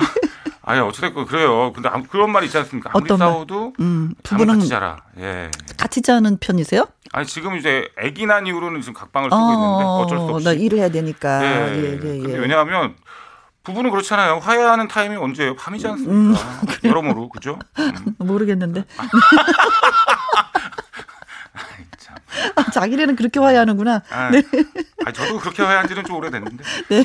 [0.68, 1.72] 니 어찌됐건 그래요.
[1.72, 2.90] 근데 아무- 그런 말 있지 않습니까?
[2.94, 3.28] 아무리 어떤 말?
[3.32, 4.98] 싸워도 음, 분은 같이 자라.
[5.18, 5.50] 예.
[5.76, 6.86] 같이 자는 편이세요?
[7.12, 10.44] 아니 지금 이제 아기 난 이후로는 지금 각방을 쓰고 있는데 어쩔 수 없이.
[10.44, 11.44] 나 일을 해야 되니까.
[11.44, 11.74] 예.
[11.76, 12.38] 예, 예, 근데 예.
[12.38, 12.94] 왜냐하면
[13.64, 14.38] 부부는 그렇잖아요.
[14.38, 15.56] 화해하는 타임이 언제예요?
[15.56, 16.40] 밤이지 음, 않습니까?
[16.88, 17.58] 여러모로 그죠?
[17.78, 18.14] 음.
[18.18, 18.84] 모르겠는데.
[22.56, 24.02] 아, 자기네는 그렇게 화해하는구나.
[24.10, 24.42] 아, 네.
[25.04, 26.64] 아니, 저도 그렇게 화해한 지는 좀 오래됐는데.
[26.88, 27.04] 네.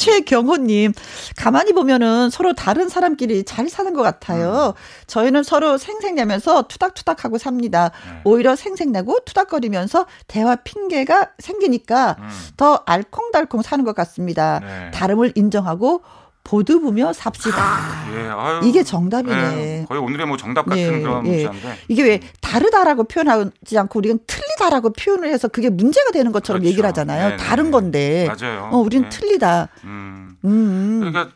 [0.00, 0.94] 최경호님,
[1.36, 4.72] 가만히 보면은 서로 다른 사람끼리 잘 사는 것 같아요.
[5.06, 7.90] 저희는 서로 생색내면서 투닥투닥하고 삽니다.
[7.90, 8.20] 네.
[8.24, 12.16] 오히려 생색내고 투닥거리면서 대화 핑계가 생기니까
[12.56, 14.60] 더 알콩달콩 사는 것 같습니다.
[14.62, 14.66] 음.
[14.66, 14.90] 네.
[14.92, 16.02] 다름을 인정하고
[16.50, 18.10] 보드부며 삽시다.
[18.12, 18.60] 예, 아유.
[18.64, 19.36] 이게 정답이네.
[19.36, 21.44] 예, 거의 오늘의 뭐 정답 같은 예, 그런 예.
[21.44, 21.78] 문자인데.
[21.86, 27.28] 이게 왜 다르다라고 표현하지 않고 우리는 틀리다라고 표현을 해서 그게 문제가 되는 것처럼 얘기를 하잖아요.
[27.30, 27.36] 네네.
[27.36, 28.28] 다른 건데.
[28.28, 28.68] 맞아요.
[28.72, 29.16] 어, 우리는 네.
[29.16, 29.68] 틀리다.
[29.84, 30.36] 음.
[30.44, 30.98] 음.
[30.98, 31.28] 그러니까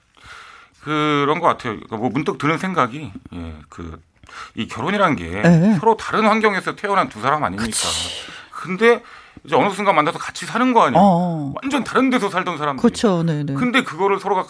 [0.82, 1.74] 그런 것 같아요.
[1.74, 3.98] 그러니까 뭐 문득 드는 생각이 예, 그
[4.56, 5.76] 이 결혼이란 게 네.
[5.78, 7.70] 서로 다른 환경에서 태어난 두 사람 아닙니까?
[8.50, 9.02] 근데
[9.44, 11.00] 이제 어느 순간 만나서 같이 사는 거 아니에요?
[11.00, 11.54] 어.
[11.62, 12.80] 완전 다른 데서 살던 사람들.
[12.82, 13.22] 그렇죠.
[13.22, 13.54] 네, 네.
[13.54, 14.46] 근데 그거를 서로가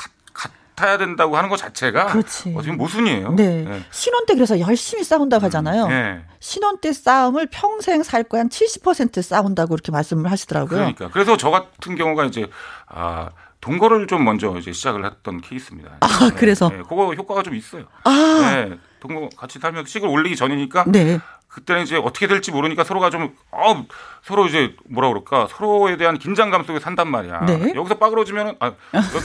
[0.75, 2.55] 같, 같아야 된다고 하는 것 자체가 그렇지.
[2.57, 3.33] 어떻게 모순이에요.
[3.33, 3.65] 네.
[3.67, 3.85] 예.
[3.91, 5.89] 신혼 때 그래서 열심히 싸운다고 하잖아요.
[5.91, 6.25] 예.
[6.41, 10.79] 신혼 때 싸움을 평생 살 거야 한 70% 싸운다고 그렇게 말씀을 하시더라고요.
[10.79, 12.49] 그러니까 그래서 저 같은 경우가 이제
[12.87, 13.31] 아
[13.61, 15.97] 동거를 좀 먼저 이제 시작을 했던 케이스입니다.
[16.01, 16.69] 아, 그래서?
[16.69, 17.85] 네, 그거 효과가 좀 있어요.
[18.05, 18.11] 아,
[18.69, 21.19] 네, 동거 같이 살면서 식을 올리기 전이니까 네.
[21.49, 23.87] 그때는 이제 어떻게 될지 모르니까 서로가 좀 어,
[24.23, 27.47] 서로 이제 뭐라 그럴까 서로에 대한 긴장감 속에 산단 말이야.
[27.47, 27.73] 네.
[27.75, 28.73] 여기서 빠그러지면은 아,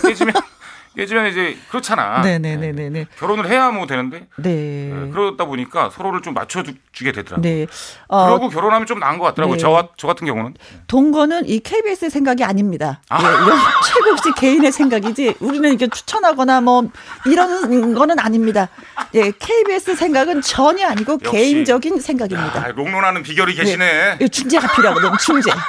[0.06, 0.34] 깨지면
[0.96, 2.22] 깨지면 이제 그렇잖아.
[2.22, 3.06] 네네네네 네.
[3.20, 4.92] 결혼을 해야 뭐 되는데 네.
[4.94, 7.42] 네, 그러다 보니까 서로를 좀 맞춰주게 되더라고요.
[7.42, 7.68] 네.
[8.08, 9.56] 어, 그러고 결혼하면 좀 나은 것 같더라고요.
[9.56, 9.62] 네.
[9.62, 10.56] 저, 저 같은 경우는.
[10.88, 13.02] 동거는 이 KBS의 생각이 아닙니다.
[13.14, 16.90] 예, 이건 최국 씨 개인의 생각이지 우리는 이게 추천하거나 뭐
[17.26, 18.68] 이런 거는 아닙니다.
[19.14, 21.32] 예, KBS 생각은 전혀 아니고 역시.
[21.32, 22.66] 개인적인 생각입니다.
[22.66, 24.18] 아, 롱론하는 비결이 계시네.
[24.22, 25.52] 예, 중재가 필요하거든, 중재.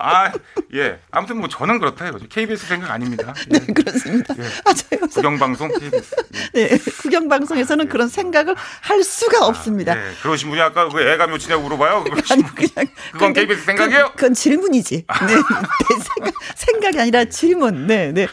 [0.00, 0.32] 아,
[0.74, 1.00] 예.
[1.10, 2.26] 아무튼 뭐 저는 그렇다 이거죠.
[2.28, 3.34] KBS 생각 아닙니다.
[3.52, 3.58] 예.
[3.74, 4.34] 그렇습니다.
[4.38, 4.42] 예.
[4.64, 5.08] 맞아요.
[5.12, 6.14] 국영방송 KBS.
[6.54, 6.68] 예.
[6.68, 9.96] 네, 국영방송에서는 그런 생각을 할 수가 없습니다.
[9.96, 10.12] 예.
[10.22, 12.04] 그러신 분이 아까 그 애가 몇이냐고 물어봐요.
[12.30, 12.54] 아니, 분.
[12.54, 14.04] 그냥 그건 근데 KBS 생각이에요?
[14.10, 15.04] 그, 그건 질문이지.
[15.06, 17.86] 네, 내 생각 생각이 아니라 질문.
[17.88, 18.28] 네, 네.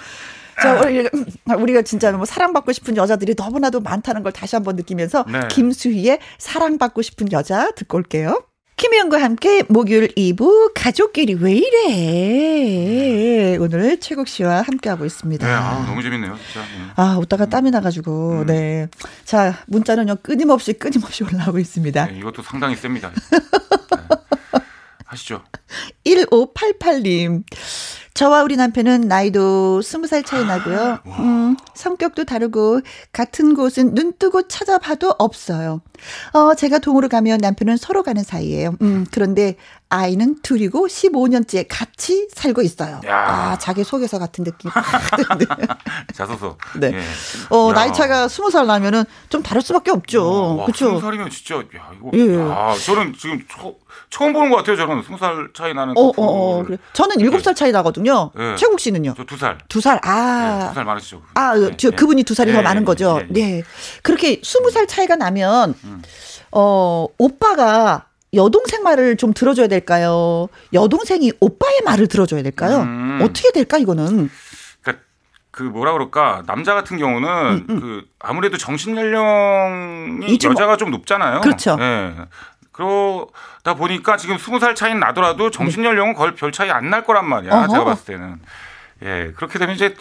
[0.62, 1.10] 자, 우리가,
[1.58, 5.48] 우리가 진짜 뭐 사랑받고 싶은 여자들이 너무나도 많다는 걸 다시 한번 느끼면서 네.
[5.50, 8.46] 김수희의 사랑받고 싶은 여자 듣고 올게요.
[8.78, 15.48] 김혜영과 함께 목요일 2부 가족끼리 왜 이래 오늘 최국 씨와 함께하고 있습니다.
[15.48, 16.60] 네, 아, 너무 재밌네요, 진짜.
[16.60, 16.92] 예.
[16.98, 18.46] 아, 웃다가 땀이 나가지고, 음.
[18.48, 18.88] 네.
[19.24, 22.06] 자, 문자는요, 끊임없이, 끊임없이 올라오고 있습니다.
[22.08, 23.12] 네, 이것도 상당히 셉니다.
[23.32, 23.40] 네.
[25.06, 25.42] 하시죠.
[26.06, 27.44] 1588님.
[28.16, 31.00] 저와 우리 남편은 나이도 스무 살 차이 나고요.
[31.20, 32.80] 음, 성격도 다르고
[33.12, 35.82] 같은 곳은 눈 뜨고 찾아봐도 없어요.
[36.32, 38.78] 어, 제가 동으로 가면 남편은 서로 가는 사이예요.
[38.82, 39.58] 음, 그런데
[39.90, 43.00] 아이는 둘이고 15년째 같이 살고 있어요.
[43.06, 43.16] 야.
[43.16, 44.72] 아, 자기 속에서 같은 느낌.
[45.40, 45.46] 네.
[46.14, 46.58] 자소서.
[46.80, 46.92] 네.
[46.94, 47.56] 예.
[47.56, 47.74] 어, 야.
[47.74, 50.58] 나이 차가 스무 살 나면은 좀 다를 수밖에 없죠.
[50.58, 50.88] 와, 그렇죠.
[50.90, 52.38] 스무 살이면 진짜 야 이거 예.
[52.52, 53.76] 아 저는 지금 처,
[54.10, 54.76] 처음 보는 것 같아요.
[54.76, 56.28] 저는 스무 살 차이 나는 어, 어, 커플을.
[56.28, 56.78] 어, 그래.
[56.94, 58.32] 저는 일곱 살 차이 나거든요.
[58.40, 58.56] 예.
[58.58, 59.14] 최국 씨는요?
[59.16, 59.60] 저두 살.
[59.70, 59.96] 두 살.
[60.04, 60.70] 네, 아.
[60.70, 61.22] 두살 많으시죠.
[61.36, 61.92] 아, 예, 저 예.
[61.92, 63.20] 그분이 두 살이 예, 더 많은 예, 거죠.
[63.22, 63.34] 예, 예.
[63.34, 63.64] 네.
[64.02, 66.02] 그렇게 스무 살 차이가 나면 음.
[66.52, 68.06] 어, 오빠가
[68.36, 70.48] 여동생 말을 좀 들어줘야 될까요?
[70.74, 72.82] 여동생이 오빠의 말을 들어줘야 될까요?
[72.82, 73.20] 음.
[73.22, 74.30] 어떻게 될까 이거는?
[74.82, 75.04] 그러니까
[75.52, 81.42] 그 뭐라 그럴까 남자 같은 경우는 그 아무래도 정신 연령이 음, 여자가 좀 높잖아요.
[81.42, 81.78] 그렇죠.
[81.80, 82.14] 예.
[82.72, 87.26] 그러다 보니까 지금 스무 살 차이는 나더라도 정신 연령은 거의 별 차이 안 날 거란
[87.28, 87.50] 말이야.
[87.52, 87.58] 네.
[87.58, 87.68] 어허.
[87.70, 88.36] 제가 봤을 때는.
[89.04, 89.32] 예.
[89.36, 89.96] 그렇게 되면 이제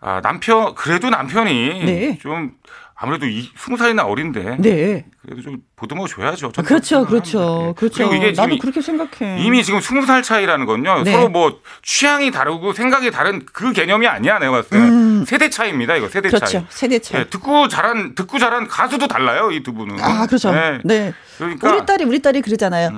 [0.00, 2.18] 아, 남편 그래도 남편이 네.
[2.20, 2.52] 좀
[2.98, 5.04] 아무래도 이 스무 살이나 어린데 네.
[5.20, 6.52] 그래도 좀 보듬어 줘야죠.
[6.52, 7.74] 저는 그렇죠, 그렇죠, 생각하는데.
[7.78, 8.14] 그렇죠.
[8.14, 9.42] 이게 나도 그렇게 생각해.
[9.44, 11.02] 이미 지금 스무 살 차이라는 건요.
[11.02, 11.12] 네.
[11.12, 14.38] 서로 뭐 취향이 다르고 생각이 다른 그 개념이 아니야.
[14.38, 15.96] 내가 봤을 때는 세대 차이입니다.
[15.96, 16.30] 이거 세대 음.
[16.30, 16.46] 그렇죠.
[16.46, 16.64] 차이.
[16.70, 17.20] 세대 차이.
[17.20, 19.50] 예, 듣고 자란 듣고 자란 가수도 달라요.
[19.50, 20.00] 이 두 분은.
[20.02, 20.50] 아, 그렇죠.
[20.52, 20.78] 네.
[20.84, 21.12] 네.
[21.36, 21.76] 그러니까 음.
[21.76, 22.90] 우리 딸이 우리 딸이 그러잖아요.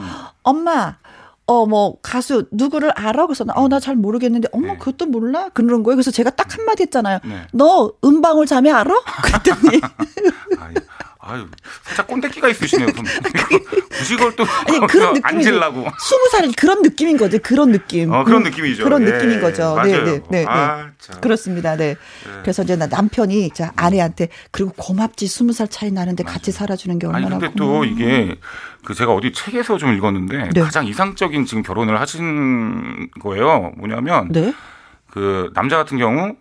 [0.45, 0.97] 엄마,
[1.49, 3.27] 어 뭐 가수 누구를 알아?
[3.27, 4.79] 그래서 어 나 잘 모르겠는데 어머 네.
[4.79, 5.49] 그것도 몰라?
[5.51, 5.97] 그러는 거예요.
[5.97, 7.19] 그래서 제가 딱 한마디 했잖아요.
[7.25, 7.43] 네.
[7.53, 8.95] 너 음방울 자매 알아?
[9.25, 9.81] 그랬더니
[11.29, 11.47] 아유,
[11.83, 12.89] 살짝 꼰대기가 있으시네요.
[14.09, 15.87] 그걸 또 아니 그런 느낌이 앉으려고.
[15.99, 17.39] 스무 살 그런 느낌인 거죠.
[17.43, 18.13] 그런 느낌.
[18.13, 18.85] 어, 그런 음, 느낌이죠.
[18.85, 19.75] 그런 예, 느낌인 거죠.
[19.75, 20.05] 맞아요.
[20.05, 20.45] 네, 네, 네.
[20.49, 20.91] 아, 네.
[20.99, 21.21] 참.
[21.21, 21.77] 그렇습니다.
[21.77, 21.97] 네.
[22.43, 27.07] 그래서 이제 나 남편이 자 아내한테 그리고 고맙지 스무 살 차이 나는데 같이 살아주는 게
[27.07, 27.85] 아니 얼마나 근데 또 고마워.
[27.85, 28.39] 이게
[28.85, 30.61] 그 제가 어디 책에서 좀 읽었는데 네.
[30.61, 33.73] 가장 이상적인 지금 결혼을 하신 거예요.
[33.77, 34.55] 뭐냐면 네,
[35.11, 36.37] 그 남자 같은 경우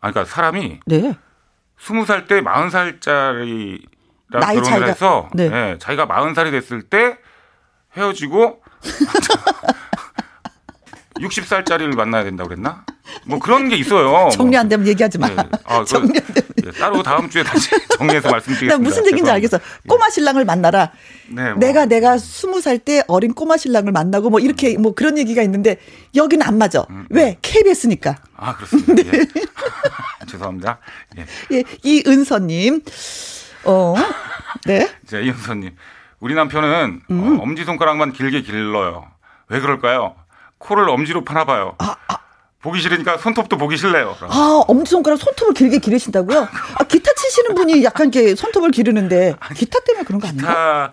[0.00, 1.14] 아 그러니까 사람이 네.
[1.78, 3.78] 스무 살 때 마흔 살짜리랑
[4.40, 5.44] 나이 결혼을 차이가- 해서 네.
[5.52, 7.16] 예, 자기가 마흔 살이 됐을 때
[7.96, 8.62] 헤어지고
[11.20, 12.84] 60살짜리를 만나야 된다고 그랬나?
[13.24, 14.28] 뭐 그런 게 있어요.
[14.30, 15.28] 정리 안 되면 얘기하지 마.
[15.30, 15.36] 예.
[15.64, 16.44] 아, 그, 정리 안 되면.
[16.66, 18.76] 예, 따로 다음 주에 다시 정리해서 말씀드리겠습니다.
[18.76, 19.30] 나 무슨 얘기인지.
[19.30, 19.60] 알겠어.
[19.86, 20.90] 꼬마 신랑을 만나라.
[21.28, 21.58] 네, 뭐.
[21.60, 25.78] 내가 내가 스무 살 때 어린 꼬마 신랑을 만나고 뭐 이렇게 뭐 그런 얘기가 있는데
[26.16, 26.84] 여기는 안 맞아.
[26.90, 27.38] 음, 왜?
[27.42, 28.16] KBS니까.
[28.36, 28.94] 아 그렇습니다.
[28.94, 29.10] 네.
[29.20, 30.26] 예.
[30.26, 30.78] 죄송합니다.
[31.18, 31.26] 예.
[31.52, 32.82] 예, 이은서님.
[33.66, 33.94] 어,
[34.66, 34.88] 네.
[35.06, 35.76] 자, 이현서님.
[36.20, 37.38] 우리 남편은 음.
[37.38, 39.06] 어, 엄지손가락만 길게 길러요.
[39.48, 40.14] 왜 그럴까요?
[40.58, 41.76] 코를 엄지로 파나 봐요.
[42.62, 44.16] 보기 싫으니까 손톱도 보기 싫래요.
[44.22, 46.48] 아, 엄지손가락 손톱을 길게 기르신다고요?
[46.78, 50.48] 아, 기타 치시는 분이 약간 이렇게 손톱을 기르는데 기타 때문에 그런 거 아닌가?
[50.48, 50.92] 기타,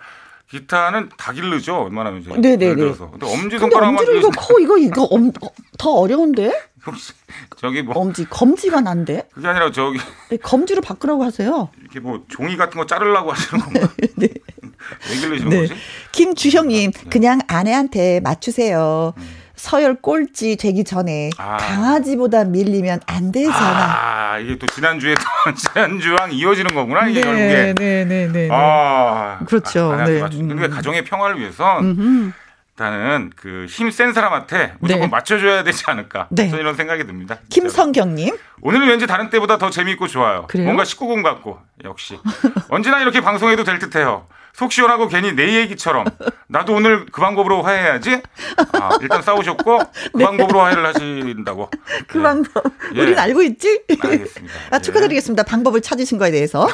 [0.49, 1.83] 기타는 다 길르죠.
[1.83, 2.29] 웬만하면 이제.
[2.29, 2.65] 네네네.
[2.65, 3.09] 예를 들어서.
[3.11, 5.47] 근데 근데 엄지손가락만 엄지로 이거 이거 이거 엄, 어,
[5.77, 6.51] 더 어려운데?
[6.85, 7.13] 혹시
[7.57, 9.27] 저기 뭐 엄지 검지가 난데?
[9.33, 9.99] 그게 아니라 저기
[10.29, 11.69] 네, 검지로 바꾸라고 하세요.
[11.81, 13.87] 이렇게 뭐 종이 같은 거 자르려고 하시는 건가?
[14.15, 14.27] 네.
[15.09, 15.67] 왜 길르시는 네.
[15.67, 15.73] 거지?
[16.11, 19.13] 김주형님, 그냥 아내한테 맞추세요.
[19.55, 21.57] 서열 꼴찌 되기 전에 아.
[21.57, 24.31] 강아지보다 밀리면 안 되잖아.
[24.33, 27.07] 아, 이게 또 지난주에 또 지난주랑 이어지는 거구나.
[27.07, 27.45] 이게 결국에.
[27.47, 28.49] 네, 네, 네, 네.
[28.51, 29.91] 아, 그렇죠.
[29.91, 30.21] 아내한테 네.
[30.21, 30.69] 맞추- 음.
[30.71, 32.33] 가정의 평화를 위해선
[32.81, 35.07] 일단은 그 힘 센 사람한테 무조건 네.
[35.07, 36.27] 맞춰줘야 되지 않을까.
[36.31, 36.49] 네.
[36.49, 37.37] 저는 이런 생각이 듭니다.
[37.49, 40.45] 김성경님, 오늘은 왠지 다른 때보다 더 재미있고 좋아요.
[40.47, 40.65] 그래요?
[40.65, 42.19] 뭔가 19금 같고 역시
[42.69, 44.25] 언제나 이렇게 방송해도 될 듯해요.
[44.53, 46.05] 속 시원하고 괜히 내 얘기처럼
[46.47, 48.21] 나도 오늘 그 방법으로 화해해야지.
[48.73, 49.79] 아, 일단 싸우셨고
[50.13, 51.69] 그 방법으로 화해를 하신다고.
[51.71, 51.99] 네.
[52.07, 52.23] 그 네.
[52.23, 52.63] 방법
[52.95, 53.01] 예.
[53.01, 53.81] 우린 알고 있지?
[54.01, 54.53] 알겠습니다.
[54.71, 55.43] 아, 축하드리겠습니다.
[55.43, 56.67] 방법을 찾으신 거에 대해서.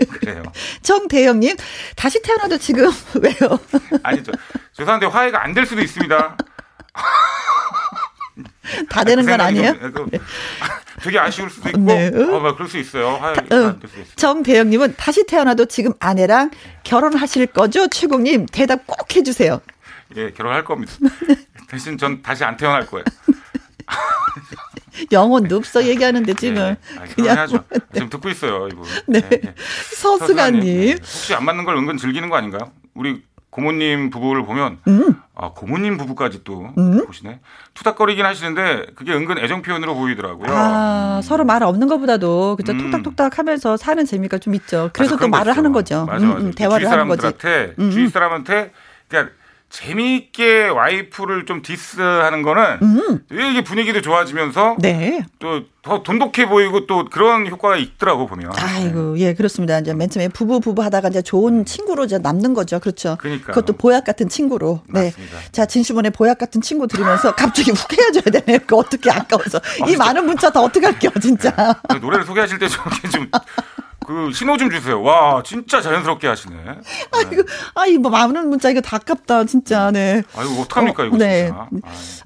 [0.00, 0.42] 예, 그래요.
[0.82, 1.56] 정대영님,
[1.96, 2.90] 다시 태어나도 지금
[3.20, 3.58] 왜요?
[4.02, 4.32] 아니 저
[4.72, 6.36] 죄송한데 화해가 안 될 수도 있습니다.
[8.88, 9.92] 다 되는 그건 생각이 아니에요?
[9.92, 10.18] 좀, 그,
[11.02, 12.08] 되게 아쉬울 수도 있고, 네.
[12.08, 13.18] 어, 뭐 그럴 수 있어요.
[13.52, 13.80] 응.
[13.84, 14.04] 있어요.
[14.16, 16.50] 정대영님은 다시 태어나도 지금 아내랑
[16.84, 17.88] 결혼하실 거죠?
[17.88, 19.60] 최국님 대답 꼭 해주세요.
[20.16, 20.92] 예, 결혼할 겁니다.
[21.68, 23.04] 대신 전 다시 안 태어날 거예요.
[25.12, 27.64] 영혼도 없어 얘기하는데 지금 예, 아, 그냥 결혼하죠.
[27.94, 28.84] 지금 듣고 있어요, 이분.
[29.06, 29.22] 네.
[29.32, 29.54] 예, 예.
[29.94, 30.92] 서수가님 네.
[30.92, 32.72] 혹시 안 맞는 걸 은근 즐기는 거 아닌가요?
[32.94, 35.14] 우리 고모님 부부를 보면 음.
[35.34, 36.72] 아 고모님 부부까지 또
[37.06, 37.40] 보시네.
[37.74, 40.48] 투닥거리긴 하시는데 그게 은근 애정 표현으로 보이더라고요.
[40.50, 42.90] 아 서로 말 없는 것보다도 그죠 음.
[42.90, 44.90] 톡탁톡탁하면서 사는 재미가 좀 있죠.
[44.92, 45.58] 그래서 맞아, 또 말을 있죠.
[45.58, 46.04] 하는 거죠.
[46.06, 46.40] 맞아, 음, 맞아.
[46.46, 47.26] 음, 대화를 하는 거지.
[47.78, 48.08] 음, 주위 음.
[48.08, 48.70] 사람한테
[49.08, 49.34] 그러니까
[49.70, 53.24] 재미있게 와이프를 좀 디스하는 거는 음.
[53.30, 55.24] 왜 이게 분위기도 좋아지면서 네.
[55.38, 58.50] 또더 돈독해 보이고 또 그런 효과가 있더라고 보면.
[58.56, 59.78] 아이고, 예, 그렇습니다.
[59.78, 62.80] 이제 맨 처음에 부부 부부 하다가 이제 좋은 친구로 이제 남는 거죠.
[62.80, 63.16] 그렇죠.
[63.20, 63.54] 그러니까요.
[63.54, 64.82] 그것도 보약 같은 친구로.
[64.88, 65.04] 네.
[65.04, 65.38] 맞습니다.
[65.52, 68.58] 자, 진시몬의 보약 같은 친구 들으면서 갑자기 훅 헤어져야 되네요.
[68.66, 69.60] 그 어떻게 아까워서.
[69.84, 70.04] 이 진짜.
[70.04, 71.52] 많은 문자 다 어떻게 할게요, 진짜.
[71.88, 73.30] 그 노래를 소개하실 때 저렇게 좀
[74.10, 75.00] 그 신호 좀 주세요.
[75.00, 76.56] 와 진짜 자연스럽게 하시네.
[76.56, 76.72] 네.
[77.12, 77.42] 아이고,
[77.74, 79.92] 아이, 뭐 많은 문자 이거 다 아깝다, 진짜.
[79.92, 80.22] 네.
[80.36, 81.44] 아이고 어떡합니까 어, 이거 네.
[81.46, 81.68] 진짜.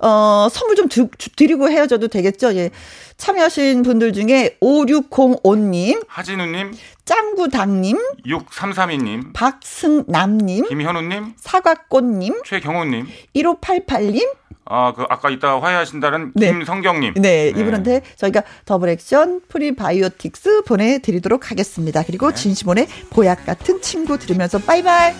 [0.00, 2.54] 어, 선물 좀 드, 주- 드리고 헤어져도 되겠죠?
[2.56, 2.70] 예.
[3.18, 6.72] 참여하신 분들 중에 5605님, 하진우님,
[7.04, 13.06] 짱구당님, 6332님, 박승남님, 김현우님, 사과꽃님, 최경호님,
[13.36, 14.26] 1588님,
[14.66, 16.52] 아 그 아까 이따 화해하신다는 네.
[16.52, 17.14] 김성경님.
[17.16, 22.02] 네, 이분한테 저희가 더블 액션 프리바이오틱스 보내드리도록 하겠습니다.
[22.04, 22.34] 그리고 네.
[22.34, 25.14] 진시몬의 보약 같은 친구 들으면서 바이바이.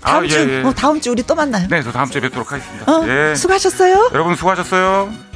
[0.00, 0.62] 다음 아, 예, 주, 예.
[0.62, 1.66] 어, 다음 주 우리 또 만나요.
[1.68, 2.90] 네, 저 다음 주에 뵙도록 하겠습니다.
[2.90, 3.34] 어, 예.
[3.34, 4.10] 수고하셨어요.
[4.12, 5.27] 여러분 수고하셨어요.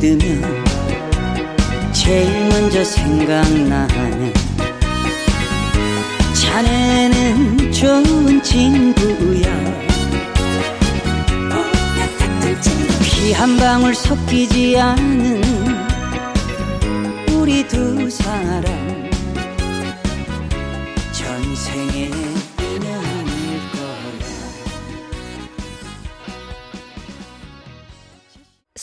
[0.00, 0.64] 뜨면
[1.92, 4.32] 제일 먼저 생각나는
[6.34, 9.48] 자네는 좋은 친구야.
[13.02, 15.42] 피 한 방울 섞이지 않은
[17.32, 18.87] 우리 두 사람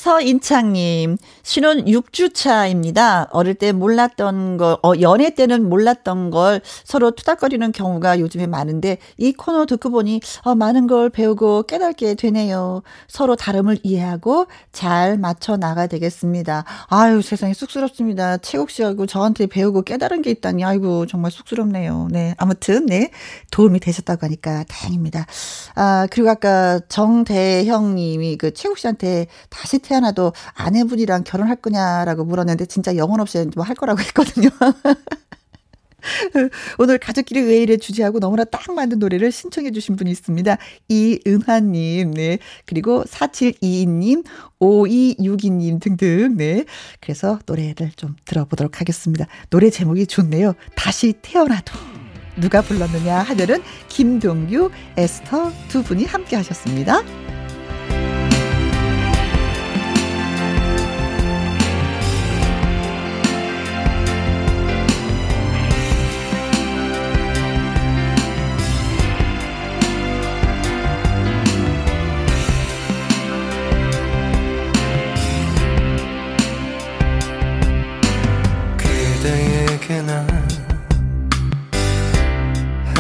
[0.06, 3.28] 서인창님, 신혼 6주차입니다.
[3.30, 9.32] 어릴 때 몰랐던 걸, 어, 연애 때는 몰랐던 걸 서로 투닥거리는 경우가 요즘에 많은데, 이
[9.32, 12.82] 코너 듣고 보니, 어, 많은 걸 배우고 깨닫게 되네요.
[13.08, 16.66] 서로 다름을 이해하고 잘 맞춰 나가야 되겠습니다.
[16.88, 18.38] 아유, 세상에 쑥스럽습니다.
[18.38, 22.08] 최국 씨하고 저한테 배우고 깨달은 게 있다니, 아이고, 정말 쑥스럽네요.
[22.10, 22.34] 네.
[22.40, 23.12] 아무튼, 네.
[23.52, 25.28] 도움이 되셨다고 하니까 다행입니다.
[25.76, 32.66] 아, 그리고 아까 정대형 님이 그 최국 씨한테 다시 태어나도 아내분이랑 결 혼할 거냐라고 물었는데
[32.68, 34.50] 진짜 영혼 없이 뭐 할 거라고 했거든요.
[36.78, 40.56] 오늘 가족끼리 왜 이래 주제하고 너무나 딱 맞는 노래를 신청해 주신 분이 있습니다.
[40.88, 42.38] 이은하님, 네.
[42.68, 44.24] 그리고 4722님,
[44.60, 46.66] 5262님 등등, 네.
[47.02, 49.26] 그래서 노래를 좀 들어보도록 하겠습니다.
[49.50, 50.54] 노래 제목이 좋네요.
[50.76, 51.74] 다시 태어나도.
[52.38, 57.02] 누가 불렀느냐 하면은 김동규, 에스터 두 분이 함께 하셨습니다.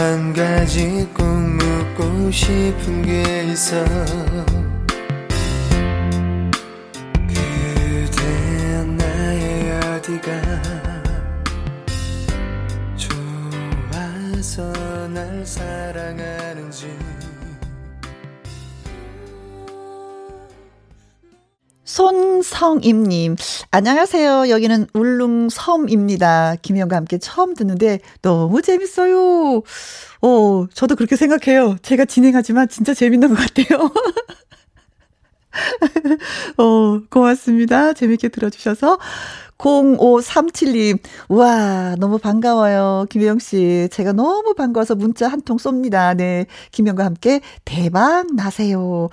[0.06, 3.84] 한 가지 꼭 묻고 싶은 게 있어.
[7.28, 10.30] 그대 나의 어디가
[12.96, 14.72] 좋아서
[15.08, 16.96] 날 사랑하는지
[21.96, 23.38] 손성임님,
[23.72, 24.50] 안녕하세요.
[24.50, 26.58] 여기는 울릉섬입니다.
[26.62, 29.64] 김희영과 함께 처음 듣는데 너무 재밌어요.
[30.22, 31.78] 어, 저도 그렇게 생각해요.
[31.84, 33.90] 제가 진행하지만 진짜 재밌는 것 같아요.
[36.58, 37.94] 어, 고맙습니다.
[37.94, 39.00] 재밌게 들어주셔서.
[39.58, 41.00] 0537님,
[41.30, 43.06] 우와, 너무 반가워요.
[43.10, 43.88] 김혜영 씨.
[43.92, 46.16] 제가 너무 반가워서 문자 한 통 쏩니다.
[46.16, 46.46] 네.
[46.72, 49.10] 김혜영과 함께 대박 나세요.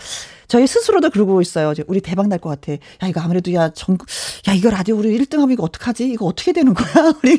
[0.48, 1.72] 저희 스스로도 그러고 있어요.
[1.86, 2.72] 우리 대박 날 것 같아.
[2.72, 3.96] 야, 이거 아무래도 야, 전,
[4.48, 6.08] 야, 이거 라디오 우리 1등 하면 이거 어떡하지?
[6.10, 7.12] 이거 어떻게 되는 거야?
[7.22, 7.38] 우리.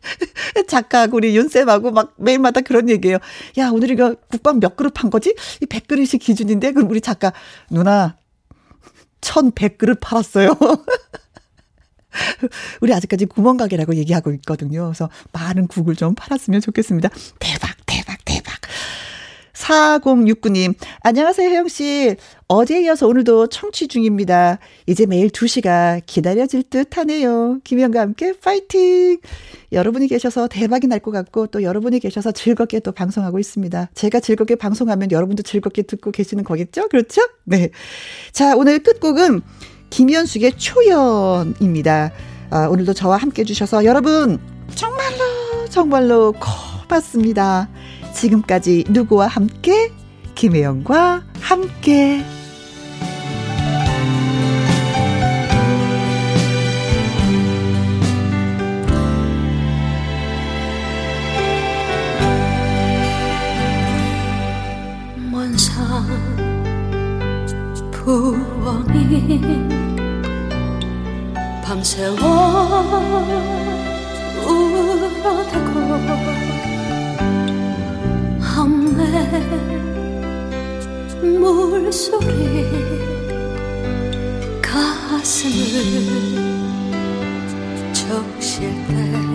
[0.68, 3.18] 작가하고 우리 윤쌤하고 막 매일마다 그런 얘기예요.
[3.58, 5.34] 야, 오늘 이거 국밥 몇 그릇 한 거지?
[5.60, 6.72] 이 100그릇이 기준인데?
[6.72, 7.32] 그럼 우리 작가,
[7.70, 8.16] 누나,
[9.20, 10.56] 1100그릇 팔았어요.
[12.80, 14.84] 우리 아직까지 구멍가게라고 얘기하고 있거든요.
[14.84, 17.08] 그래서 많은 국을 좀 팔았으면 좋겠습니다.
[17.38, 18.58] 대박, 대박, 대박.
[19.54, 22.16] 4069님, 안녕하세요, 혜영씨.
[22.46, 24.58] 어제에 이어서 오늘도 청취 중입니다.
[24.86, 27.58] 이제 매일 2시가 기다려질 듯 하네요.
[27.64, 29.18] 김희영과 함께 파이팅!
[29.72, 33.90] 여러분이 계셔서 대박이 날 것 같고, 또 여러분이 계셔서 즐겁게 또 방송하고 있습니다.
[33.94, 36.88] 제가 즐겁게 방송하면 여러분도 즐겁게 듣고 계시는 거겠죠?
[36.88, 37.20] 그렇죠?
[37.44, 37.68] 네.
[38.32, 39.42] 자, 오늘 끝곡은
[39.90, 42.10] 김현숙의 초연입니다.
[42.50, 44.38] 아, 오늘도 저와 함께 해주셔서 여러분
[44.74, 46.32] 정말로 정말로
[46.88, 47.68] 고맙습니다.
[48.14, 49.92] 지금까지 누구와 함께
[50.34, 52.24] 김혜영과 함께.
[65.30, 66.06] 먼산
[67.90, 68.37] 부
[71.64, 72.16] 밤새워
[74.46, 75.72] 울어대고
[78.40, 79.00] 함에
[81.22, 82.66] 물소리
[84.60, 85.54] 가슴을
[87.92, 89.27] 적실 때